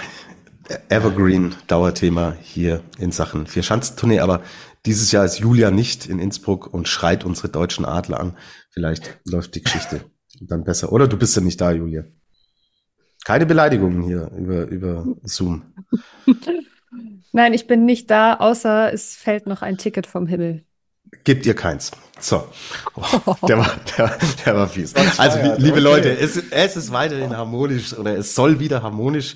Evergreen 0.90 1.56
Dauerthema 1.68 2.36
hier 2.42 2.82
in 2.98 3.12
Sachen 3.12 3.48
Vierschanzentournee, 3.48 4.20
aber 4.20 4.42
dieses 4.86 5.12
Jahr 5.12 5.26
ist 5.26 5.40
Julia 5.40 5.72
nicht 5.72 6.08
in 6.08 6.20
Innsbruck 6.20 6.72
und 6.72 6.88
schreit 6.88 7.24
unsere 7.24 7.50
deutschen 7.50 7.86
Adler 7.86 8.20
an. 8.20 8.38
Vielleicht 8.70 9.20
läuft 9.26 9.56
die 9.56 9.64
Geschichte 9.64 10.02
dann 10.42 10.64
besser. 10.64 10.92
Oder 10.92 11.08
du 11.08 11.18
bist 11.18 11.36
ja 11.36 11.42
nicht 11.42 11.60
da, 11.60 11.72
Julia. 11.72 12.04
Keine 13.24 13.46
Beleidigungen 13.46 14.04
hier 14.04 14.30
über, 14.38 14.68
über 14.68 15.06
Zoom. 15.24 15.74
Nein, 17.32 17.54
ich 17.54 17.68
bin 17.68 17.86
nicht 17.86 18.12
da, 18.12 18.36
außer 18.36 18.94
es 18.94 19.16
fällt 19.16 19.48
noch 19.48 19.62
ein 19.62 19.78
Ticket 19.78 20.08
vom 20.08 20.28
Himmel. 20.28 20.64
Gebt 21.24 21.46
ihr 21.46 21.56
keins. 21.56 21.92
So. 22.20 22.48
Oh, 22.96 23.36
der, 23.48 23.58
war, 23.58 23.76
der, 23.98 24.18
der 24.46 24.56
war 24.56 24.68
fies. 24.68 24.94
Also, 25.18 25.40
liebe 25.58 25.80
Leute, 25.80 26.18
es, 26.18 26.38
es 26.38 26.78
ist 26.78 26.92
weiterhin 26.92 27.36
harmonisch 27.36 27.94
oder 27.94 28.18
es 28.18 28.36
soll 28.36 28.60
wieder 28.60 28.84
harmonisch 28.84 29.36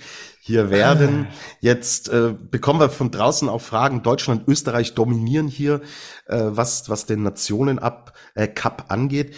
hier 0.50 0.72
werden. 0.72 1.28
Jetzt 1.62 2.10
äh, 2.10 2.34
bekommen 2.34 2.80
wir 2.80 2.90
von 2.90 3.12
draußen 3.12 3.48
auch 3.48 3.62
Fragen. 3.62 4.02
Deutschland, 4.02 4.48
Österreich 4.48 4.96
dominieren 4.96 5.48
hier, 5.48 5.82
äh, 6.26 6.40
was, 6.42 6.90
was 6.90 7.06
den 7.06 7.22
Nationen 7.22 7.78
ab, 7.78 8.14
äh, 8.34 8.48
Cup 8.48 8.86
angeht. 8.88 9.36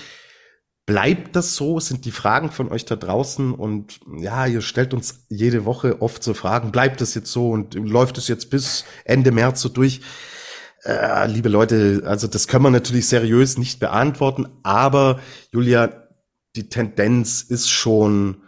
Bleibt 0.86 1.36
das 1.36 1.58
so? 1.58 1.82
Sind 1.82 2.06
die 2.06 2.12
Fragen 2.12 2.50
von 2.50 2.72
euch 2.72 2.86
da 2.86 2.96
draußen? 2.96 3.54
Und 3.54 4.00
ja, 4.20 4.46
ihr 4.46 4.62
stellt 4.62 4.94
uns 4.94 5.26
jede 5.28 5.66
Woche 5.66 6.02
oft 6.02 6.24
so 6.24 6.34
Fragen. 6.34 6.72
Bleibt 6.72 7.02
das 7.02 7.14
jetzt 7.14 7.32
so 7.32 7.50
und 7.50 7.76
läuft 7.76 8.18
es 8.18 8.30
jetzt 8.30 8.50
bis 8.50 8.86
Ende 9.04 9.32
März 9.32 9.60
so 9.60 9.68
durch? 9.68 10.00
Äh, 10.86 11.28
liebe 11.28 11.50
Leute, 11.50 12.04
also 12.06 12.28
das 12.28 12.48
können 12.48 12.64
wir 12.64 12.72
natürlich 12.72 13.08
seriös 13.08 13.58
nicht 13.58 13.82
beantworten, 13.82 14.48
aber 14.64 15.20
Julia, 15.52 16.08
die 16.56 16.70
Tendenz 16.70 17.42
ist 17.42 17.70
schon, 17.70 18.44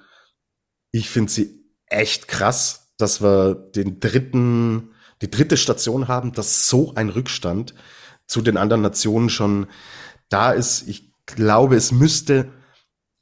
ich 0.92 1.10
finde 1.10 1.32
sie 1.32 1.63
echt 1.94 2.28
krass, 2.28 2.94
dass 2.98 3.22
wir 3.22 3.56
den 3.56 4.00
dritten, 4.00 4.92
die 5.22 5.32
dritte 5.32 5.58
Station 5.58 6.08
haben, 6.08 6.34
dass 6.34 6.68
so 6.68 6.94
ein 6.96 7.10
Rückstand 7.10 7.74
zu 8.28 8.42
den 8.42 8.58
anderen 8.58 8.82
Nationen 8.82 9.30
schon 9.30 9.68
da 10.30 10.52
ist. 10.52 10.88
Ich 10.88 11.12
glaube, 11.26 11.76
es 11.76 11.92
müsste 11.92 12.52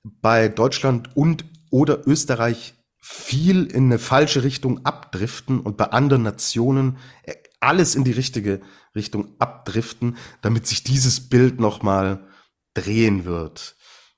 bei 0.04 0.48
Deutschland 0.48 1.16
und 1.16 1.46
oder 1.70 2.08
Österreich 2.08 2.74
viel 3.00 3.66
in 3.66 3.86
eine 3.86 4.00
falsche 4.00 4.44
Richtung 4.44 4.86
abdriften 4.86 5.60
und 5.60 5.78
bei 5.78 5.86
anderen 5.86 6.24
Nationen 6.24 6.98
äh, 7.24 7.34
alles 7.60 7.96
in 7.96 8.04
die 8.04 8.12
richtige 8.12 8.62
Richtung 8.96 9.36
abdriften, 9.40 10.18
damit 10.42 10.68
sich 10.68 10.84
dieses 10.84 11.30
Bild 11.30 11.60
nochmal 11.60 12.28
drehen 12.74 13.26
wird. 13.26 13.76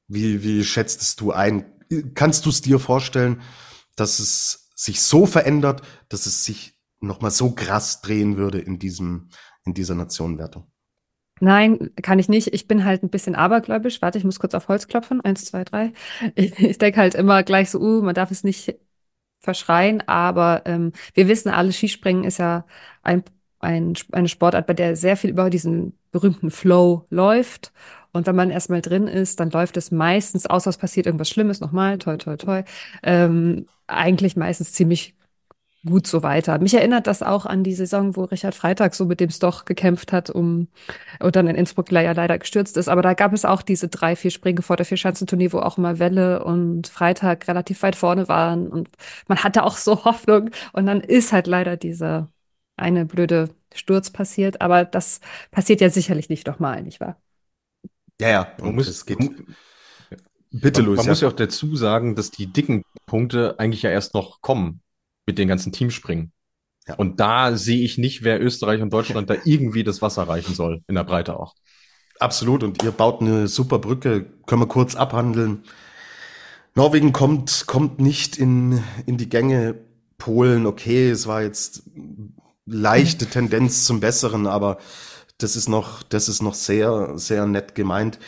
Wie, 0.07 0.43
wie 0.43 0.63
schätzt 0.63 1.19
du 1.21 1.31
ein? 1.31 1.65
Kannst 2.15 2.45
du 2.45 2.49
es 2.49 2.61
dir 2.61 2.79
vorstellen, 2.79 3.41
dass 3.95 4.19
es 4.19 4.71
sich 4.75 5.01
so 5.01 5.25
verändert, 5.25 5.81
dass 6.09 6.25
es 6.25 6.43
sich 6.43 6.73
nochmal 6.99 7.31
so 7.31 7.51
krass 7.51 8.01
drehen 8.01 8.37
würde 8.37 8.59
in 8.59 8.79
diesem, 8.79 9.29
in 9.65 9.73
dieser 9.73 9.95
Nationenwertung? 9.95 10.67
Nein, 11.39 11.91
kann 12.01 12.19
ich 12.19 12.29
nicht. 12.29 12.53
Ich 12.53 12.67
bin 12.67 12.85
halt 12.85 13.03
ein 13.03 13.09
bisschen 13.09 13.35
abergläubisch. 13.35 14.01
Warte, 14.01 14.17
ich 14.17 14.23
muss 14.23 14.39
kurz 14.39 14.53
auf 14.53 14.67
Holz 14.67 14.87
klopfen. 14.87 15.19
Eins, 15.21 15.45
zwei, 15.45 15.63
drei. 15.63 15.91
Ich, 16.35 16.57
ich 16.59 16.77
denke 16.77 16.99
halt 16.99 17.15
immer 17.15 17.43
gleich 17.43 17.69
so, 17.69 17.79
uh, 17.79 18.01
man 18.01 18.15
darf 18.15 18.31
es 18.31 18.43
nicht 18.43 18.75
verschreien, 19.39 20.01
aber 20.07 20.61
ähm, 20.65 20.93
wir 21.13 21.27
wissen 21.27 21.49
alle, 21.49 21.73
Skispringen 21.73 22.23
ist 22.23 22.37
ja 22.37 22.65
ein, 23.01 23.23
ein, 23.59 23.93
eine 24.13 24.29
Sportart, 24.29 24.67
bei 24.67 24.73
der 24.73 24.95
sehr 24.95 25.17
viel 25.17 25.31
über 25.31 25.49
diesen 25.49 25.97
berühmten 26.13 26.51
Flow 26.51 27.05
läuft. 27.09 27.73
Und 28.13 28.27
wenn 28.27 28.35
man 28.35 28.51
erstmal 28.51 28.81
drin 28.81 29.07
ist, 29.07 29.39
dann 29.41 29.49
läuft 29.51 29.75
es 29.75 29.91
meistens, 29.91 30.45
außer 30.45 30.69
es 30.69 30.77
passiert 30.77 31.07
irgendwas 31.07 31.29
Schlimmes, 31.29 31.59
nochmal, 31.59 31.97
toi, 31.97 32.15
toi, 32.17 32.37
toi, 32.37 32.63
ähm, 33.03 33.65
eigentlich 33.87 34.37
meistens 34.37 34.71
ziemlich 34.71 35.15
gut 35.85 36.07
so 36.07 36.23
weiter. 36.23 36.59
Mich 36.59 36.73
erinnert 36.73 37.07
das 37.07 37.21
auch 37.21 37.45
an 37.45 37.63
die 37.63 37.73
Saison, 37.73 38.15
wo 38.15 38.23
Richard 38.23 38.55
Freitag 38.55 38.95
so 38.95 39.05
mit 39.05 39.19
dem 39.19 39.29
Stoch 39.29 39.65
gekämpft 39.65 40.13
hat, 40.13 40.29
um 40.29 40.67
und 41.19 41.35
dann 41.35 41.47
in 41.47 41.55
Innsbruck 41.55 41.91
leider 41.91 42.39
gestürzt 42.39 42.77
ist. 42.77 42.87
Aber 42.87 43.01
da 43.01 43.13
gab 43.13 43.33
es 43.33 43.45
auch 43.45 43.61
diese 43.61 43.89
drei, 43.89 44.15
vier 44.15 44.31
Springen 44.31 44.63
vor 44.63 44.77
der 44.77 44.85
Vierschanzentournee, 44.85 45.51
wo 45.51 45.59
auch 45.59 45.77
immer 45.77 45.99
Welle 45.99 46.43
und 46.45 46.87
Freitag 46.87 47.47
relativ 47.47 47.81
weit 47.83 47.95
vorne 47.95 48.27
waren 48.29 48.67
und 48.67 48.89
man 49.27 49.43
hatte 49.43 49.63
auch 49.63 49.75
so 49.77 50.05
Hoffnung. 50.05 50.51
Und 50.73 50.85
dann 50.85 51.01
ist 51.01 51.33
halt 51.33 51.47
leider 51.47 51.75
dieser 51.77 52.29
eine 52.75 53.05
blöde 53.05 53.49
Sturz 53.73 54.09
passiert. 54.09 54.61
Aber 54.61 54.85
das 54.85 55.19
passiert 55.51 55.81
ja 55.81 55.89
sicherlich 55.89 56.29
nicht 56.29 56.47
nochmal, 56.47 56.83
nicht 56.83 56.99
wahr? 56.99 57.21
Ja, 58.19 58.29
ja, 58.29 58.47
man 58.59 58.75
muss, 58.75 58.87
es 58.87 59.05
geht. 59.05 59.17
Bitte, 60.51 60.81
Luis. 60.81 60.97
Man, 60.97 60.97
man 60.97 61.05
ja. 61.05 61.11
muss 61.11 61.21
ja 61.21 61.27
auch 61.27 61.33
dazu 61.33 61.75
sagen, 61.75 62.15
dass 62.15 62.31
die 62.31 62.47
dicken 62.47 62.83
Punkte 63.05 63.55
eigentlich 63.57 63.81
ja 63.81 63.89
erst 63.89 64.13
noch 64.13 64.41
kommen 64.41 64.81
mit 65.25 65.37
den 65.37 65.47
ganzen 65.47 65.71
Teamspringen. 65.71 66.31
Ja. 66.87 66.95
Und 66.95 67.19
da 67.19 67.55
sehe 67.55 67.83
ich 67.83 67.97
nicht, 67.97 68.23
wer 68.23 68.41
Österreich 68.41 68.81
und 68.81 68.91
Deutschland 68.91 69.29
da 69.29 69.35
irgendwie 69.45 69.83
das 69.83 70.01
Wasser 70.01 70.23
reichen 70.23 70.53
soll, 70.53 70.83
in 70.87 70.95
der 70.95 71.03
Breite 71.03 71.39
auch. 71.39 71.55
Absolut. 72.19 72.63
Und 72.63 72.83
ihr 72.83 72.91
baut 72.91 73.21
eine 73.21 73.47
super 73.47 73.79
Brücke, 73.79 74.25
können 74.45 74.61
wir 74.61 74.67
kurz 74.67 74.95
abhandeln. 74.95 75.63
Norwegen 76.75 77.13
kommt, 77.13 77.65
kommt 77.67 77.99
nicht 77.99 78.37
in, 78.37 78.83
in 79.05 79.17
die 79.17 79.29
Gänge. 79.29 79.75
Polen, 80.17 80.65
okay, 80.65 81.09
es 81.09 81.27
war 81.27 81.41
jetzt 81.41 81.83
leichte 82.65 83.27
Tendenz 83.27 83.85
zum 83.85 83.99
Besseren, 83.99 84.47
aber 84.47 84.77
das 85.37 85.55
ist 85.55 85.67
noch, 85.67 86.03
das 86.03 86.29
ist 86.29 86.41
noch 86.41 86.53
sehr, 86.53 87.17
sehr 87.17 87.45
nett 87.45 87.75
gemeint. 87.75 88.19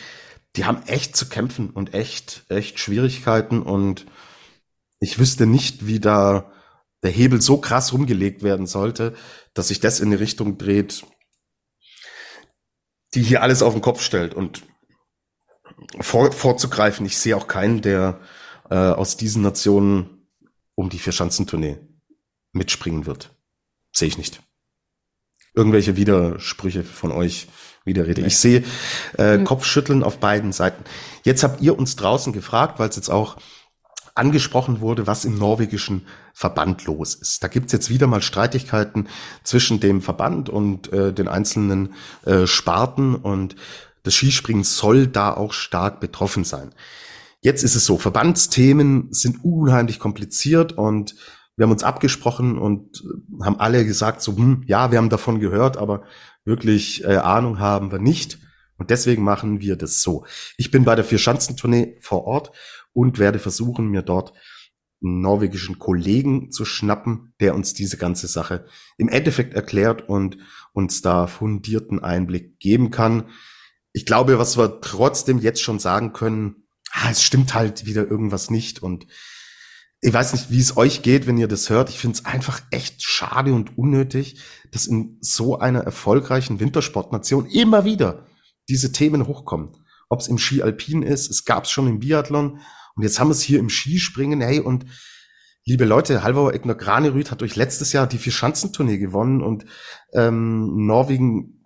Die 0.56 0.64
haben 0.64 0.82
echt 0.86 1.16
zu 1.16 1.28
kämpfen 1.28 1.70
und 1.70 1.94
echt, 1.94 2.44
echt 2.48 2.78
Schwierigkeiten 2.78 3.62
und 3.62 4.06
ich 5.00 5.18
wüsste 5.18 5.46
nicht, 5.46 5.86
wie 5.86 6.00
da 6.00 6.50
der 7.02 7.10
Hebel 7.10 7.40
so 7.40 7.58
krass 7.58 7.92
rumgelegt 7.92 8.42
werden 8.42 8.66
sollte, 8.66 9.14
dass 9.54 9.68
sich 9.68 9.80
das 9.80 10.00
in 10.00 10.08
eine 10.08 10.20
Richtung 10.20 10.58
dreht, 10.58 11.04
die 13.14 13.22
hier 13.22 13.42
alles 13.42 13.62
auf 13.62 13.74
den 13.74 13.82
Kopf 13.82 14.02
stellt 14.02 14.34
und 14.34 14.62
vor, 16.00 16.32
vorzugreifen. 16.32 17.06
Ich 17.06 17.18
sehe 17.18 17.36
auch 17.36 17.46
keinen, 17.46 17.82
der 17.82 18.20
äh, 18.70 18.74
aus 18.74 19.16
diesen 19.16 19.42
Nationen 19.42 20.28
um 20.74 20.90
die 20.90 20.98
Vierschanzentournee 20.98 21.78
mitspringen 22.52 23.06
wird. 23.06 23.35
Sehe 23.96 24.08
ich 24.08 24.18
nicht 24.18 24.42
irgendwelche 25.56 25.96
Widersprüche 25.96 26.84
von 26.84 27.10
euch 27.10 27.48
Widerrede. 27.84 28.20
Ich 28.22 28.36
sehe 28.38 28.62
äh, 29.16 29.38
Kopfschütteln 29.38 30.02
auf 30.02 30.18
beiden 30.18 30.52
Seiten. 30.52 30.84
Jetzt 31.24 31.42
habt 31.42 31.62
ihr 31.62 31.78
uns 31.78 31.96
draußen 31.96 32.32
gefragt, 32.32 32.78
weil 32.78 32.88
es 32.88 32.96
jetzt 32.96 33.08
auch 33.08 33.36
angesprochen 34.14 34.80
wurde, 34.80 35.06
was 35.06 35.24
im 35.24 35.38
norwegischen 35.38 36.06
Verband 36.34 36.84
los 36.84 37.14
ist. 37.14 37.42
Da 37.42 37.48
gibt's 37.48 37.72
jetzt 37.72 37.90
wieder 37.90 38.06
mal 38.06 38.22
Streitigkeiten 38.22 39.08
zwischen 39.44 39.80
dem 39.80 40.02
Verband 40.02 40.48
und 40.48 40.92
äh, 40.92 41.12
den 41.12 41.28
einzelnen 41.28 41.94
äh, 42.24 42.46
Sparten 42.46 43.14
und 43.14 43.56
das 44.02 44.14
Skispringen 44.14 44.64
soll 44.64 45.06
da 45.06 45.32
auch 45.34 45.52
stark 45.52 46.00
betroffen 46.00 46.44
sein. 46.44 46.74
Jetzt 47.40 47.62
ist 47.62 47.74
es 47.74 47.84
so, 47.84 47.98
Verbandsthemen 47.98 49.08
sind 49.12 49.44
unheimlich 49.44 49.98
kompliziert 49.98 50.72
und 50.72 51.14
wir 51.56 51.64
haben 51.64 51.72
uns 51.72 51.84
abgesprochen 51.84 52.58
und 52.58 53.02
haben 53.42 53.58
alle 53.58 53.84
gesagt, 53.84 54.20
so, 54.20 54.36
hm, 54.36 54.62
ja, 54.66 54.90
wir 54.90 54.98
haben 54.98 55.08
davon 55.08 55.40
gehört, 55.40 55.78
aber 55.78 56.04
wirklich 56.44 57.04
äh, 57.04 57.16
Ahnung 57.16 57.58
haben 57.58 57.90
wir 57.90 57.98
nicht. 57.98 58.38
Und 58.78 58.90
deswegen 58.90 59.24
machen 59.24 59.60
wir 59.60 59.76
das 59.76 60.02
so. 60.02 60.26
Ich 60.58 60.70
bin 60.70 60.84
bei 60.84 60.94
der 60.94 61.04
Vierschanzentournee 61.04 61.96
vor 62.00 62.24
Ort 62.24 62.52
und 62.92 63.18
werde 63.18 63.38
versuchen, 63.38 63.88
mir 63.88 64.02
dort 64.02 64.34
einen 65.02 65.20
norwegischen 65.20 65.78
Kollegen 65.78 66.50
zu 66.50 66.64
schnappen, 66.64 67.34
der 67.40 67.54
uns 67.54 67.72
diese 67.72 67.96
ganze 67.96 68.26
Sache 68.26 68.66
im 68.98 69.08
Endeffekt 69.08 69.54
erklärt 69.54 70.08
und 70.08 70.38
uns 70.72 71.00
da 71.00 71.26
fundierten 71.26 72.02
Einblick 72.02 72.58
geben 72.58 72.90
kann. 72.90 73.30
Ich 73.92 74.04
glaube, 74.04 74.38
was 74.38 74.58
wir 74.58 74.80
trotzdem 74.82 75.38
jetzt 75.38 75.62
schon 75.62 75.78
sagen 75.78 76.12
können, 76.12 76.66
ah, 76.92 77.10
es 77.10 77.22
stimmt 77.22 77.54
halt 77.54 77.86
wieder 77.86 78.06
irgendwas 78.06 78.50
nicht 78.50 78.82
und 78.82 79.06
ich 80.00 80.12
weiß 80.12 80.32
nicht, 80.34 80.50
wie 80.50 80.60
es 80.60 80.76
euch 80.76 81.02
geht, 81.02 81.26
wenn 81.26 81.38
ihr 81.38 81.48
das 81.48 81.70
hört. 81.70 81.88
Ich 81.88 81.98
finde 81.98 82.18
es 82.18 82.24
einfach 82.24 82.60
echt 82.70 83.02
schade 83.02 83.52
und 83.54 83.78
unnötig, 83.78 84.40
dass 84.70 84.86
in 84.86 85.18
so 85.20 85.58
einer 85.58 85.80
erfolgreichen 85.80 86.60
Wintersportnation 86.60 87.46
immer 87.46 87.84
wieder 87.84 88.26
diese 88.68 88.92
Themen 88.92 89.26
hochkommen. 89.26 89.72
Ob 90.08 90.20
es 90.20 90.28
im 90.28 90.38
Ski 90.38 90.62
Alpin 90.62 91.02
ist, 91.02 91.30
es 91.30 91.44
gab 91.44 91.64
es 91.64 91.70
schon 91.70 91.88
im 91.88 92.00
Biathlon 92.00 92.60
und 92.94 93.02
jetzt 93.02 93.18
haben 93.18 93.28
wir 93.28 93.32
es 93.32 93.42
hier 93.42 93.58
im 93.58 93.68
Skispringen. 93.68 94.40
Hey, 94.40 94.60
und 94.60 94.86
Liebe 95.68 95.84
Leute, 95.84 96.22
Halvor 96.22 96.54
Egner 96.54 96.76
Granerüth 96.76 97.32
hat 97.32 97.40
durch 97.40 97.56
letztes 97.56 97.92
Jahr 97.92 98.06
die 98.06 98.18
Vier-Schanzentournee 98.18 98.98
gewonnen 98.98 99.42
und 99.42 99.66
ähm, 100.12 100.86
Norwegen 100.86 101.64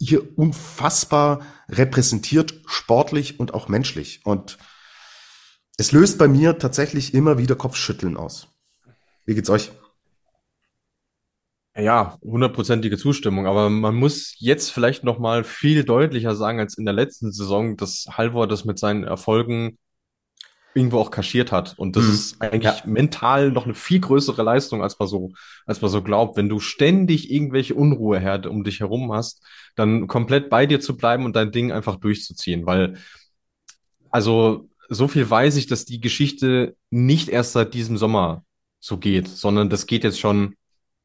hier 0.00 0.36
unfassbar 0.36 1.42
repräsentiert, 1.68 2.60
sportlich 2.66 3.38
und 3.38 3.54
auch 3.54 3.68
menschlich. 3.68 4.22
Und 4.24 4.58
es 5.76 5.92
löst 5.92 6.18
bei 6.18 6.28
mir 6.28 6.58
tatsächlich 6.58 7.14
immer 7.14 7.38
wieder 7.38 7.54
Kopfschütteln 7.54 8.16
aus. 8.16 8.48
Wie 9.24 9.34
geht's 9.34 9.50
euch? 9.50 9.70
Ja, 11.78 12.16
hundertprozentige 12.22 12.96
Zustimmung, 12.96 13.46
aber 13.46 13.68
man 13.68 13.94
muss 13.94 14.34
jetzt 14.38 14.70
vielleicht 14.70 15.04
noch 15.04 15.18
mal 15.18 15.44
viel 15.44 15.84
deutlicher 15.84 16.34
sagen 16.34 16.58
als 16.58 16.78
in 16.78 16.86
der 16.86 16.94
letzten 16.94 17.32
Saison, 17.32 17.76
dass 17.76 18.06
Halvor 18.10 18.48
das 18.48 18.64
mit 18.64 18.78
seinen 18.78 19.04
Erfolgen 19.04 19.76
irgendwo 20.76 20.98
auch 20.98 21.10
kaschiert 21.10 21.52
hat. 21.52 21.78
Und 21.78 21.96
das 21.96 22.04
mhm. 22.04 22.12
ist 22.12 22.40
eigentlich 22.40 22.80
ja. 22.80 22.86
mental 22.86 23.50
noch 23.50 23.64
eine 23.64 23.74
viel 23.74 24.00
größere 24.00 24.42
Leistung, 24.42 24.82
als 24.82 24.98
man 24.98 25.08
so, 25.08 25.32
als 25.66 25.82
man 25.82 25.90
so 25.90 26.02
glaubt. 26.02 26.36
Wenn 26.36 26.48
du 26.48 26.60
ständig 26.60 27.30
irgendwelche 27.30 27.74
Unruheherde 27.74 28.50
um 28.50 28.64
dich 28.64 28.80
herum 28.80 29.12
hast, 29.12 29.42
dann 29.74 30.06
komplett 30.06 30.48
bei 30.48 30.66
dir 30.66 30.80
zu 30.80 30.96
bleiben 30.96 31.24
und 31.24 31.36
dein 31.36 31.50
Ding 31.50 31.72
einfach 31.72 31.96
durchzuziehen, 31.96 32.64
weil, 32.64 32.96
also, 34.10 34.68
so 34.88 35.08
viel 35.08 35.28
weiß 35.28 35.56
ich, 35.56 35.66
dass 35.66 35.84
die 35.84 36.00
Geschichte 36.00 36.76
nicht 36.90 37.28
erst 37.28 37.52
seit 37.52 37.74
diesem 37.74 37.96
Sommer 37.96 38.44
so 38.80 38.98
geht, 38.98 39.28
sondern 39.28 39.70
das 39.70 39.86
geht 39.86 40.04
jetzt 40.04 40.20
schon 40.20 40.54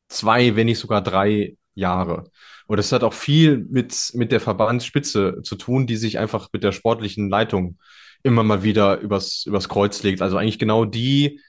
zwei, 0.07 0.55
wenn 0.55 0.67
nicht 0.67 0.79
sogar 0.79 1.01
drei 1.01 1.57
Jahre. 1.73 2.25
Und 2.67 2.77
das 2.77 2.91
hat 2.91 3.03
auch 3.03 3.13
viel 3.13 3.57
mit, 3.69 4.11
mit 4.13 4.31
der 4.31 4.39
Verbandsspitze 4.39 5.41
zu 5.43 5.55
tun, 5.55 5.87
die 5.87 5.97
sich 5.97 6.19
einfach 6.19 6.49
mit 6.53 6.63
der 6.63 6.71
sportlichen 6.71 7.29
Leitung 7.29 7.77
immer 8.23 8.43
mal 8.43 8.63
wieder 8.63 8.99
übers, 8.99 9.45
übers 9.45 9.67
Kreuz 9.67 10.03
legt. 10.03 10.21
Also 10.21 10.37
eigentlich 10.37 10.59
genau 10.59 10.85
die, 10.85 11.41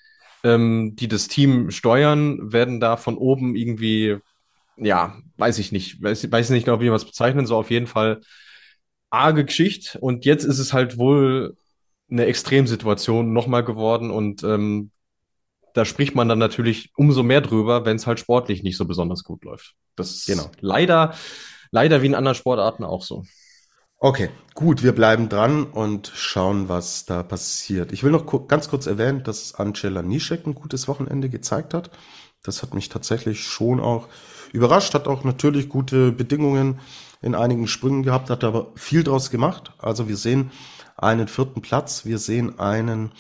ähm, 0.43 0.97
die 0.97 1.09
das 1.09 1.29
Team 1.29 1.71
steuern, 1.71 2.53
werden 2.53 2.81
da 2.81 2.97
von 2.97 3.17
oben 3.17 3.55
irgendwie, 3.57 4.17
ja, 4.77 5.17
weiß 5.37 5.59
ich 5.59 5.71
nicht, 5.71 6.03
weiß, 6.03 6.31
weiß 6.31 6.51
nicht 6.51 6.65
genau, 6.65 6.81
wie 6.81 6.87
man 6.87 6.97
es 6.97 7.05
bezeichnen 7.05 7.47
soll, 7.47 7.59
auf 7.61 7.71
jeden 7.71 7.87
Fall 7.87 8.21
arge 9.11 9.45
Geschichte. 9.45 9.99
Und 10.01 10.25
jetzt 10.25 10.45
ist 10.45 10.59
es 10.59 10.73
halt 10.73 10.99
wohl 10.99 11.57
eine 12.13 12.27
Extremsituation 12.27 13.33
nochmal 13.33 13.65
geworden 13.65 14.11
und 14.11 14.45
ähm, 14.45 14.91
da 15.75 15.85
spricht 15.85 16.15
man 16.15 16.29
dann 16.29 16.39
natürlich 16.39 16.93
umso 16.97 17.23
mehr 17.23 17.41
drüber, 17.41 17.87
wenn 17.87 17.97
es 17.97 18.07
halt 18.07 18.21
sportlich 18.21 18.63
nicht 18.63 18.77
so 18.77 18.85
besonders 18.85 19.25
gut 19.25 19.45
läuft. 19.45 19.75
Das 19.97 20.11
ist 20.11 20.27
genau. 20.27 20.51
leider, 20.61 21.15
leider 21.71 22.03
wie 22.03 22.07
in 22.07 22.15
anderen 22.15 22.35
Sportarten 22.35 22.85
auch 22.85 23.03
so. 23.03 23.25
Okay, 23.99 24.31
gut, 24.55 24.83
wir 24.83 24.93
bleiben 24.93 25.29
dran 25.29 25.65
und 25.65 26.11
schauen, 26.15 26.69
was 26.69 27.07
da 27.07 27.23
passiert. 27.23 27.93
Ich 27.93 28.03
will 28.03 28.11
noch 28.11 28.27
ganz 28.49 28.69
kurz 28.69 28.87
erwähnen, 28.87 29.23
dass 29.23 29.55
Angela 29.55 30.03
Nischek 30.03 30.45
ein 30.45 30.55
gutes 30.55 30.89
Wochenende 30.89 31.29
gezeigt 31.29 31.73
hat. 31.73 31.91
Das 32.43 32.63
hat 32.63 32.75
mich 32.75 32.89
tatsächlich 32.89 33.45
schon 33.45 33.81
auch 33.81 34.09
überrascht, 34.53 34.95
hat 34.95 35.07
auch 35.07 35.25
natürlich 35.25 35.69
gute 35.69 36.11
Bedingungen 36.11 36.81
in 37.23 37.37
einigen 37.37 37.69
Sprüngen 37.69 38.03
gehabt, 38.03 38.29
hat 38.29 38.43
aber 38.43 38.73
viel 38.75 39.05
draus 39.05 39.31
gemacht. 39.31 39.73
Also 39.79 40.09
wir 40.09 40.17
sehen 40.17 40.51
einen 40.97 41.29
vierten 41.29 41.63
Platz, 41.63 42.05
wir 42.05 42.19
sehen 42.19 42.59
einen 42.59 43.13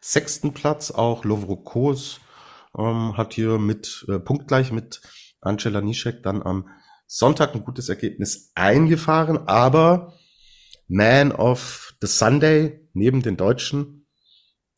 sechsten 0.00 0.54
Platz. 0.54 0.90
Auch 0.90 1.24
Lovrokos 1.24 2.20
ähm, 2.76 3.16
hat 3.16 3.34
hier 3.34 3.58
mit 3.58 4.04
äh, 4.08 4.18
punktgleich 4.18 4.72
mit 4.72 5.00
Angela 5.40 5.80
Nischek 5.80 6.22
dann 6.22 6.42
am 6.42 6.68
Sonntag 7.06 7.54
ein 7.54 7.64
gutes 7.64 7.88
Ergebnis 7.88 8.52
eingefahren, 8.54 9.48
aber 9.48 10.14
Man 10.88 11.32
of 11.32 11.94
the 12.00 12.06
Sunday 12.06 12.88
neben 12.92 13.22
den 13.22 13.36
Deutschen. 13.36 14.06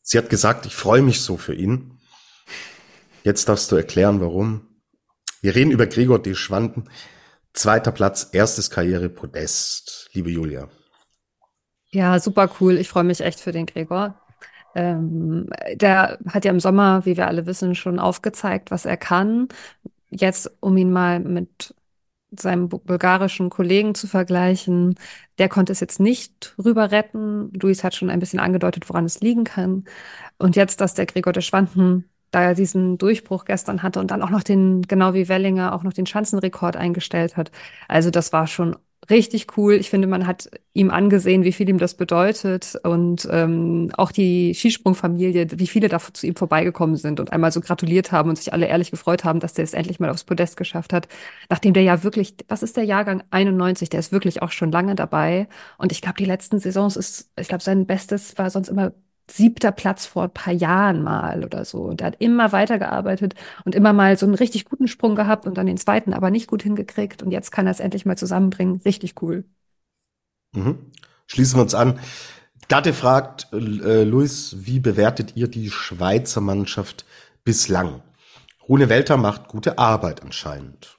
Sie 0.01 0.17
hat 0.17 0.29
gesagt, 0.29 0.65
ich 0.65 0.75
freue 0.75 1.01
mich 1.01 1.21
so 1.21 1.37
für 1.37 1.53
ihn. 1.53 1.99
Jetzt 3.23 3.49
darfst 3.49 3.71
du 3.71 3.75
erklären, 3.75 4.19
warum. 4.19 4.67
Wir 5.41 5.55
reden 5.55 5.71
über 5.71 5.87
Gregor 5.87 6.19
D. 6.19 6.35
Schwanden. 6.35 6.89
Zweiter 7.53 7.91
Platz, 7.91 8.29
erstes 8.31 8.69
Karrierepodest. 8.69 10.09
Liebe 10.13 10.31
Julia. 10.31 10.69
Ja, 11.93 12.19
super 12.19 12.49
cool. 12.59 12.77
Ich 12.77 12.89
freue 12.89 13.03
mich 13.03 13.21
echt 13.21 13.39
für 13.39 13.51
den 13.51 13.65
Gregor. 13.65 14.15
Ähm, 14.75 15.49
der 15.73 16.19
hat 16.27 16.45
ja 16.45 16.51
im 16.51 16.59
Sommer, 16.61 17.05
wie 17.05 17.17
wir 17.17 17.27
alle 17.27 17.45
wissen, 17.45 17.75
schon 17.75 17.99
aufgezeigt, 17.99 18.71
was 18.71 18.85
er 18.85 18.97
kann. 18.97 19.49
Jetzt, 20.09 20.51
um 20.61 20.77
ihn 20.77 20.91
mal 20.91 21.19
mit 21.19 21.75
seinem 22.31 22.69
bulgarischen 22.69 23.49
Kollegen 23.49 23.95
zu 23.95 24.07
vergleichen, 24.07 24.95
der 25.39 25.49
konnte 25.49 25.73
es 25.73 25.81
jetzt 25.81 25.99
nicht 25.99 26.55
rüber 26.63 26.91
retten. 26.91 27.51
Luis 27.53 27.83
hat 27.83 27.95
schon 27.95 28.09
ein 28.09 28.19
bisschen 28.19 28.39
angedeutet, 28.39 28.89
woran 28.89 29.05
es 29.05 29.21
liegen 29.21 29.43
kann. 29.45 29.85
Und 30.39 30.55
jetzt, 30.55 30.81
dass 30.81 30.93
der 30.95 31.05
Gregor 31.05 31.33
de 31.33 31.41
Schwanden 31.43 32.05
da 32.31 32.43
er 32.43 32.55
diesen 32.55 32.97
Durchbruch 32.97 33.45
gestern 33.45 33.83
hatte 33.83 33.99
und 33.99 34.11
dann 34.11 34.21
auch 34.21 34.29
noch 34.29 34.43
den, 34.43 34.83
genau 34.83 35.13
wie 35.13 35.27
Wellinger, 35.29 35.73
auch 35.75 35.83
noch 35.83 35.93
den 35.93 36.05
Schanzenrekord 36.05 36.77
eingestellt 36.77 37.37
hat. 37.37 37.51
Also 37.89 38.09
das 38.11 38.31
war 38.33 38.47
schon 38.47 38.77
richtig 39.09 39.57
cool. 39.57 39.73
Ich 39.73 39.89
finde, 39.89 40.07
man 40.07 40.27
hat 40.27 40.49
ihm 40.73 40.91
angesehen, 40.91 41.43
wie 41.43 41.51
viel 41.51 41.67
ihm 41.67 41.77
das 41.79 41.95
bedeutet 41.95 42.75
und 42.83 43.27
ähm, 43.31 43.91
auch 43.97 44.11
die 44.11 44.53
Skisprungfamilie, 44.53 45.47
wie 45.59 45.67
viele 45.67 45.89
da 45.89 45.99
zu 45.99 46.27
ihm 46.27 46.35
vorbeigekommen 46.35 46.95
sind 46.95 47.19
und 47.19 47.33
einmal 47.33 47.51
so 47.51 47.61
gratuliert 47.61 48.11
haben 48.11 48.29
und 48.29 48.37
sich 48.37 48.53
alle 48.53 48.67
ehrlich 48.67 48.91
gefreut 48.91 49.23
haben, 49.23 49.39
dass 49.39 49.53
der 49.53 49.63
es 49.63 49.73
endlich 49.73 49.99
mal 49.99 50.09
aufs 50.09 50.23
Podest 50.23 50.55
geschafft 50.57 50.93
hat. 50.93 51.07
Nachdem 51.49 51.73
der 51.73 51.83
ja 51.83 52.03
wirklich, 52.03 52.35
was 52.47 52.63
ist 52.63 52.77
der 52.77 52.83
Jahrgang 52.83 53.23
91? 53.31 53.89
Der 53.89 53.99
ist 53.99 54.11
wirklich 54.11 54.41
auch 54.41 54.51
schon 54.51 54.71
lange 54.71 54.95
dabei 54.95 55.47
und 55.77 55.91
ich 55.91 56.01
glaube, 56.01 56.17
die 56.17 56.25
letzten 56.25 56.59
Saisons 56.59 56.95
ist, 56.95 57.31
ich 57.39 57.47
glaube, 57.47 57.63
sein 57.63 57.85
Bestes 57.87 58.37
war 58.37 58.49
sonst 58.49 58.69
immer 58.69 58.93
siebter 59.29 59.71
Platz 59.71 60.05
vor 60.05 60.23
ein 60.23 60.33
paar 60.33 60.53
Jahren 60.53 61.03
mal 61.03 61.43
oder 61.43 61.65
so. 61.65 61.81
Und 61.81 62.01
er 62.01 62.07
hat 62.07 62.15
immer 62.19 62.51
weitergearbeitet 62.51 63.35
und 63.65 63.75
immer 63.75 63.93
mal 63.93 64.17
so 64.17 64.25
einen 64.25 64.35
richtig 64.35 64.65
guten 64.65 64.87
Sprung 64.87 65.15
gehabt 65.15 65.45
und 65.45 65.57
dann 65.57 65.65
den 65.67 65.77
zweiten 65.77 66.13
aber 66.13 66.31
nicht 66.31 66.47
gut 66.47 66.63
hingekriegt. 66.63 67.23
Und 67.23 67.31
jetzt 67.31 67.51
kann 67.51 67.67
er 67.67 67.71
es 67.71 67.79
endlich 67.79 68.05
mal 68.05 68.17
zusammenbringen. 68.17 68.81
Richtig 68.85 69.21
cool. 69.21 69.45
Mhm. 70.53 70.91
Schließen 71.27 71.57
wir 71.57 71.63
uns 71.63 71.75
an. 71.75 71.99
Gatte 72.67 72.93
fragt, 72.93 73.47
äh, 73.53 74.03
Luis, 74.03 74.55
wie 74.59 74.79
bewertet 74.79 75.33
ihr 75.35 75.47
die 75.47 75.69
Schweizer 75.69 76.41
Mannschaft 76.41 77.05
bislang? 77.43 78.01
Rune 78.67 78.89
Welter 78.89 79.17
macht 79.17 79.47
gute 79.47 79.77
Arbeit 79.77 80.21
anscheinend. 80.21 80.97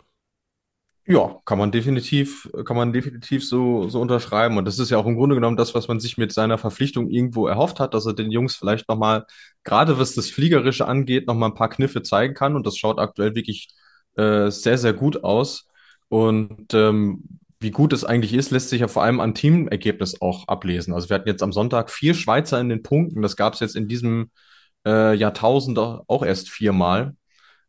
Ja, 1.05 1.41
kann 1.45 1.59
man 1.59 1.73
definitiv, 1.73 2.49
kann 2.65 2.77
man 2.77 2.93
definitiv 2.93 3.47
so, 3.47 3.89
so 3.89 4.01
unterschreiben. 4.01 4.57
Und 4.57 4.67
das 4.67 4.79
ist 4.79 4.91
ja 4.91 4.99
auch 4.99 5.07
im 5.07 5.17
Grunde 5.17 5.35
genommen 5.35 5.57
das, 5.57 5.75
was 5.75 5.89
man 5.89 5.99
sich 5.99 6.17
mit 6.17 6.33
seiner 6.33 6.59
Verpflichtung 6.59 7.11
irgendwo 7.11 7.49
erhofft 7.49 7.81
hat, 7.81 7.93
dass 7.95 8.07
er 8.07 8.13
den 8.15 8.31
Jungs 8.31 8.55
vielleicht 8.55 8.89
nochmal, 8.89 9.27
gerade 9.65 9.99
was 9.99 10.15
das 10.15 10.31
Fliegerische 10.31 10.87
angeht, 10.87 11.27
nochmal 11.27 11.51
ein 11.51 11.57
paar 11.57 11.71
Kniffe 11.71 12.03
zeigen 12.03 12.35
kann. 12.35 12.55
Und 12.55 12.67
das 12.69 12.77
schaut 12.79 13.01
aktuell 13.01 13.35
wirklich 13.35 13.69
äh, 14.17 14.49
sehr, 14.51 14.79
sehr 14.79 14.93
gut 14.93 15.25
aus. 15.25 15.67
Und 16.09 16.73
ähm, 16.73 17.25
wie 17.59 17.73
gut 17.73 17.93
es 17.93 18.05
eigentlich 18.05 18.33
ist, 18.35 18.51
lässt 18.53 18.69
sich 18.69 18.81
ja 18.81 18.89
vor 18.89 19.03
allem 19.03 19.19
am 19.19 19.35
Teamergebnis 19.35 20.21
auch 20.21 20.47
ablesen. 20.47 20.95
Also 20.95 21.09
wir 21.09 21.17
hatten 21.17 21.29
jetzt 21.29 21.43
am 21.43 21.53
Sonntag 21.53 21.91
vier 21.91 22.15
Schweizer 22.15 22.61
in 22.61 22.69
den 22.69 22.83
Punkten. 22.85 23.23
Das 23.23 23.37
gab 23.37 23.55
es 23.55 23.61
jetzt 23.61 23.75
in 23.75 23.89
diesem 23.89 24.31
äh, 24.87 25.15
Jahrtausend 25.15 25.79
auch 25.79 26.25
erst 26.25 26.49
viermal. 26.49 27.17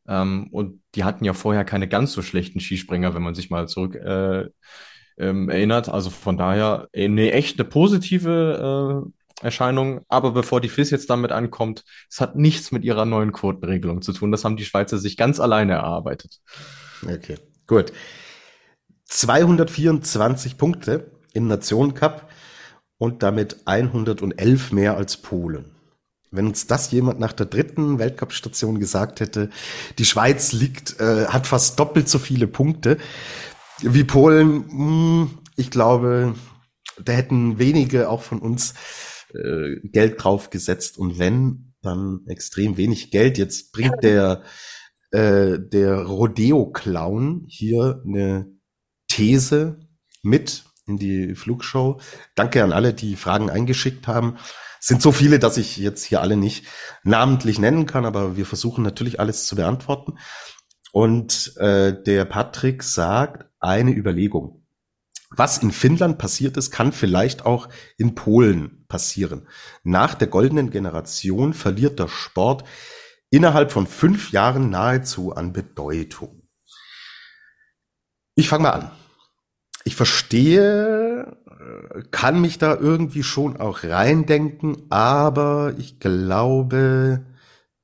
Ähm, 0.07 0.47
und 0.51 0.81
die 0.95 1.03
hatten 1.03 1.25
ja 1.25 1.33
vorher 1.33 1.65
keine 1.65 1.87
ganz 1.87 2.13
so 2.13 2.21
schlechten 2.21 2.59
Skispringer, 2.59 3.13
wenn 3.13 3.23
man 3.23 3.35
sich 3.35 3.49
mal 3.49 3.67
zurück 3.67 3.95
äh, 3.95 4.49
ähm, 5.17 5.49
erinnert. 5.49 5.89
Also 5.89 6.09
von 6.09 6.37
daher 6.37 6.87
eine 6.95 7.31
echt 7.31 7.59
eine 7.59 7.67
positive 7.67 9.03
äh, 9.05 9.45
Erscheinung. 9.45 10.01
Aber 10.07 10.31
bevor 10.31 10.61
die 10.61 10.69
FIS 10.69 10.91
jetzt 10.91 11.09
damit 11.09 11.31
ankommt, 11.31 11.83
es 12.09 12.21
hat 12.21 12.35
nichts 12.35 12.71
mit 12.71 12.83
ihrer 12.83 13.05
neuen 13.05 13.31
Quotenregelung 13.31 14.01
zu 14.01 14.13
tun. 14.13 14.31
Das 14.31 14.43
haben 14.45 14.57
die 14.57 14.65
Schweizer 14.65 14.97
sich 14.97 15.17
ganz 15.17 15.39
alleine 15.39 15.73
erarbeitet. 15.73 16.39
Okay, 17.03 17.37
gut. 17.67 17.91
224 19.05 20.57
Punkte 20.57 21.11
im 21.33 21.47
Nationencup 21.47 22.29
und 22.97 23.21
damit 23.21 23.57
111 23.65 24.71
mehr 24.71 24.95
als 24.95 25.17
Polen. 25.17 25.72
Wenn 26.33 26.47
uns 26.47 26.65
das 26.67 26.91
jemand 26.91 27.19
nach 27.19 27.33
der 27.33 27.45
dritten 27.45 27.99
Weltcup-Station 27.99 28.79
gesagt 28.79 29.19
hätte, 29.19 29.49
die 29.99 30.05
Schweiz 30.05 30.51
liegt, 30.51 30.99
äh, 30.99 31.27
hat 31.27 31.45
fast 31.45 31.79
doppelt 31.79 32.09
so 32.09 32.17
viele 32.19 32.47
Punkte 32.47 32.97
wie 33.81 34.03
Polen, 34.03 34.65
mh, 34.67 34.71
hm, 34.71 35.29
ich 35.55 35.69
glaube, 35.69 36.35
da 37.03 37.13
hätten 37.13 37.59
wenige 37.59 38.09
auch 38.09 38.21
von 38.21 38.39
uns 38.39 38.73
äh, 39.33 39.75
Geld 39.83 40.23
drauf 40.23 40.49
gesetzt 40.49 40.97
und 40.97 41.19
wenn, 41.19 41.73
dann 41.81 42.21
extrem 42.27 42.77
wenig 42.77 43.11
Geld. 43.11 43.37
Jetzt 43.37 43.71
bringt 43.71 44.03
der 44.03 44.41
äh, 45.11 45.59
der 45.59 46.01
Rodeo-Clown 46.01 47.45
hier 47.47 48.01
eine 48.05 48.47
These 49.07 49.79
mit 50.23 50.63
in 50.87 50.97
die 50.97 51.35
Flugshow. 51.35 51.99
Danke 52.35 52.63
an 52.63 52.71
alle, 52.71 52.93
die 52.93 53.15
Fragen 53.15 53.49
eingeschickt 53.49 54.07
haben 54.07 54.37
sind 54.83 55.01
so 55.01 55.13
viele, 55.13 55.39
dass 55.39 55.55
ich 55.55 55.77
jetzt 55.77 56.03
hier 56.03 56.19
alle 56.19 56.35
nicht 56.35 56.65
namentlich 57.03 57.57
nennen 57.57 57.85
kann, 57.85 58.05
aber 58.05 58.35
wir 58.35 58.45
versuchen 58.45 58.83
natürlich 58.83 59.17
alles 59.17 59.45
zu 59.45 59.55
beantworten. 59.55 60.17
Und 60.91 61.55
äh, 61.55 62.03
der 62.03 62.25
Patrick 62.25 62.83
sagt 62.83 63.45
eine 63.61 63.91
Überlegung. 63.91 64.65
Was 65.29 65.59
in 65.59 65.71
Finnland 65.71 66.17
passiert 66.17 66.57
ist, 66.57 66.69
kann 66.69 66.91
vielleicht 66.91 67.45
auch 67.45 67.69
in 67.97 68.13
Polen 68.13 68.85
passieren. 68.89 69.47
Nach 69.83 70.15
der 70.15 70.27
goldenen 70.27 70.69
Generation 70.69 71.53
verliert 71.53 71.97
der 71.97 72.09
Sport 72.09 72.65
innerhalb 73.29 73.71
von 73.71 73.87
fünf 73.87 74.33
Jahren 74.33 74.69
nahezu 74.69 75.33
an 75.33 75.53
Bedeutung. 75.53 76.49
Ich 78.35 78.49
fange 78.49 78.63
mal 78.63 78.71
an. 78.71 78.91
Ich 79.85 79.95
verstehe, 79.95 81.37
kann 82.11 82.41
mich 82.41 82.57
da 82.57 82.75
irgendwie 82.75 83.23
schon 83.23 83.57
auch 83.57 83.83
reindenken, 83.83 84.83
aber 84.89 85.73
ich 85.77 85.99
glaube, 85.99 87.25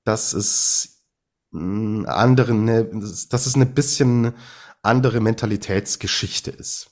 dass 0.04 0.34
es 0.34 1.04
hm, 1.52 2.06
andere, 2.08 2.54
ne, 2.54 2.86
dass 2.86 3.46
es 3.46 3.56
eine 3.56 3.66
bisschen 3.66 4.34
andere 4.82 5.20
Mentalitätsgeschichte 5.20 6.52
ist. 6.52 6.92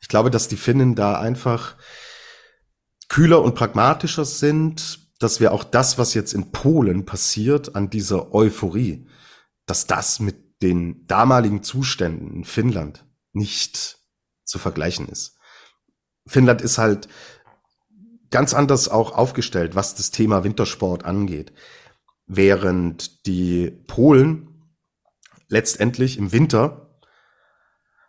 Ich 0.00 0.08
glaube, 0.08 0.30
dass 0.30 0.48
die 0.48 0.56
Finnen 0.56 0.94
da 0.94 1.18
einfach 1.18 1.76
kühler 3.08 3.42
und 3.42 3.54
pragmatischer 3.54 4.24
sind, 4.24 5.00
dass 5.18 5.40
wir 5.40 5.52
auch 5.52 5.64
das, 5.64 5.98
was 5.98 6.14
jetzt 6.14 6.34
in 6.34 6.52
Polen 6.52 7.06
passiert, 7.06 7.74
an 7.74 7.90
dieser 7.90 8.34
Euphorie, 8.34 9.06
dass 9.64 9.86
das 9.86 10.20
mit 10.20 10.62
den 10.62 11.06
damaligen 11.06 11.62
Zuständen 11.62 12.32
in 12.32 12.44
Finnland 12.44 13.04
nicht 13.32 13.98
zu 14.44 14.58
vergleichen 14.58 15.08
ist. 15.08 15.35
Finnland 16.26 16.62
ist 16.62 16.78
halt 16.78 17.08
ganz 18.30 18.54
anders 18.54 18.88
auch 18.88 19.12
aufgestellt, 19.12 19.74
was 19.74 19.94
das 19.94 20.10
Thema 20.10 20.44
Wintersport 20.44 21.04
angeht. 21.04 21.52
Während 22.26 23.26
die 23.26 23.70
Polen 23.86 24.48
letztendlich 25.48 26.18
im 26.18 26.32
Winter, 26.32 26.98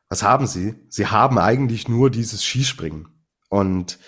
was 0.10 0.24
haben 0.24 0.48
sie? 0.48 0.76
Sie 0.90 1.08
haben 1.08 1.38
eigentlich 1.38 1.88
nur 1.88 2.10
dieses 2.10 2.44
Skispringen. 2.44 3.08
Und 3.50 4.00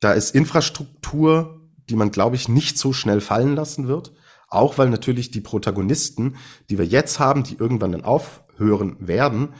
da 0.00 0.12
ist 0.12 0.34
Infrastruktur, 0.34 1.70
die 1.88 1.96
man, 1.96 2.10
glaube 2.10 2.36
ich, 2.36 2.48
nicht 2.48 2.78
so 2.78 2.92
schnell 2.92 3.20
fallen 3.20 3.54
lassen 3.54 3.86
wird. 3.86 4.12
Auch 4.48 4.78
weil 4.78 4.90
natürlich 4.90 5.30
die 5.30 5.40
Protagonisten, 5.40 6.36
die 6.70 6.78
wir 6.78 6.86
jetzt 6.86 7.18
haben, 7.18 7.44
die 7.44 7.56
irgendwann 7.56 7.92
dann 7.92 8.04
aufhören 8.04 8.96
werden, 9.00 9.54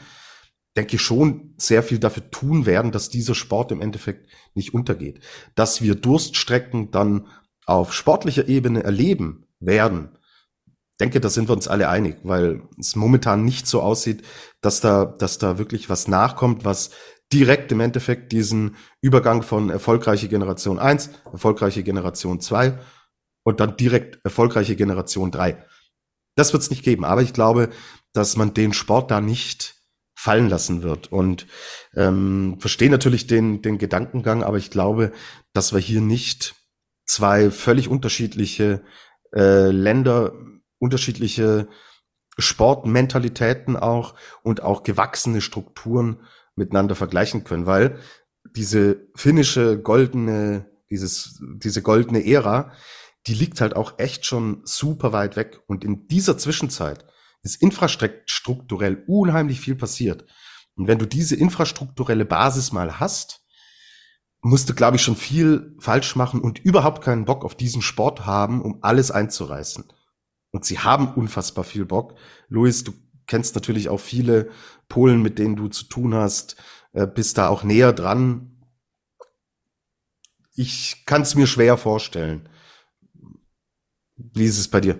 denke 0.75 0.95
ich 0.97 1.01
schon 1.01 1.53
sehr 1.57 1.83
viel 1.83 1.99
dafür 1.99 2.29
tun 2.31 2.65
werden, 2.65 2.91
dass 2.91 3.09
dieser 3.09 3.35
Sport 3.35 3.71
im 3.71 3.81
Endeffekt 3.81 4.27
nicht 4.53 4.73
untergeht. 4.73 5.21
Dass 5.55 5.81
wir 5.81 5.95
Durststrecken 5.95 6.91
dann 6.91 7.27
auf 7.65 7.93
sportlicher 7.93 8.47
Ebene 8.47 8.83
erleben 8.83 9.45
werden, 9.59 10.17
denke, 10.99 11.19
da 11.19 11.29
sind 11.29 11.49
wir 11.49 11.53
uns 11.53 11.67
alle 11.67 11.89
einig, 11.89 12.17
weil 12.23 12.63
es 12.79 12.95
momentan 12.95 13.43
nicht 13.43 13.67
so 13.67 13.81
aussieht, 13.81 14.23
dass 14.61 14.81
da, 14.81 15.05
dass 15.05 15.37
da 15.37 15.57
wirklich 15.57 15.89
was 15.89 16.07
nachkommt, 16.07 16.65
was 16.65 16.91
direkt 17.33 17.71
im 17.71 17.79
Endeffekt 17.79 18.31
diesen 18.31 18.75
Übergang 19.01 19.41
von 19.41 19.69
erfolgreiche 19.69 20.27
Generation 20.27 20.79
1, 20.79 21.09
erfolgreiche 21.31 21.83
Generation 21.83 22.39
2 22.39 22.79
und 23.43 23.59
dann 23.59 23.77
direkt 23.77 24.19
erfolgreiche 24.23 24.75
Generation 24.75 25.31
3. 25.31 25.65
Das 26.35 26.53
wird 26.53 26.63
es 26.63 26.69
nicht 26.69 26.83
geben, 26.83 27.05
aber 27.05 27.21
ich 27.21 27.33
glaube, 27.33 27.69
dass 28.13 28.37
man 28.37 28.53
den 28.53 28.73
Sport 28.73 29.11
da 29.11 29.21
nicht 29.21 29.74
fallen 30.25 30.49
lassen 30.49 30.81
wird 30.81 31.11
und 31.11 31.45
ähm, 31.95 32.57
verstehe 32.57 32.89
natürlich 32.89 33.27
den, 33.27 33.61
den 33.61 33.77
Gedankengang, 33.77 34.41
aber 34.41 34.57
ich 34.57 34.71
glaube, 34.71 35.11
dass 35.53 35.71
wir 35.71 35.79
hier 35.79 36.01
nicht 36.01 36.55
zwei 37.05 37.51
völlig 37.51 37.89
unterschiedliche 37.89 38.81
äh, 39.35 39.69
Länder, 39.69 40.33
unterschiedliche 40.79 41.67
Sportmentalitäten 42.39 43.77
auch 43.77 44.15
und 44.41 44.63
auch 44.63 44.81
gewachsene 44.81 45.41
Strukturen 45.41 46.21
miteinander 46.55 46.95
vergleichen 46.95 47.43
können, 47.43 47.67
weil 47.67 47.99
diese 48.55 49.07
finnische 49.13 49.79
goldene, 49.79 50.65
dieses, 50.89 51.39
diese 51.57 51.83
goldene 51.83 52.25
Ära, 52.25 52.71
die 53.27 53.35
liegt 53.35 53.61
halt 53.61 53.75
auch 53.75 53.99
echt 53.99 54.25
schon 54.25 54.61
super 54.63 55.13
weit 55.13 55.35
weg. 55.35 55.61
Und 55.67 55.83
in 55.83 56.07
dieser 56.07 56.35
Zwischenzeit 56.39 57.05
ist 57.45 57.61
infrastrukturell 57.61 59.03
unheimlich 59.07 59.61
viel 59.61 59.75
passiert. 59.75 60.25
Und 60.75 60.87
wenn 60.87 60.97
du 60.97 61.05
diese 61.05 61.35
infrastrukturelle 61.35 62.25
Basis 62.25 62.71
mal 62.71 62.99
hast, 62.99 63.45
musst 64.41 64.67
du, 64.67 64.73
glaube 64.73 64.97
ich, 64.97 65.03
schon 65.03 65.15
viel 65.15 65.75
falsch 65.79 66.15
machen 66.15 66.41
und 66.41 66.59
überhaupt 66.59 67.03
keinen 67.03 67.25
Bock 67.25 67.45
auf 67.45 67.55
diesen 67.55 67.81
Sport 67.81 68.25
haben, 68.25 68.61
um 68.61 68.79
alles 68.81 69.11
einzureißen. 69.11 69.85
Und 70.51 70.65
sie 70.65 70.79
haben 70.79 71.13
unfassbar 71.13 71.63
viel 71.63 71.85
Bock. 71.85 72.15
Luis, 72.49 72.83
du 72.83 72.93
kennst 73.27 73.55
natürlich 73.55 73.89
auch 73.89 73.99
viele 73.99 74.49
Polen, 74.89 75.21
mit 75.21 75.37
denen 75.39 75.55
du 75.55 75.67
zu 75.67 75.85
tun 75.85 76.15
hast, 76.15 76.57
äh, 76.93 77.05
bist 77.07 77.37
da 77.37 77.47
auch 77.47 77.63
näher 77.63 77.93
dran. 77.93 78.63
Ich 80.55 81.05
kann 81.05 81.21
es 81.21 81.35
mir 81.35 81.47
schwer 81.47 81.77
vorstellen. 81.77 82.49
Wie 84.15 84.45
ist 84.45 84.59
es 84.59 84.67
bei 84.67 84.81
dir? 84.81 84.99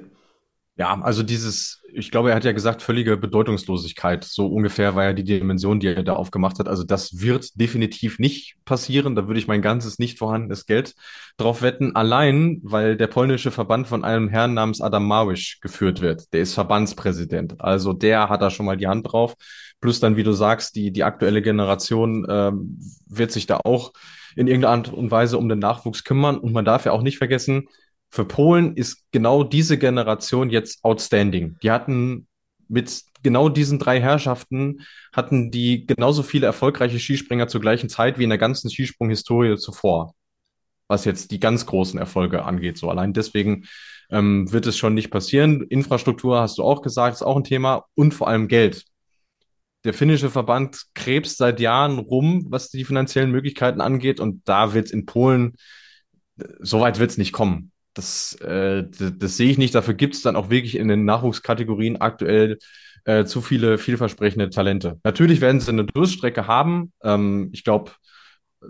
Ja, 0.75 1.01
also 1.01 1.23
dieses, 1.23 1.81
ich 1.97 2.11
glaube, 2.11 2.29
er 2.29 2.35
hat 2.35 2.43
ja 2.43 2.51
gesagt, 2.51 2.81
völlige 2.81 3.15
Bedeutungslosigkeit. 3.15 4.23
So 4.25 4.47
ungefähr 4.47 4.95
war 4.95 5.05
ja 5.05 5.13
die 5.13 5.23
Dimension, 5.23 5.79
die 5.79 5.87
er 5.87 6.03
da 6.03 6.13
aufgemacht 6.13 6.59
hat. 6.59 6.67
Also 6.67 6.83
das 6.83 7.21
wird 7.21 7.59
definitiv 7.59 8.19
nicht 8.19 8.57
passieren. 8.65 9.15
Da 9.15 9.27
würde 9.27 9.39
ich 9.39 9.47
mein 9.47 9.61
ganzes 9.61 9.97
nicht 9.97 10.19
vorhandenes 10.19 10.65
Geld 10.65 10.93
drauf 11.37 11.61
wetten. 11.61 11.95
Allein, 11.95 12.59
weil 12.63 12.97
der 12.97 13.07
polnische 13.07 13.51
Verband 13.51 13.87
von 13.87 14.03
einem 14.03 14.27
Herrn 14.27 14.53
namens 14.53 14.81
Adam 14.81 15.07
Mawisch 15.07 15.59
geführt 15.61 16.01
wird. 16.01 16.33
Der 16.33 16.41
ist 16.41 16.53
Verbandspräsident. 16.53 17.61
Also 17.61 17.93
der 17.93 18.29
hat 18.29 18.41
da 18.41 18.49
schon 18.49 18.65
mal 18.65 18.77
die 18.77 18.87
Hand 18.87 19.11
drauf. 19.11 19.35
Plus 19.79 19.99
dann, 19.99 20.17
wie 20.17 20.23
du 20.23 20.33
sagst, 20.33 20.75
die, 20.75 20.91
die 20.91 21.03
aktuelle 21.03 21.41
Generation 21.41 22.25
ähm, 22.29 22.79
wird 23.07 23.31
sich 23.31 23.47
da 23.47 23.61
auch 23.63 23.93
in 24.35 24.47
irgendeiner 24.47 24.73
Art 24.73 24.93
und 24.93 25.11
Weise 25.11 25.37
um 25.37 25.47
den 25.47 25.59
Nachwuchs 25.59 26.03
kümmern. 26.03 26.37
Und 26.37 26.51
man 26.51 26.65
darf 26.65 26.85
ja 26.85 26.91
auch 26.91 27.03
nicht 27.03 27.17
vergessen, 27.17 27.69
für 28.09 28.25
Polen 28.25 28.75
ist 28.75 29.03
genau 29.11 29.43
diese 29.43 29.77
Generation 29.77 30.49
jetzt 30.49 30.83
outstanding. 30.83 31.57
Die 31.61 31.71
hatten 31.71 32.27
mit 32.67 33.03
genau 33.23 33.49
diesen 33.49 33.79
drei 33.79 33.99
Herrschaften 33.99 34.81
hatten 35.13 35.51
die 35.51 35.85
genauso 35.85 36.23
viele 36.23 36.45
erfolgreiche 36.45 36.99
Skispringer 36.99 37.47
zur 37.47 37.61
gleichen 37.61 37.89
Zeit 37.89 38.17
wie 38.17 38.23
in 38.23 38.29
der 38.29 38.37
ganzen 38.37 38.69
Skisprung-Historie 38.69 39.57
zuvor. 39.57 40.13
Was 40.87 41.05
jetzt 41.05 41.31
die 41.31 41.39
ganz 41.39 41.65
großen 41.65 41.99
Erfolge 41.99 42.45
angeht. 42.45 42.77
So 42.77 42.89
allein 42.89 43.13
deswegen 43.13 43.65
ähm, 44.11 44.51
wird 44.51 44.67
es 44.67 44.77
schon 44.77 44.93
nicht 44.93 45.09
passieren. 45.09 45.63
Infrastruktur 45.63 46.39
hast 46.39 46.59
du 46.59 46.63
auch 46.63 46.81
gesagt, 46.81 47.15
ist 47.15 47.23
auch 47.23 47.37
ein 47.37 47.43
Thema 47.43 47.85
und 47.95 48.13
vor 48.13 48.27
allem 48.27 48.47
Geld. 48.47 48.85
Der 49.83 49.93
finnische 49.93 50.29
Verband 50.29 50.83
krebst 50.93 51.37
seit 51.37 51.59
Jahren 51.59 51.99
rum, 51.99 52.45
was 52.49 52.69
die 52.69 52.85
finanziellen 52.85 53.31
Möglichkeiten 53.31 53.81
angeht 53.81 54.19
und 54.19 54.41
da 54.47 54.73
wird 54.73 54.87
es 54.87 54.91
in 54.91 55.05
Polen, 55.05 55.55
so 56.59 56.81
weit 56.81 56.99
wird 56.99 57.11
es 57.11 57.17
nicht 57.17 57.33
kommen. 57.33 57.71
Das, 57.95 58.33
äh, 58.41 58.83
das, 58.83 59.13
das 59.17 59.37
sehe 59.37 59.49
ich 59.49 59.57
nicht. 59.57 59.73
Dafür 59.73 59.95
gibt 59.95 60.13
es 60.13 60.21
dann 60.21 60.35
auch 60.35 60.49
wirklich 60.51 60.75
in 60.75 60.87
den 60.87 61.05
Nachwuchskategorien 61.05 61.99
aktuell 61.99 62.59
äh, 63.05 63.25
zu 63.25 63.41
viele 63.41 63.77
vielversprechende 63.77 64.49
Talente. 64.49 64.99
Natürlich 65.03 65.41
werden 65.41 65.59
sie 65.61 65.71
eine 65.71 65.85
Durststrecke 65.85 66.45
haben. 66.45 66.91
Ähm, 67.03 67.49
ich 67.53 67.63
glaube, 67.63 67.91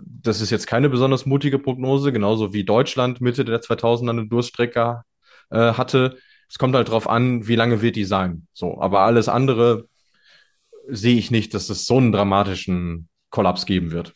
das 0.00 0.40
ist 0.40 0.50
jetzt 0.50 0.66
keine 0.66 0.88
besonders 0.88 1.26
mutige 1.26 1.58
Prognose, 1.58 2.12
genauso 2.12 2.52
wie 2.52 2.64
Deutschland 2.64 3.20
Mitte 3.20 3.44
der 3.44 3.60
2000er 3.60 4.10
eine 4.10 4.26
Durststrecke 4.26 5.02
äh, 5.50 5.72
hatte. 5.72 6.18
Es 6.48 6.58
kommt 6.58 6.76
halt 6.76 6.88
drauf 6.88 7.08
an, 7.08 7.48
wie 7.48 7.56
lange 7.56 7.82
wird 7.82 7.96
die 7.96 8.04
sein. 8.04 8.46
So, 8.52 8.80
aber 8.80 9.00
alles 9.00 9.28
andere 9.28 9.88
sehe 10.88 11.18
ich 11.18 11.30
nicht, 11.30 11.52
dass 11.54 11.68
es 11.68 11.86
so 11.86 11.96
einen 11.96 12.12
dramatischen 12.12 13.08
Kollaps 13.30 13.66
geben 13.66 13.90
wird. 13.90 14.14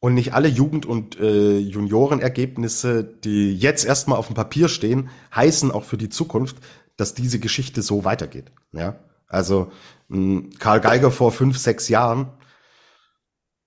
Und 0.00 0.14
nicht 0.14 0.32
alle 0.32 0.48
Jugend- 0.48 0.86
und 0.86 1.20
äh, 1.20 1.58
Juniorenergebnisse, 1.58 3.04
die 3.04 3.54
jetzt 3.54 3.84
erstmal 3.84 4.18
auf 4.18 4.28
dem 4.28 4.34
Papier 4.34 4.68
stehen, 4.68 5.10
heißen 5.34 5.70
auch 5.70 5.84
für 5.84 5.98
die 5.98 6.08
Zukunft, 6.08 6.56
dass 6.96 7.14
diese 7.14 7.38
Geschichte 7.38 7.82
so 7.82 8.04
weitergeht. 8.04 8.50
Ja, 8.72 8.98
also 9.26 9.70
mh, 10.08 10.56
Karl 10.58 10.80
Geiger 10.80 11.10
vor 11.10 11.32
fünf, 11.32 11.58
sechs 11.58 11.88
Jahren 11.88 12.30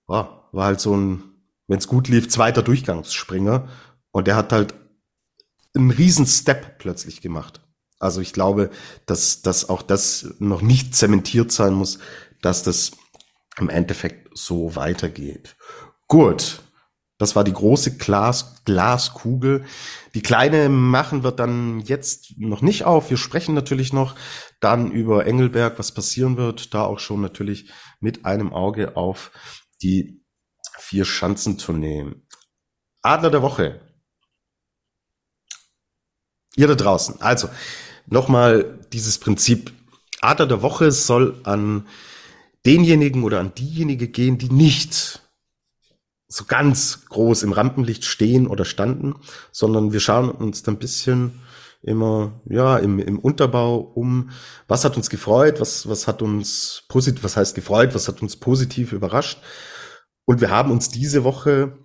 oh, 0.06 0.26
war 0.52 0.66
halt 0.66 0.80
so 0.80 0.96
ein, 0.96 1.22
wenn 1.66 1.78
es 1.78 1.88
gut 1.88 2.08
lief, 2.08 2.28
zweiter 2.28 2.62
Durchgangsspringer 2.62 3.68
und 4.10 4.26
der 4.26 4.36
hat 4.36 4.52
halt 4.52 4.74
einen 5.74 5.90
riesen 5.90 6.26
Step 6.26 6.78
plötzlich 6.78 7.20
gemacht. 7.20 7.60
Also 7.98 8.20
ich 8.20 8.32
glaube, 8.32 8.70
dass, 9.06 9.42
dass 9.42 9.68
auch 9.68 9.82
das 9.82 10.34
noch 10.38 10.62
nicht 10.62 10.94
zementiert 10.94 11.52
sein 11.52 11.74
muss, 11.74 11.98
dass 12.42 12.62
das 12.62 12.92
im 13.58 13.70
Endeffekt 13.70 14.36
so 14.36 14.76
weitergeht. 14.76 15.56
Gut. 16.08 16.60
Das 17.18 17.36
war 17.36 17.44
die 17.44 17.52
große 17.52 17.96
Glas, 17.96 18.64
Glaskugel. 18.64 19.64
Die 20.14 20.20
kleine 20.20 20.68
machen 20.68 21.22
wir 21.22 21.30
dann 21.30 21.80
jetzt 21.80 22.34
noch 22.38 22.60
nicht 22.60 22.84
auf. 22.84 23.08
Wir 23.08 23.16
sprechen 23.16 23.54
natürlich 23.54 23.92
noch 23.92 24.16
dann 24.60 24.90
über 24.90 25.24
Engelberg, 25.24 25.78
was 25.78 25.92
passieren 25.92 26.36
wird. 26.36 26.74
Da 26.74 26.84
auch 26.84 26.98
schon 26.98 27.20
natürlich 27.20 27.70
mit 28.00 28.24
einem 28.24 28.52
Auge 28.52 28.96
auf 28.96 29.30
die 29.80 30.24
vier 30.78 31.04
Schanzentournee. 31.04 32.12
Adler 33.02 33.30
der 33.30 33.42
Woche. 33.42 33.80
Ihr 36.56 36.66
da 36.66 36.74
draußen. 36.74 37.20
Also, 37.20 37.48
nochmal 38.06 38.80
dieses 38.92 39.18
Prinzip. 39.18 39.72
Adler 40.20 40.46
der 40.46 40.62
Woche 40.62 40.90
soll 40.90 41.40
an 41.44 41.86
denjenigen 42.66 43.22
oder 43.22 43.40
an 43.40 43.54
diejenige 43.54 44.08
gehen, 44.08 44.38
die 44.38 44.50
nicht 44.50 45.23
so 46.28 46.44
ganz 46.44 47.06
groß 47.08 47.42
im 47.42 47.52
Rampenlicht 47.52 48.04
stehen 48.04 48.46
oder 48.46 48.64
standen, 48.64 49.14
sondern 49.52 49.92
wir 49.92 50.00
schauen 50.00 50.30
uns 50.30 50.62
da 50.62 50.72
ein 50.72 50.78
bisschen 50.78 51.40
immer 51.82 52.40
ja 52.48 52.78
im, 52.78 52.98
im 52.98 53.18
Unterbau 53.18 53.76
um, 53.76 54.30
was 54.66 54.84
hat 54.84 54.96
uns 54.96 55.10
gefreut, 55.10 55.60
was, 55.60 55.88
was 55.88 56.08
hat 56.08 56.22
uns 56.22 56.84
positiv, 56.88 57.22
was 57.22 57.36
heißt 57.36 57.54
gefreut, 57.54 57.94
was 57.94 58.08
hat 58.08 58.22
uns 58.22 58.36
positiv 58.36 58.92
überrascht. 58.92 59.38
Und 60.24 60.40
wir 60.40 60.50
haben 60.50 60.70
uns 60.70 60.88
diese 60.88 61.24
Woche 61.24 61.78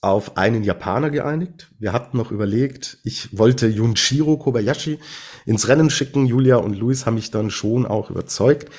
auf 0.00 0.36
einen 0.38 0.62
Japaner 0.64 1.10
geeinigt. 1.10 1.70
Wir 1.78 1.92
hatten 1.92 2.16
noch 2.16 2.30
überlegt, 2.30 2.98
ich 3.04 3.36
wollte 3.36 3.66
Junshiro 3.66 4.38
Kobayashi 4.38 4.98
ins 5.44 5.68
Rennen 5.68 5.90
schicken. 5.90 6.26
Julia 6.26 6.56
und 6.56 6.74
Luis 6.74 7.04
haben 7.04 7.16
mich 7.16 7.30
dann 7.30 7.50
schon 7.50 7.86
auch 7.86 8.10
überzeugt. 8.10 8.70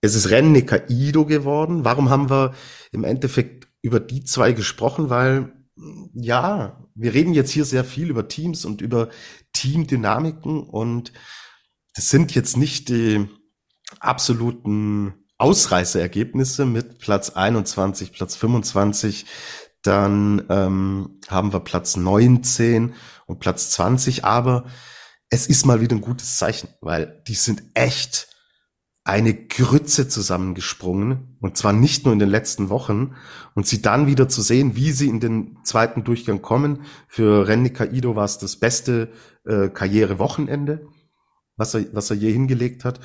Es 0.00 0.14
ist 0.14 0.30
Rennen 0.30 0.52
Nikaido 0.52 1.24
geworden. 1.24 1.84
Warum 1.84 2.10
haben 2.10 2.30
wir 2.30 2.54
im 2.92 3.04
Endeffekt 3.04 3.63
über 3.84 4.00
die 4.00 4.24
zwei 4.24 4.52
gesprochen? 4.52 5.10
Weil, 5.10 5.52
ja, 6.14 6.82
wir 6.94 7.14
reden 7.14 7.34
jetzt 7.34 7.50
hier 7.50 7.64
sehr 7.64 7.84
viel 7.84 8.10
über 8.10 8.28
Teams 8.28 8.64
und 8.64 8.80
über 8.80 9.10
Teamdynamiken 9.52 10.62
und 10.62 11.12
das 11.94 12.08
sind 12.08 12.34
jetzt 12.34 12.56
nicht 12.56 12.88
die 12.88 13.28
absoluten 14.00 15.14
Ausreißergebnisse 15.38 16.64
mit 16.64 16.98
Platz 16.98 17.30
21, 17.30 18.12
Platz 18.12 18.36
25 18.36 19.26
dann 19.84 20.44
ähm, 20.48 21.20
haben 21.28 21.52
wir 21.52 21.60
Platz 21.60 21.96
19 21.96 22.94
und 23.26 23.38
Platz 23.38 23.70
20, 23.72 24.24
aber 24.24 24.64
es 25.28 25.46
ist 25.46 25.66
mal 25.66 25.80
wieder 25.80 25.94
ein 25.94 26.00
gutes 26.00 26.38
Zeichen, 26.38 26.68
weil 26.80 27.22
die 27.28 27.34
sind 27.34 27.62
echt 27.74 28.28
eine 29.04 29.34
Grütze 29.34 30.08
zusammengesprungen 30.08 31.36
und 31.40 31.58
zwar 31.58 31.74
nicht 31.74 32.04
nur 32.04 32.14
in 32.14 32.18
den 32.18 32.30
letzten 32.30 32.70
Wochen 32.70 33.14
und 33.54 33.66
sie 33.66 33.82
dann 33.82 34.06
wieder 34.06 34.30
zu 34.30 34.40
sehen, 34.40 34.76
wie 34.76 34.92
sie 34.92 35.08
in 35.08 35.20
den 35.20 35.58
zweiten 35.62 36.04
Durchgang 36.04 36.40
kommen. 36.40 36.84
Für 37.06 37.46
Renny 37.46 37.70
Kaido 37.70 38.16
war 38.16 38.24
es 38.24 38.38
das 38.38 38.56
beste 38.56 39.12
äh, 39.44 39.68
Karrierewochenende, 39.68 40.88
was 41.56 41.74
er, 41.74 41.84
was 41.92 42.10
er 42.10 42.16
je 42.16 42.32
hingelegt 42.32 42.86
hat. 42.86 43.00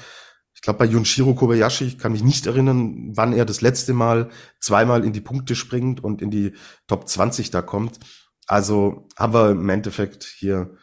Ich 0.54 0.62
glaube, 0.62 0.80
bei 0.80 0.86
Junshiro 0.86 1.36
Kobayashi, 1.36 1.86
ich 1.86 1.98
kann 1.98 2.14
mich 2.14 2.24
nicht 2.24 2.46
erinnern, 2.46 3.12
wann 3.16 3.34
er 3.34 3.46
das 3.46 3.60
letzte 3.60 3.94
Mal 3.94 4.30
zweimal 4.62 5.04
in 5.04 5.14
die 5.14 5.22
Punkte 5.22 5.56
springt 5.56 6.02
und 6.02 6.22
in 6.22 6.32
die 6.32 6.54
Top 6.88 7.10
20 7.10 7.52
da 7.52 7.62
kommt. 7.62 8.00
Also 8.48 9.08
haben 9.18 9.34
wir 9.34 9.52
im 9.52 9.70
Endeffekt 9.70 10.24
hier 10.24 10.78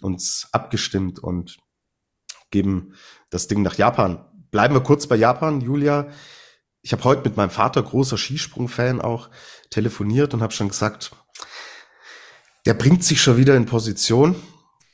uns 0.00 0.48
abgestimmt 0.52 1.18
und 1.18 1.58
geben 2.50 2.94
das 3.30 3.48
Ding 3.48 3.62
nach 3.62 3.74
Japan. 3.74 4.24
Bleiben 4.52 4.74
wir 4.74 4.82
kurz 4.82 5.06
bei 5.06 5.16
Japan, 5.16 5.62
Julia. 5.62 6.08
Ich 6.82 6.92
habe 6.92 7.02
heute 7.04 7.22
mit 7.22 7.38
meinem 7.38 7.48
Vater, 7.48 7.82
großer 7.82 8.18
Skisprung-Fan, 8.18 9.00
auch 9.00 9.30
telefoniert 9.70 10.34
und 10.34 10.42
habe 10.42 10.52
schon 10.52 10.68
gesagt, 10.68 11.12
der 12.66 12.74
bringt 12.74 13.02
sich 13.02 13.22
schon 13.22 13.38
wieder 13.38 13.56
in 13.56 13.64
Position. 13.64 14.36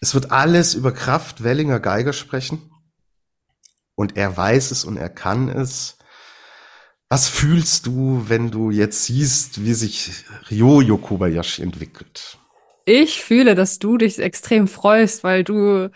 Es 0.01 0.15
wird 0.15 0.31
alles 0.31 0.75
über 0.75 0.93
Kraft 0.93 1.43
Wellinger 1.43 1.81
Geiger 1.81 2.13
sprechen 2.13 2.71
und 3.97 4.17
er 4.17 4.37
weiß 4.37 4.71
es 4.71 4.85
und 4.85 4.97
er 4.97 5.09
kann 5.09 5.49
es. 5.49 5.99
Was 7.09 7.27
fühlst 7.27 7.87
du, 7.87 8.27
wenn 8.29 8.53
du 8.53 8.71
jetzt 8.71 9.07
siehst, 9.07 9.65
wie 9.65 9.75
sich 9.75 10.25
Ryoyo 10.53 10.99
Kobayashi 10.99 11.63
entwickelt? 11.63 12.39
Ich 12.85 13.25
fühle, 13.25 13.57
dass 13.57 13.81
du 13.81 13.99
dich 13.99 14.21
extrem 14.21 14.69
freust, 14.69 15.25
weil 15.25 15.43
du 15.43 15.91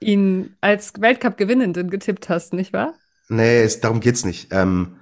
ihn 0.00 0.56
als 0.60 0.92
Weltcup-Gewinnenden 0.98 1.90
getippt 1.90 2.28
hast, 2.28 2.52
nicht 2.52 2.72
wahr? 2.72 2.94
Nee, 3.28 3.62
es, 3.62 3.80
darum 3.80 4.00
geht's 4.00 4.24
nicht. 4.24 4.48
Ähm, 4.52 4.96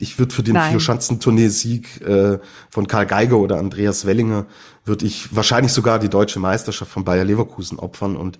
ich 0.00 0.18
würde 0.18 0.32
für 0.32 0.44
den 0.44 0.56
Vierschanzentournee-Sieg 0.56 2.00
äh, 2.02 2.38
von 2.70 2.86
Karl 2.86 3.06
Geiger 3.06 3.38
oder 3.38 3.58
Andreas 3.58 4.06
Wellinger 4.06 4.46
würde 4.84 5.06
ich 5.06 5.34
wahrscheinlich 5.34 5.72
sogar 5.72 5.98
die 5.98 6.08
deutsche 6.08 6.38
Meisterschaft 6.38 6.90
von 6.90 7.04
Bayer 7.04 7.24
Leverkusen 7.24 7.78
opfern 7.78 8.16
und 8.16 8.38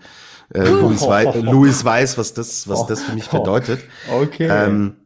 äh, 0.55 0.61
Louis, 0.61 1.03
Wei 1.03 1.25
Louis 1.41 1.85
weiß, 1.85 2.17
was 2.17 2.33
das, 2.33 2.69
was 2.69 2.87
das 2.87 3.03
für 3.03 3.13
mich 3.13 3.27
bedeutet. 3.31 3.81
Okay. 4.09 4.49
Ähm, 4.49 4.97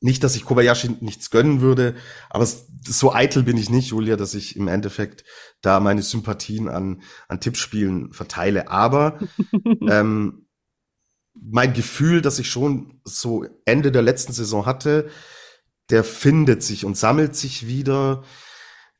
nicht, 0.00 0.24
dass 0.24 0.34
ich 0.34 0.44
Kobayashi 0.44 0.96
nichts 1.00 1.30
gönnen 1.30 1.60
würde, 1.60 1.94
aber 2.30 2.46
so 2.86 3.12
eitel 3.12 3.42
bin 3.42 3.56
ich 3.56 3.70
nicht, 3.70 3.90
Julia, 3.90 4.16
dass 4.16 4.34
ich 4.34 4.56
im 4.56 4.66
Endeffekt 4.66 5.24
da 5.62 5.80
meine 5.80 6.02
Sympathien 6.02 6.68
an, 6.68 7.02
an 7.28 7.40
Tippspielen 7.40 8.12
verteile. 8.12 8.70
Aber 8.70 9.18
ähm, 9.88 10.46
mein 11.34 11.72
Gefühl, 11.72 12.22
dass 12.22 12.38
ich 12.38 12.50
schon 12.50 13.00
so 13.04 13.44
Ende 13.64 13.92
der 13.92 14.02
letzten 14.02 14.32
Saison 14.32 14.66
hatte, 14.66 15.08
der 15.90 16.04
findet 16.04 16.62
sich 16.62 16.84
und 16.84 16.96
sammelt 16.96 17.36
sich 17.36 17.66
wieder. 17.66 18.22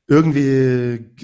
Irgendwie 0.06 1.14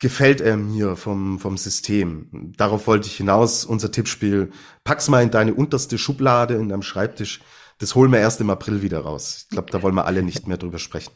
gefällt 0.00 0.40
er 0.40 0.56
mir 0.56 0.96
vom, 0.96 1.38
vom 1.38 1.56
System. 1.56 2.52
Darauf 2.56 2.86
wollte 2.86 3.06
ich 3.06 3.16
hinaus. 3.16 3.64
Unser 3.64 3.92
Tippspiel, 3.92 4.50
pack's 4.84 5.08
mal 5.08 5.22
in 5.22 5.30
deine 5.30 5.54
unterste 5.54 5.98
Schublade 5.98 6.54
in 6.54 6.68
deinem 6.68 6.82
Schreibtisch. 6.82 7.40
Das 7.78 7.94
holen 7.94 8.10
wir 8.12 8.18
erst 8.18 8.40
im 8.40 8.50
April 8.50 8.82
wieder 8.82 9.00
raus. 9.00 9.42
Ich 9.42 9.48
glaube, 9.50 9.70
da 9.70 9.82
wollen 9.82 9.94
wir 9.94 10.06
alle 10.06 10.22
nicht 10.22 10.46
mehr 10.46 10.56
drüber 10.56 10.78
sprechen. 10.78 11.12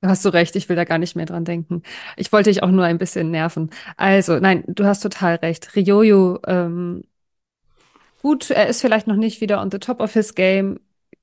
Da 0.00 0.08
hast 0.08 0.24
du 0.24 0.30
recht, 0.30 0.56
ich 0.56 0.68
will 0.68 0.76
da 0.76 0.84
gar 0.84 0.98
nicht 0.98 1.14
mehr 1.14 1.26
dran 1.26 1.44
denken. 1.44 1.82
Ich 2.16 2.32
wollte 2.32 2.50
dich 2.50 2.62
auch 2.62 2.70
nur 2.70 2.84
ein 2.84 2.96
bisschen 2.98 3.30
nerven. 3.30 3.70
Also, 3.98 4.38
nein, 4.38 4.64
du 4.66 4.84
hast 4.86 5.00
total 5.00 5.36
recht. 5.36 5.76
Ryoyo, 5.76 6.40
ähm, 6.46 7.04
gut, 8.22 8.50
er 8.50 8.68
ist 8.68 8.80
vielleicht 8.80 9.06
noch 9.06 9.16
nicht 9.16 9.40
wieder 9.40 9.60
on 9.60 9.70
the 9.70 9.78
top 9.78 10.00
of 10.00 10.12
his 10.12 10.34
game, 10.34 10.80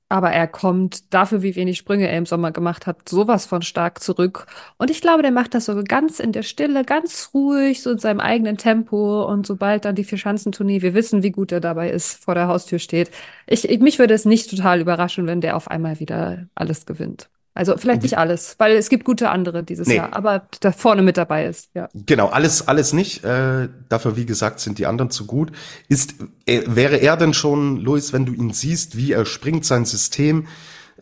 aber 0.08 0.30
er 0.30 0.46
kommt 0.48 1.12
dafür, 1.12 1.42
wie 1.42 1.54
wenig 1.56 1.76
Sprünge 1.78 2.08
er 2.08 2.16
im 2.16 2.24
Sommer 2.26 2.50
gemacht 2.52 2.86
hat, 2.86 3.08
sowas 3.08 3.46
von 3.46 3.62
stark 3.62 4.00
zurück. 4.02 4.46
Und 4.78 4.90
ich 4.90 5.00
glaube, 5.02 5.22
der 5.22 5.32
macht 5.32 5.54
das 5.54 5.66
so 5.66 5.82
ganz 5.84 6.20
in 6.20 6.32
der 6.32 6.42
Stille, 6.42 6.84
ganz 6.84 7.30
ruhig, 7.34 7.82
so 7.82 7.90
in 7.90 7.98
seinem 7.98 8.20
eigenen 8.20 8.56
Tempo. 8.56 9.24
Und 9.26 9.46
sobald 9.46 9.84
dann 9.84 9.96
die 9.96 10.04
Vierschanzentournee, 10.04 10.82
wir 10.82 10.94
wissen, 10.94 11.22
wie 11.22 11.30
gut 11.32 11.52
er 11.52 11.60
dabei 11.60 11.90
ist, 11.90 12.24
vor 12.24 12.34
der 12.34 12.48
Haustür 12.48 12.78
steht. 12.78 13.10
Ich, 13.46 13.68
ich, 13.68 13.80
mich 13.80 13.98
würde 13.98 14.14
es 14.14 14.24
nicht 14.24 14.50
total 14.50 14.80
überraschen, 14.80 15.26
wenn 15.26 15.40
der 15.40 15.56
auf 15.56 15.68
einmal 15.68 16.00
wieder 16.00 16.46
alles 16.54 16.86
gewinnt. 16.86 17.28
Also 17.58 17.76
vielleicht 17.76 18.02
nicht 18.02 18.16
alles, 18.16 18.54
weil 18.58 18.76
es 18.76 18.88
gibt 18.88 19.04
gute 19.04 19.30
andere 19.30 19.64
dieses 19.64 19.88
nee. 19.88 19.96
Jahr, 19.96 20.12
aber 20.12 20.46
da 20.60 20.70
vorne 20.70 21.02
mit 21.02 21.16
dabei 21.16 21.44
ist. 21.44 21.70
Ja. 21.74 21.88
Genau, 21.92 22.28
alles, 22.28 22.68
alles 22.68 22.92
nicht. 22.92 23.24
Äh, 23.24 23.68
dafür, 23.88 24.14
wie 24.14 24.26
gesagt, 24.26 24.60
sind 24.60 24.78
die 24.78 24.86
anderen 24.86 25.10
zu 25.10 25.26
gut. 25.26 25.50
Ist, 25.88 26.14
äh, 26.46 26.62
wäre 26.66 26.98
er 26.98 27.16
denn 27.16 27.34
schon, 27.34 27.78
Luis, 27.78 28.12
wenn 28.12 28.26
du 28.26 28.32
ihn 28.32 28.52
siehst, 28.52 28.96
wie 28.96 29.10
er 29.10 29.26
springt, 29.26 29.64
sein 29.64 29.86
System, 29.86 30.46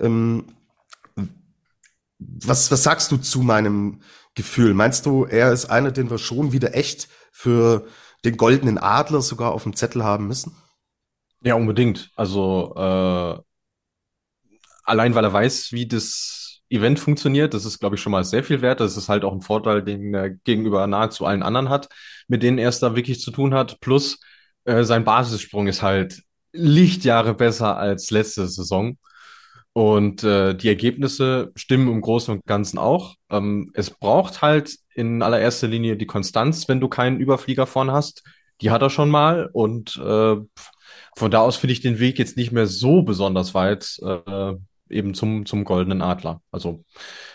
ähm, 0.01 0.47
was, 2.19 2.71
was 2.71 2.83
sagst 2.83 3.13
du 3.13 3.19
zu 3.19 3.43
meinem 3.43 4.01
Gefühl? 4.35 4.73
Meinst 4.73 5.05
du, 5.05 5.27
er 5.27 5.53
ist 5.53 5.67
einer, 5.67 5.93
den 5.93 6.09
wir 6.09 6.17
schon 6.17 6.53
wieder 6.53 6.75
echt 6.75 7.09
für 7.33 7.87
den 8.25 8.39
goldenen 8.39 8.79
Adler 8.79 9.21
sogar 9.21 9.53
auf 9.53 9.65
dem 9.65 9.77
Zettel 9.77 10.05
haben 10.05 10.27
müssen? 10.27 10.57
Ja, 11.43 11.55
unbedingt. 11.55 12.13
Also 12.17 12.73
äh, 12.77 13.43
allein 14.85 15.15
weil 15.15 15.25
er 15.25 15.35
weiß, 15.35 15.73
wie 15.73 15.87
das 15.87 16.46
Event 16.69 16.99
funktioniert. 16.99 17.55
Das 17.55 17.65
ist, 17.65 17.79
glaube 17.79 17.97
ich, 17.97 18.03
schon 18.03 18.13
mal 18.13 18.25
sehr 18.25 18.45
viel 18.45 18.63
wert. 18.63 18.81
Das 18.81 18.97
ist 18.97 19.09
halt 19.09 19.25
auch 19.25 19.33
ein 19.33 19.43
Vorteil, 19.43 19.83
den 19.83 20.15
er 20.15 20.31
gegenüber 20.31 20.87
nahezu 20.87 21.25
allen 21.25 21.43
anderen 21.43 21.69
hat, 21.69 21.89
mit 22.29 22.43
denen 22.43 22.59
er 22.59 22.69
es 22.69 22.81
da 22.81 22.97
wirklich 22.97 23.21
zu 23.21 23.31
tun 23.31 23.55
hat. 23.55 23.81
Plus 23.81 24.21
äh, 24.65 24.85
sein 24.85 25.05
Basissprung 25.05 25.69
ist 25.69 25.83
halt 25.83 26.23
Lichtjahre 26.53 27.35
besser 27.35 27.77
als 27.77 28.11
letzte 28.11 28.49
Saison. 28.49 28.99
Und 29.73 30.25
äh, 30.25 30.55
die 30.55 30.69
Ergebnisse 30.69 31.53
stimmen 31.55 31.89
im 31.89 32.01
Großen 32.01 32.33
und 32.33 32.47
Ganzen 32.47 32.79
auch. 32.79 33.17
Ähm, 33.31 33.71
es 33.75 33.91
braucht 33.91 34.41
halt 34.41 34.75
in 34.95 35.23
allererster 35.23 35.69
Linie 35.69 35.97
die 35.99 36.07
Konstanz, 36.07 36.67
wenn 36.67 36.81
du 36.81 36.89
keinen 36.89 37.21
Überflieger 37.21 37.67
vorn 37.67 37.91
hast. 37.91 38.23
Die 38.63 38.71
hat 38.71 38.81
er 38.81 38.89
schon 38.89 39.11
mal. 39.11 39.51
Und 39.53 39.97
äh, 39.97 40.37
von 41.15 41.31
da 41.31 41.41
aus 41.41 41.57
finde 41.57 41.75
ich 41.75 41.81
den 41.81 41.99
Weg 41.99 42.19
jetzt 42.19 42.39
nicht 42.39 42.53
mehr 42.53 42.67
so 42.67 43.03
besonders 43.03 43.53
weit. 43.53 43.99
Äh, 44.03 44.55
eben 44.89 45.15
zum, 45.15 45.47
zum 45.47 45.65
goldenen 45.65 46.03
Adler. 46.03 46.41
Also, 46.51 46.85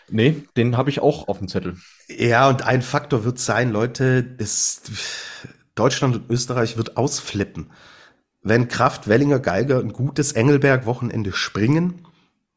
nee, 0.10 0.44
den 0.58 0.78
habe 0.78 0.90
ich 0.90 1.00
auch 1.00 1.28
auf 1.28 1.40
dem 1.40 1.48
Zettel. 1.48 1.78
Ja, 2.08 2.50
und 2.50 2.64
ein 2.64 2.82
Faktor 2.82 3.24
wird 3.24 3.40
sein, 3.40 3.72
Leute, 3.72 4.36
ist, 4.38 4.92
Deutschland 5.76 6.16
und 6.16 6.30
Österreich 6.30 6.78
wird 6.78 6.98
ausflippen. 6.98 7.72
Wenn 8.42 8.68
Kraft, 8.68 9.08
Wellinger, 9.08 9.40
Geiger 9.40 9.80
ein 9.80 9.94
gutes 9.94 10.32
Engelberg-Wochenende 10.32 11.32
springen, 11.34 12.06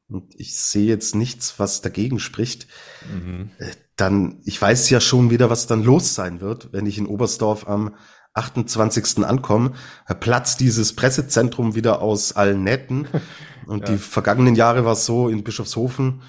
und 0.09 0.35
ich 0.39 0.59
sehe 0.59 0.87
jetzt 0.87 1.15
nichts, 1.15 1.59
was 1.59 1.81
dagegen 1.81 2.19
spricht, 2.19 2.67
mhm. 3.13 3.51
Äh, 3.59 3.73
dann, 3.97 4.41
ich 4.45 4.61
weiß 4.61 4.91
ja 4.91 5.01
schon 5.01 5.31
wieder, 5.31 5.51
was 5.51 5.67
dann 5.67 5.85
los 5.85 6.15
sein 6.15 6.41
wird, 6.41 6.73
wenn 6.73 6.87
ich 6.87 6.99
in 6.99 7.07
Oberstdorf 7.07 7.69
am 7.69 7.95
28. 8.35 9.25
ankommen, 9.25 9.77
platzt 10.19 10.61
dieses 10.61 10.95
Pressezentrum 10.95 11.77
wieder 11.77 12.03
aus 12.03 12.33
allen 12.33 12.65
Nähten. 12.65 13.07
Und 13.67 13.89
ja. 13.89 13.95
die 13.95 13.99
vergangenen 13.99 14.55
Jahre 14.55 14.85
war 14.85 14.93
es 14.93 15.07
so, 15.07 15.29
in 15.29 15.45
Bischofshofen 15.45 16.23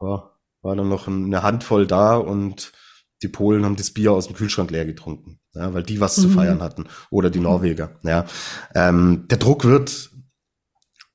ja, 0.00 0.30
war 0.62 0.76
dann 0.76 0.88
noch 0.88 1.08
eine 1.08 1.42
Handvoll 1.42 1.86
da 1.86 2.16
und 2.16 2.72
die 3.22 3.28
Polen 3.28 3.64
haben 3.64 3.76
das 3.76 3.90
Bier 3.90 4.12
aus 4.12 4.26
dem 4.28 4.36
Kühlschrank 4.36 4.70
leer 4.70 4.86
getrunken, 4.86 5.40
ja, 5.52 5.74
weil 5.74 5.82
die 5.82 6.00
was 6.00 6.16
mhm. 6.18 6.22
zu 6.22 6.28
feiern 6.30 6.62
hatten. 6.62 6.86
Oder 7.10 7.30
die 7.30 7.40
Norweger. 7.40 7.98
Ja. 8.02 8.26
Ähm, 8.74 9.26
der 9.28 9.38
Druck 9.38 9.64
wird, 9.64 10.10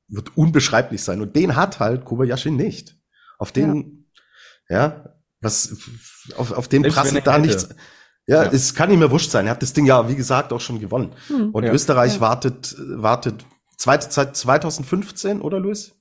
wird 0.09 0.38
unbeschreiblich 0.38 1.01
sein. 1.01 1.22
Und 1.22 1.36
den 1.36 1.55
hat 1.55 1.80
halt 1.80 2.03
Kobayashi 2.03 2.51
nicht. 2.51 2.97
Auf 3.38 3.51
den, 3.51 4.09
ja, 4.70 4.78
ja 4.78 5.14
was, 5.39 5.78
auf, 6.38 6.51
auf 6.51 6.68
den 6.68 6.84
prasselt 6.84 7.28
da 7.28 7.38
nichts 7.38 7.70
Ja, 8.28 8.43
ja, 8.43 8.51
es 8.51 8.74
kann 8.74 8.91
ihm 8.91 9.01
ja 9.01 9.11
wurscht 9.11 9.32
sein. 9.32 9.47
Er 9.47 9.51
hat 9.51 9.61
das 9.61 9.74
Ding 9.74 9.86
ja, 9.86 10.07
wie 10.09 10.16
gesagt, 10.16 10.51
auch 10.51 10.61
schon 10.61 10.80
gewonnen. 10.80 11.14
Hm. 11.28 11.51
Und 11.51 11.64
ja. 11.64 11.72
Österreich 11.72 12.16
ja. 12.16 12.22
wartet, 12.22 12.76
wartet, 12.78 13.45
zweite 13.84 14.07
Zeit 14.07 14.38
2015, 14.38 15.41
oder 15.41 15.59
Luis? 15.59 15.93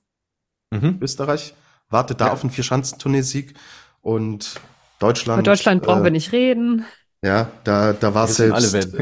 Mhm. 0.71 0.99
Österreich 1.01 1.53
wartet 1.89 2.21
da 2.21 2.31
auf 2.31 2.41
einen 2.41 2.49
Vierschanzentournee-Sieg 2.49 3.55
und 4.01 4.55
Deutschland. 4.99 5.39
Über 5.41 5.51
Deutschland 5.51 5.83
brauchen 5.83 5.99
äh, 5.99 6.05
wir 6.05 6.11
nicht 6.11 6.31
reden. 6.31 6.85
Ja, 7.21 7.49
da, 7.65 7.91
da 7.91 8.13
war 8.13 8.27
selbst, 8.27 8.73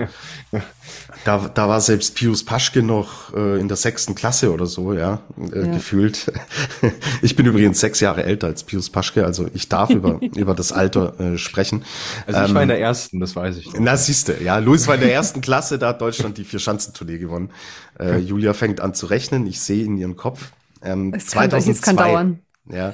da, 1.25 1.49
da 1.53 1.67
war 1.67 1.81
selbst 1.81 2.15
Pius 2.15 2.43
Paschke 2.43 2.81
noch 2.81 3.33
äh, 3.33 3.59
in 3.59 3.67
der 3.67 3.77
sechsten 3.77 4.15
Klasse 4.15 4.51
oder 4.51 4.65
so, 4.65 4.93
ja, 4.93 5.21
äh, 5.37 5.59
ja. 5.59 5.73
gefühlt. 5.73 6.31
ich 7.21 7.35
bin 7.35 7.45
übrigens 7.45 7.79
sechs 7.79 7.99
Jahre 7.99 8.23
älter 8.23 8.47
als 8.47 8.63
Pius 8.63 8.89
Paschke, 8.89 9.25
also 9.25 9.47
ich 9.53 9.69
darf 9.69 9.89
über, 9.89 10.19
über 10.35 10.55
das 10.55 10.71
Alter 10.71 11.19
äh, 11.19 11.37
sprechen. 11.37 11.83
Also 12.27 12.41
ich 12.41 12.49
ähm, 12.49 12.55
war 12.55 12.63
in 12.63 12.69
der 12.69 12.79
ersten, 12.79 13.19
das 13.19 13.35
weiß 13.35 13.57
ich. 13.57 13.69
Na, 13.77 13.97
siehste, 13.97 14.41
ja, 14.43 14.57
Luis 14.57 14.87
war 14.87 14.95
in 14.95 15.01
der 15.01 15.13
ersten 15.13 15.41
Klasse, 15.41 15.79
da 15.79 15.89
hat 15.89 16.01
Deutschland 16.01 16.37
die 16.37 16.43
Vier-Schanzentournee 16.43 17.17
gewonnen. 17.17 17.51
Äh, 17.99 18.17
Julia 18.17 18.53
fängt 18.53 18.81
an 18.81 18.93
zu 18.93 19.05
rechnen, 19.05 19.45
ich 19.47 19.59
sehe 19.59 19.85
in 19.85 19.97
ihrem 19.97 20.15
Kopf. 20.15 20.51
Ähm, 20.83 21.13
es, 21.15 21.31
kann, 21.31 21.49
2002, 21.49 21.71
es 21.71 21.81
kann 21.81 21.97
dauern. 21.97 22.39
Ja, 22.69 22.93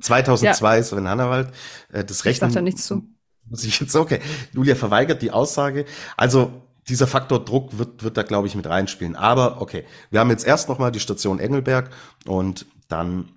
2002 0.00 0.76
ja. 0.76 0.82
Sven 0.82 1.08
Hannawald. 1.08 1.48
Äh, 1.92 2.04
das 2.04 2.24
Rechnen. 2.24 2.48
Ich 2.48 2.54
sag 2.54 2.58
da 2.58 2.62
nichts 2.62 2.86
zu 2.86 3.04
muss 3.50 3.64
ich 3.64 3.80
jetzt, 3.80 3.96
okay. 3.96 4.20
Julia 4.52 4.74
verweigert 4.74 5.22
die 5.22 5.30
Aussage. 5.30 5.84
Also 6.16 6.62
dieser 6.88 7.06
Faktor 7.06 7.44
Druck 7.44 7.78
wird, 7.78 8.02
wird 8.02 8.16
da, 8.16 8.22
glaube 8.22 8.46
ich, 8.46 8.54
mit 8.54 8.66
reinspielen. 8.66 9.16
Aber 9.16 9.60
okay, 9.60 9.84
wir 10.10 10.20
haben 10.20 10.30
jetzt 10.30 10.46
erst 10.46 10.68
nochmal 10.68 10.92
die 10.92 11.00
Station 11.00 11.38
Engelberg 11.38 11.90
und 12.26 12.66
dann 12.88 13.28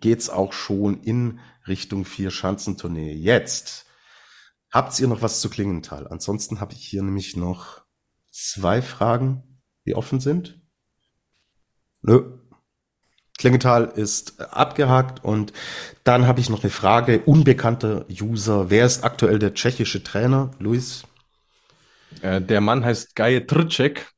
geht's 0.00 0.30
auch 0.30 0.52
schon 0.52 1.02
in 1.02 1.40
Richtung 1.66 2.04
Vier-Schanzentournee. 2.04 3.12
Jetzt 3.12 3.86
habt 4.70 4.98
ihr 4.98 5.08
noch 5.08 5.22
was 5.22 5.40
zu 5.40 5.48
Klingenthal? 5.48 6.08
Ansonsten 6.08 6.60
habe 6.60 6.72
ich 6.74 6.86
hier 6.86 7.02
nämlich 7.02 7.36
noch 7.36 7.82
zwei 8.30 8.82
Fragen, 8.82 9.60
die 9.86 9.94
offen 9.94 10.20
sind. 10.20 10.60
Nö, 12.02 12.38
Klingenthal 13.38 13.86
ist 13.96 14.40
abgehakt 14.40 15.24
und 15.24 15.52
dann 16.04 16.26
habe 16.26 16.40
ich 16.40 16.48
noch 16.48 16.62
eine 16.62 16.70
Frage. 16.70 17.22
Unbekannter 17.24 18.06
User. 18.08 18.70
Wer 18.70 18.86
ist 18.86 19.02
aktuell 19.02 19.38
der 19.38 19.54
tschechische 19.54 20.04
Trainer? 20.04 20.52
Luis? 20.58 21.02
Äh, 22.20 22.40
der 22.40 22.60
Mann 22.60 22.84
heißt 22.84 23.16
Gaje 23.16 23.46
Trček, 23.46 24.12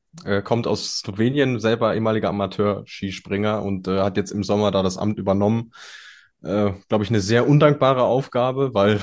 kommt 0.44 0.68
aus 0.68 0.98
Slowenien, 0.98 1.58
selber 1.58 1.92
ehemaliger 1.94 2.28
Amateur-Skispringer 2.28 3.62
und 3.62 3.88
äh, 3.88 4.00
hat 4.00 4.16
jetzt 4.16 4.30
im 4.30 4.44
Sommer 4.44 4.70
da 4.70 4.82
das 4.84 4.96
Amt 4.96 5.18
übernommen. 5.18 5.72
Äh, 6.44 6.72
Glaube 6.88 7.04
ich, 7.04 7.10
eine 7.10 7.20
sehr 7.20 7.48
undankbare 7.48 8.02
Aufgabe, 8.02 8.74
weil 8.74 9.00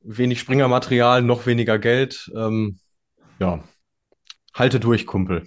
wenig 0.00 0.40
Springermaterial, 0.40 1.22
noch 1.22 1.46
weniger 1.46 1.78
Geld. 1.78 2.30
Ähm, 2.36 2.78
ja, 3.38 3.62
halte 4.54 4.80
durch, 4.80 5.06
Kumpel. 5.06 5.46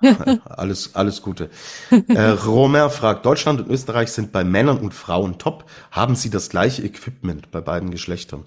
alles, 0.44 0.94
alles 0.94 1.22
Gute. 1.22 1.50
Äh, 1.90 2.20
Romer 2.20 2.90
fragt, 2.90 3.24
Deutschland 3.24 3.60
und 3.60 3.70
Österreich 3.70 4.12
sind 4.12 4.32
bei 4.32 4.44
Männern 4.44 4.78
und 4.78 4.92
Frauen 4.94 5.38
top. 5.38 5.64
Haben 5.90 6.16
sie 6.16 6.30
das 6.30 6.50
gleiche 6.50 6.82
Equipment 6.82 7.50
bei 7.50 7.60
beiden 7.60 7.90
Geschlechtern? 7.90 8.44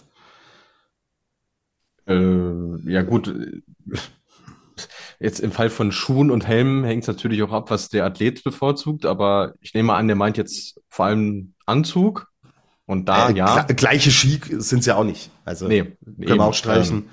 Äh, 2.09 2.91
ja 2.91 3.03
gut, 3.03 3.33
jetzt 5.19 5.39
im 5.39 5.51
Fall 5.51 5.69
von 5.69 5.91
Schuhen 5.91 6.31
und 6.31 6.47
Helmen 6.47 6.83
hängt 6.83 7.03
es 7.03 7.07
natürlich 7.07 7.43
auch 7.43 7.51
ab, 7.51 7.69
was 7.69 7.89
der 7.89 8.05
Athlet 8.05 8.43
bevorzugt, 8.43 9.05
aber 9.05 9.53
ich 9.61 9.73
nehme 9.73 9.93
an, 9.93 10.07
der 10.07 10.15
meint 10.15 10.37
jetzt 10.37 10.79
vor 10.89 11.05
allem 11.05 11.53
Anzug. 11.65 12.27
Und 12.85 13.07
da, 13.07 13.29
äh, 13.29 13.35
ja. 13.35 13.63
Gleiche 13.63 14.09
Ski 14.09 14.39
sind 14.57 14.83
sie 14.83 14.89
ja 14.89 14.95
auch 14.95 15.03
nicht. 15.03 15.29
Also 15.45 15.67
nee, 15.67 15.83
können 15.83 15.97
eben, 16.21 16.37
wir 16.37 16.43
auch 16.43 16.55
streichen. 16.55 16.97
Ähm, 16.97 17.09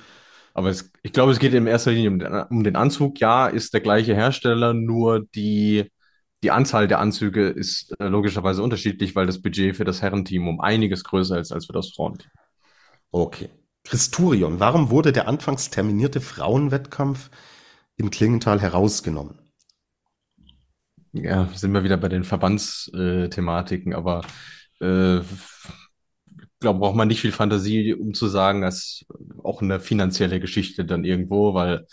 aber 0.54 0.70
es, 0.70 0.90
ich 1.02 1.12
glaube, 1.12 1.32
es 1.32 1.38
geht 1.38 1.52
in 1.52 1.66
erster 1.66 1.90
Linie 1.90 2.08
um 2.08 2.18
den, 2.18 2.32
um 2.32 2.64
den 2.64 2.76
Anzug. 2.76 3.20
Ja, 3.20 3.46
ist 3.46 3.74
der 3.74 3.82
gleiche 3.82 4.14
Hersteller, 4.14 4.72
nur 4.72 5.26
die, 5.34 5.92
die 6.42 6.50
Anzahl 6.50 6.88
der 6.88 7.00
Anzüge 7.00 7.48
ist 7.48 7.94
äh, 8.00 8.06
logischerweise 8.06 8.62
unterschiedlich, 8.62 9.14
weil 9.14 9.26
das 9.26 9.42
Budget 9.42 9.76
für 9.76 9.84
das 9.84 10.00
Herrenteam 10.00 10.48
um 10.48 10.62
einiges 10.62 11.04
größer 11.04 11.38
ist 11.38 11.52
als 11.52 11.66
für 11.66 11.74
das 11.74 11.90
Frauenteam. 11.90 12.30
Okay. 13.10 13.50
Christurion, 13.86 14.60
warum 14.60 14.90
wurde 14.90 15.12
der 15.12 15.28
anfangs 15.28 15.70
terminierte 15.70 16.20
Frauenwettkampf 16.20 17.30
im 17.96 18.10
Klingenthal 18.10 18.60
herausgenommen? 18.60 19.38
Ja, 21.12 21.48
sind 21.54 21.72
wir 21.72 21.84
wieder 21.84 21.96
bei 21.96 22.08
den 22.08 22.24
Verbandsthematiken, 22.24 23.94
aber 23.94 24.22
äh, 24.80 25.20
glaube, 26.60 26.80
braucht 26.80 26.96
man 26.96 27.08
nicht 27.08 27.20
viel 27.20 27.32
Fantasie, 27.32 27.94
um 27.94 28.14
zu 28.14 28.26
sagen, 28.26 28.62
dass 28.62 29.04
auch 29.42 29.62
eine 29.62 29.80
finanzielle 29.80 30.40
Geschichte 30.40 30.84
dann 30.84 31.04
irgendwo, 31.04 31.54
weil 31.54 31.86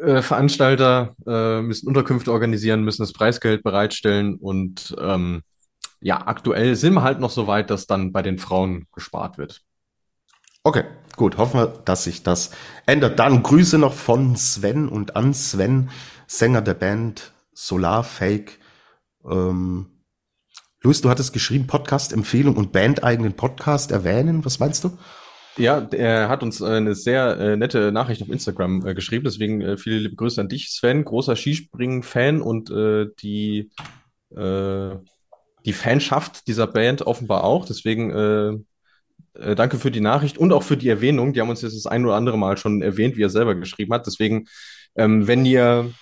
äh, 0.00 0.22
Veranstalter 0.22 1.14
äh, 1.26 1.60
müssen 1.62 1.88
Unterkünfte 1.88 2.32
organisieren, 2.32 2.84
müssen 2.84 3.02
das 3.02 3.12
Preisgeld 3.12 3.62
bereitstellen 3.62 4.36
und 4.36 4.94
ähm, 5.00 5.42
ja, 6.00 6.26
aktuell 6.26 6.76
sind 6.76 6.94
wir 6.94 7.02
halt 7.02 7.20
noch 7.20 7.30
so 7.30 7.46
weit, 7.46 7.70
dass 7.70 7.86
dann 7.86 8.12
bei 8.12 8.22
den 8.22 8.38
Frauen 8.38 8.86
gespart 8.92 9.38
wird. 9.38 9.62
Okay, 10.66 10.84
gut. 11.16 11.36
Hoffen 11.36 11.60
wir, 11.60 11.66
dass 11.84 12.04
sich 12.04 12.22
das 12.22 12.50
ändert. 12.86 13.18
Dann 13.18 13.42
Grüße 13.42 13.76
noch 13.76 13.92
von 13.92 14.34
Sven 14.34 14.88
und 14.88 15.14
an 15.14 15.34
Sven, 15.34 15.90
Sänger 16.26 16.62
der 16.62 16.72
Band 16.72 17.32
Solar 17.52 18.02
Fake. 18.02 18.58
Ähm, 19.30 19.90
Luis, 20.80 21.02
du 21.02 21.10
hattest 21.10 21.34
geschrieben, 21.34 21.66
Podcast-Empfehlung 21.66 22.56
und 22.56 22.72
bandeigenen 22.72 23.34
Podcast 23.34 23.90
erwähnen. 23.90 24.42
Was 24.46 24.58
meinst 24.58 24.84
du? 24.84 24.96
Ja, 25.58 25.86
er 25.92 26.30
hat 26.30 26.42
uns 26.42 26.62
eine 26.62 26.94
sehr 26.94 27.38
äh, 27.38 27.56
nette 27.58 27.92
Nachricht 27.92 28.22
auf 28.22 28.30
Instagram 28.30 28.86
äh, 28.86 28.94
geschrieben. 28.94 29.24
Deswegen 29.24 29.60
äh, 29.60 29.76
viele 29.76 29.98
liebe 29.98 30.16
Grüße 30.16 30.40
an 30.40 30.48
dich, 30.48 30.70
Sven, 30.70 31.04
großer 31.04 31.36
Skispringen-Fan 31.36 32.40
und 32.40 32.70
äh, 32.70 33.08
die, 33.20 33.70
äh, 34.34 34.96
die 35.66 35.72
Fanschaft 35.74 36.48
dieser 36.48 36.66
Band 36.66 37.02
offenbar 37.02 37.44
auch. 37.44 37.66
Deswegen 37.66 38.64
äh, 39.34 39.54
danke 39.54 39.78
für 39.78 39.90
die 39.90 40.00
Nachricht 40.00 40.38
und 40.38 40.52
auch 40.52 40.62
für 40.62 40.76
die 40.76 40.88
Erwähnung. 40.88 41.32
Die 41.32 41.40
haben 41.40 41.50
uns 41.50 41.62
jetzt 41.62 41.76
das 41.76 41.86
ein 41.86 42.04
oder 42.04 42.14
andere 42.14 42.38
Mal 42.38 42.56
schon 42.56 42.82
erwähnt, 42.82 43.16
wie 43.16 43.22
er 43.22 43.30
selber 43.30 43.54
geschrieben 43.54 43.92
hat. 43.92 44.06
Deswegen, 44.06 44.46
ähm, 44.96 45.26
wenn 45.26 45.44
ihr 45.44 45.92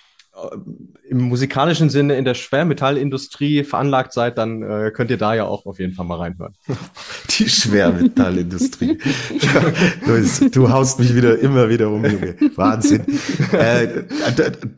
im 1.07 1.21
musikalischen 1.21 1.89
Sinne 1.89 2.15
in 2.15 2.25
der 2.25 2.33
Schwermetallindustrie 2.33 3.63
veranlagt 3.63 4.13
seid, 4.13 4.37
dann 4.37 4.63
äh, 4.63 4.91
könnt 4.91 5.11
ihr 5.11 5.17
da 5.17 5.35
ja 5.35 5.45
auch 5.45 5.65
auf 5.65 5.79
jeden 5.79 5.93
Fall 5.93 6.05
mal 6.05 6.17
reinhören. 6.17 6.53
Die 7.37 7.47
Schwermetallindustrie. 7.47 8.97
du, 10.05 10.49
du, 10.49 10.69
haust 10.71 10.99
mich 10.99 11.15
wieder 11.15 11.37
immer 11.37 11.69
wieder 11.69 11.89
um, 11.89 12.03
Junge. 12.03 12.35
Wahnsinn. 12.55 13.05
Äh, 13.51 14.03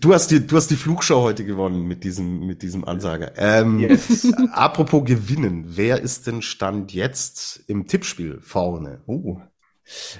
du 0.01 0.14
hast 0.14 0.32
die, 0.32 0.45
du 0.45 0.56
hast 0.58 0.70
die 0.72 0.76
Flugshow 0.76 1.22
heute 1.22 1.45
gewonnen 1.45 1.88
mit 1.88 2.03
diesem, 2.03 2.45
mit 2.45 2.62
diesem 2.62 2.84
Ansager. 2.86 3.32
Ähm, 3.38 3.80
yes. 3.80 4.32
Apropos 4.51 5.06
gewinnen, 5.06 5.66
wer 5.68 6.01
ist 6.01 6.28
denn 6.28 6.41
Stand 6.41 6.93
jetzt 6.93 7.64
im 7.68 7.88
Tippspiel 7.88 8.39
vorne? 8.41 8.99
Oh. 9.06 9.38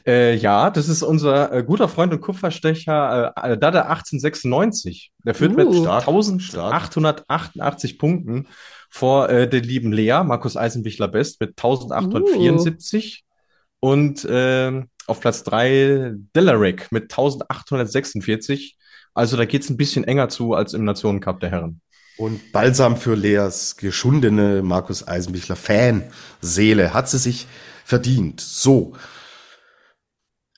Äh, 0.05 0.36
ja, 0.36 0.70
das 0.70 0.89
ist 0.89 1.03
unser 1.03 1.51
äh, 1.51 1.63
guter 1.63 1.88
Freund 1.88 2.13
und 2.13 2.22
Kupferstecher 2.22 3.34
äh, 3.36 3.53
äh 3.53 3.57
Dada 3.57 3.84
1896. 3.84 5.11
Der 5.24 5.34
führt 5.34 5.53
uh, 5.53 5.55
mit 5.55 5.68
1888 5.68 7.97
Punkten 7.97 8.47
vor 8.89 9.30
äh, 9.30 9.49
der 9.49 9.61
lieben 9.61 9.91
Lea, 9.91 10.22
Markus 10.24 10.57
Eisenbichler 10.57 11.07
Best, 11.07 11.39
mit 11.41 11.51
1874. 11.51 13.24
Uh. 13.24 13.89
Und 13.89 14.26
äh, 14.26 14.84
auf 15.07 15.20
Platz 15.20 15.43
3 15.43 16.13
Delaric 16.36 16.91
mit 16.91 17.03
1846. 17.03 18.78
Also 19.13 19.38
da 19.38 19.45
geht's 19.45 19.70
ein 19.70 19.78
bisschen 19.78 20.03
enger 20.03 20.30
zu 20.30 20.53
als 20.53 20.74
im 20.74 20.86
Nationencup 20.86 21.39
der 21.39 21.51
Herren. 21.51 21.82
Und 22.18 22.51
Balsam 22.51 22.97
für 22.97 23.16
Leas 23.16 23.76
geschundene 23.76 24.61
Markus 24.61 25.07
Eisenbichler 25.07 25.57
Fanseele 25.57 26.93
hat 26.93 27.09
sie 27.09 27.18
sich 27.18 27.47
verdient. 27.84 28.39
So, 28.39 28.93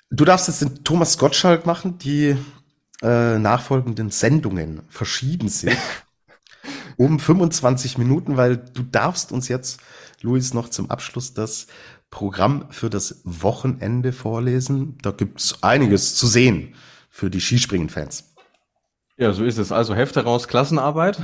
Du 0.10 0.24
darfst 0.24 0.48
jetzt 0.48 0.62
den 0.62 0.84
Thomas 0.84 1.18
Gottschalk 1.18 1.66
machen. 1.66 1.98
Die 1.98 2.38
äh, 3.02 3.38
nachfolgenden 3.38 4.10
Sendungen 4.10 4.82
verschieben 4.90 5.50
sich 5.50 5.78
um 6.98 7.20
25 7.20 7.98
Minuten, 7.98 8.38
weil 8.38 8.58
du 8.58 8.84
darfst 8.84 9.32
uns 9.32 9.48
jetzt, 9.50 9.82
Luis, 10.22 10.54
noch 10.54 10.70
zum 10.70 10.90
Abschluss 10.90 11.34
das 11.34 11.68
Programm 12.10 12.66
für 12.72 12.90
das 12.90 13.22
Wochenende 13.26 14.14
vorlesen. 14.14 14.98
Da 15.02 15.12
gibt's 15.12 15.62
einiges 15.62 16.16
zu 16.16 16.26
sehen 16.26 16.74
für 17.10 17.30
die 17.30 17.42
Skispringen-Fans. 17.42 18.34
Ja, 19.20 19.34
so 19.34 19.44
ist 19.44 19.58
es. 19.58 19.72
Also 19.72 19.96
Hefte 19.96 20.24
raus, 20.24 20.48
Klassenarbeit. 20.48 21.20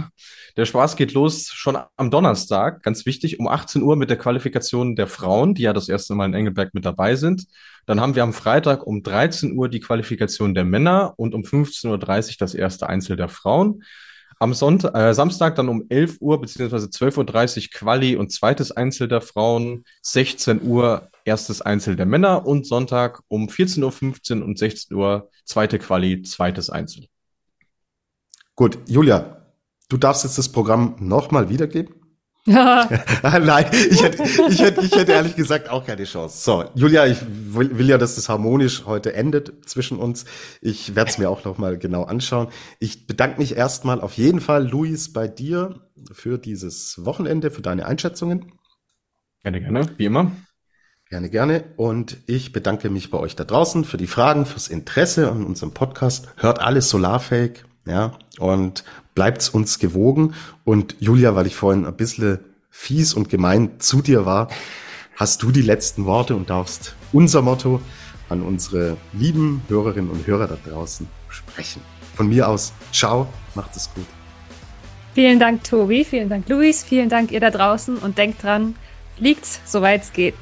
Der 0.58 0.66
Spaß 0.66 0.96
geht 0.96 1.14
los 1.14 1.50
schon 1.54 1.78
am 1.96 2.10
Donnerstag, 2.10 2.82
ganz 2.82 3.06
wichtig, 3.06 3.40
um 3.40 3.48
18 3.48 3.84
Uhr 3.84 3.96
mit 3.96 4.10
der 4.10 4.18
Qualifikation 4.18 4.96
der 4.96 5.06
Frauen, 5.06 5.54
die 5.54 5.62
ja 5.62 5.74
das 5.74 5.90
erste 5.90 6.16
Mal 6.16 6.26
in 6.26 6.34
Engelberg 6.34 6.74
mit 6.74 6.86
dabei 6.86 7.16
sind. 7.16 7.46
Dann 7.86 8.02
haben 8.02 8.16
wir 8.16 8.24
am 8.24 8.34
Freitag 8.34 8.88
um 8.88 9.04
13 9.04 9.56
Uhr 9.56 9.70
die 9.70 9.80
Qualifikation 9.80 10.56
der 10.56 10.64
Männer 10.64 11.14
und 11.18 11.36
um 11.36 11.44
15.30 11.44 11.88
Uhr 12.32 12.36
das 12.40 12.56
erste 12.56 12.90
Einzel 12.90 13.16
der 13.16 13.30
Frauen. 13.30 13.84
Am 14.40 14.56
Sonntag, 14.56 14.96
äh, 14.96 15.14
Samstag 15.14 15.56
dann 15.56 15.70
um 15.70 15.86
11 15.90 16.18
Uhr 16.20 16.42
beziehungsweise 16.42 16.88
12.30 16.88 17.58
Uhr 17.58 17.70
Quali 17.74 18.16
und 18.16 18.32
zweites 18.32 18.72
Einzel 18.72 19.08
der 19.08 19.22
Frauen, 19.22 19.86
16 20.02 20.64
Uhr 20.64 21.10
erstes 21.26 21.62
Einzel 21.62 21.96
der 21.96 22.08
Männer 22.08 22.48
und 22.48 22.66
Sonntag 22.66 23.22
um 23.28 23.50
14.15 23.50 24.40
Uhr 24.40 24.46
und 24.46 24.58
16 24.58 24.98
Uhr 24.98 25.30
zweite 25.46 25.78
Quali, 25.78 26.24
zweites 26.24 26.72
Einzel. 26.72 27.08
Gut, 28.56 28.78
Julia, 28.88 29.48
du 29.90 29.98
darfst 29.98 30.24
jetzt 30.24 30.38
das 30.38 30.50
Programm 30.50 30.96
nochmal 31.00 31.50
wiedergeben. 31.50 31.96
Ja. 32.46 32.90
Nein, 33.24 33.66
ich 33.72 34.04
hätte, 34.04 34.24
ich, 34.24 34.62
hätte, 34.62 34.82
ich 34.82 34.92
hätte 34.96 35.12
ehrlich 35.14 35.36
gesagt 35.36 35.70
auch 35.70 35.86
keine 35.86 36.04
Chance. 36.04 36.44
So, 36.44 36.66
Julia, 36.76 37.06
ich 37.06 37.20
will, 37.26 37.78
will 37.78 37.88
ja, 37.88 37.98
dass 37.98 38.16
das 38.16 38.30
harmonisch 38.30 38.86
heute 38.86 39.14
endet 39.14 39.68
zwischen 39.68 39.98
uns. 39.98 40.26
Ich 40.62 40.96
werde 40.96 41.10
es 41.10 41.18
mir 41.18 41.30
auch 41.30 41.46
nochmal 41.46 41.78
genau 41.78 42.04
anschauen. 42.04 42.50
Ich 42.80 43.08
bedanke 43.08 43.40
mich 43.40 43.56
erstmal 43.56 44.02
auf 44.02 44.14
jeden 44.14 44.42
Fall, 44.42 44.68
Luis, 44.68 45.14
bei 45.14 45.28
dir 45.28 45.82
für 46.12 46.38
dieses 46.38 47.06
Wochenende, 47.06 47.50
für 47.50 47.62
deine 47.62 47.86
Einschätzungen. 47.86 48.52
Gerne, 49.42 49.62
gerne, 49.62 49.88
wie 49.98 50.06
immer. 50.06 50.32
Gerne, 51.10 51.30
gerne. 51.30 51.64
Und 51.78 52.18
ich 52.28 52.54
bedanke 52.54 52.90
mich 52.90 53.12
bei 53.12 53.20
euch 53.20 53.36
da 53.36 53.44
draußen 53.44 53.86
für 53.86 53.98
die 53.98 54.08
Fragen, 54.08 54.46
fürs 54.46 54.68
Interesse 54.68 55.32
an 55.32 55.46
unserem 55.46 55.74
Podcast. 55.74 56.28
Hört 56.38 56.60
alles 56.60 56.90
Solarfake, 56.90 57.66
ja, 57.86 58.14
und 58.40 58.84
bleibt's 59.16 59.50
uns 59.50 59.80
gewogen. 59.80 60.34
Und 60.64 60.96
Julia, 61.00 61.36
weil 61.36 61.48
ich 61.48 61.56
vorhin 61.56 61.86
ein 61.86 61.96
bisschen 61.96 62.40
fies 62.70 63.14
und 63.14 63.30
gemein 63.30 63.80
zu 63.80 64.02
dir 64.02 64.26
war, 64.26 64.50
hast 65.16 65.44
du 65.44 65.52
die 65.52 65.62
letzten 65.62 66.06
Worte 66.06 66.36
und 66.36 66.50
darfst 66.50 66.96
unser 67.12 67.42
Motto 67.42 67.82
an 68.30 68.42
unsere 68.42 68.98
lieben 69.14 69.62
Hörerinnen 69.68 70.10
und 70.10 70.26
Hörer 70.26 70.48
da 70.48 70.58
draußen 70.70 71.08
sprechen. 71.30 71.82
Von 72.16 72.30
mir 72.30 72.48
aus, 72.48 72.74
ciao, 72.92 73.28
macht 73.54 73.76
es 73.76 73.90
gut. 73.94 74.06
Vielen 75.14 75.40
Dank, 75.40 75.64
Tobi, 75.64 76.04
vielen 76.04 76.30
Dank, 76.30 76.50
Luis, 76.50 76.84
vielen 76.84 77.10
Dank 77.10 77.32
ihr 77.32 77.40
da 77.40 77.52
draußen 77.52 77.98
und 77.98 78.18
denkt 78.18 78.42
dran, 78.42 78.76
fliegt, 79.18 79.46
soweit 79.66 80.02
es 80.02 80.14
geht. 80.14 80.36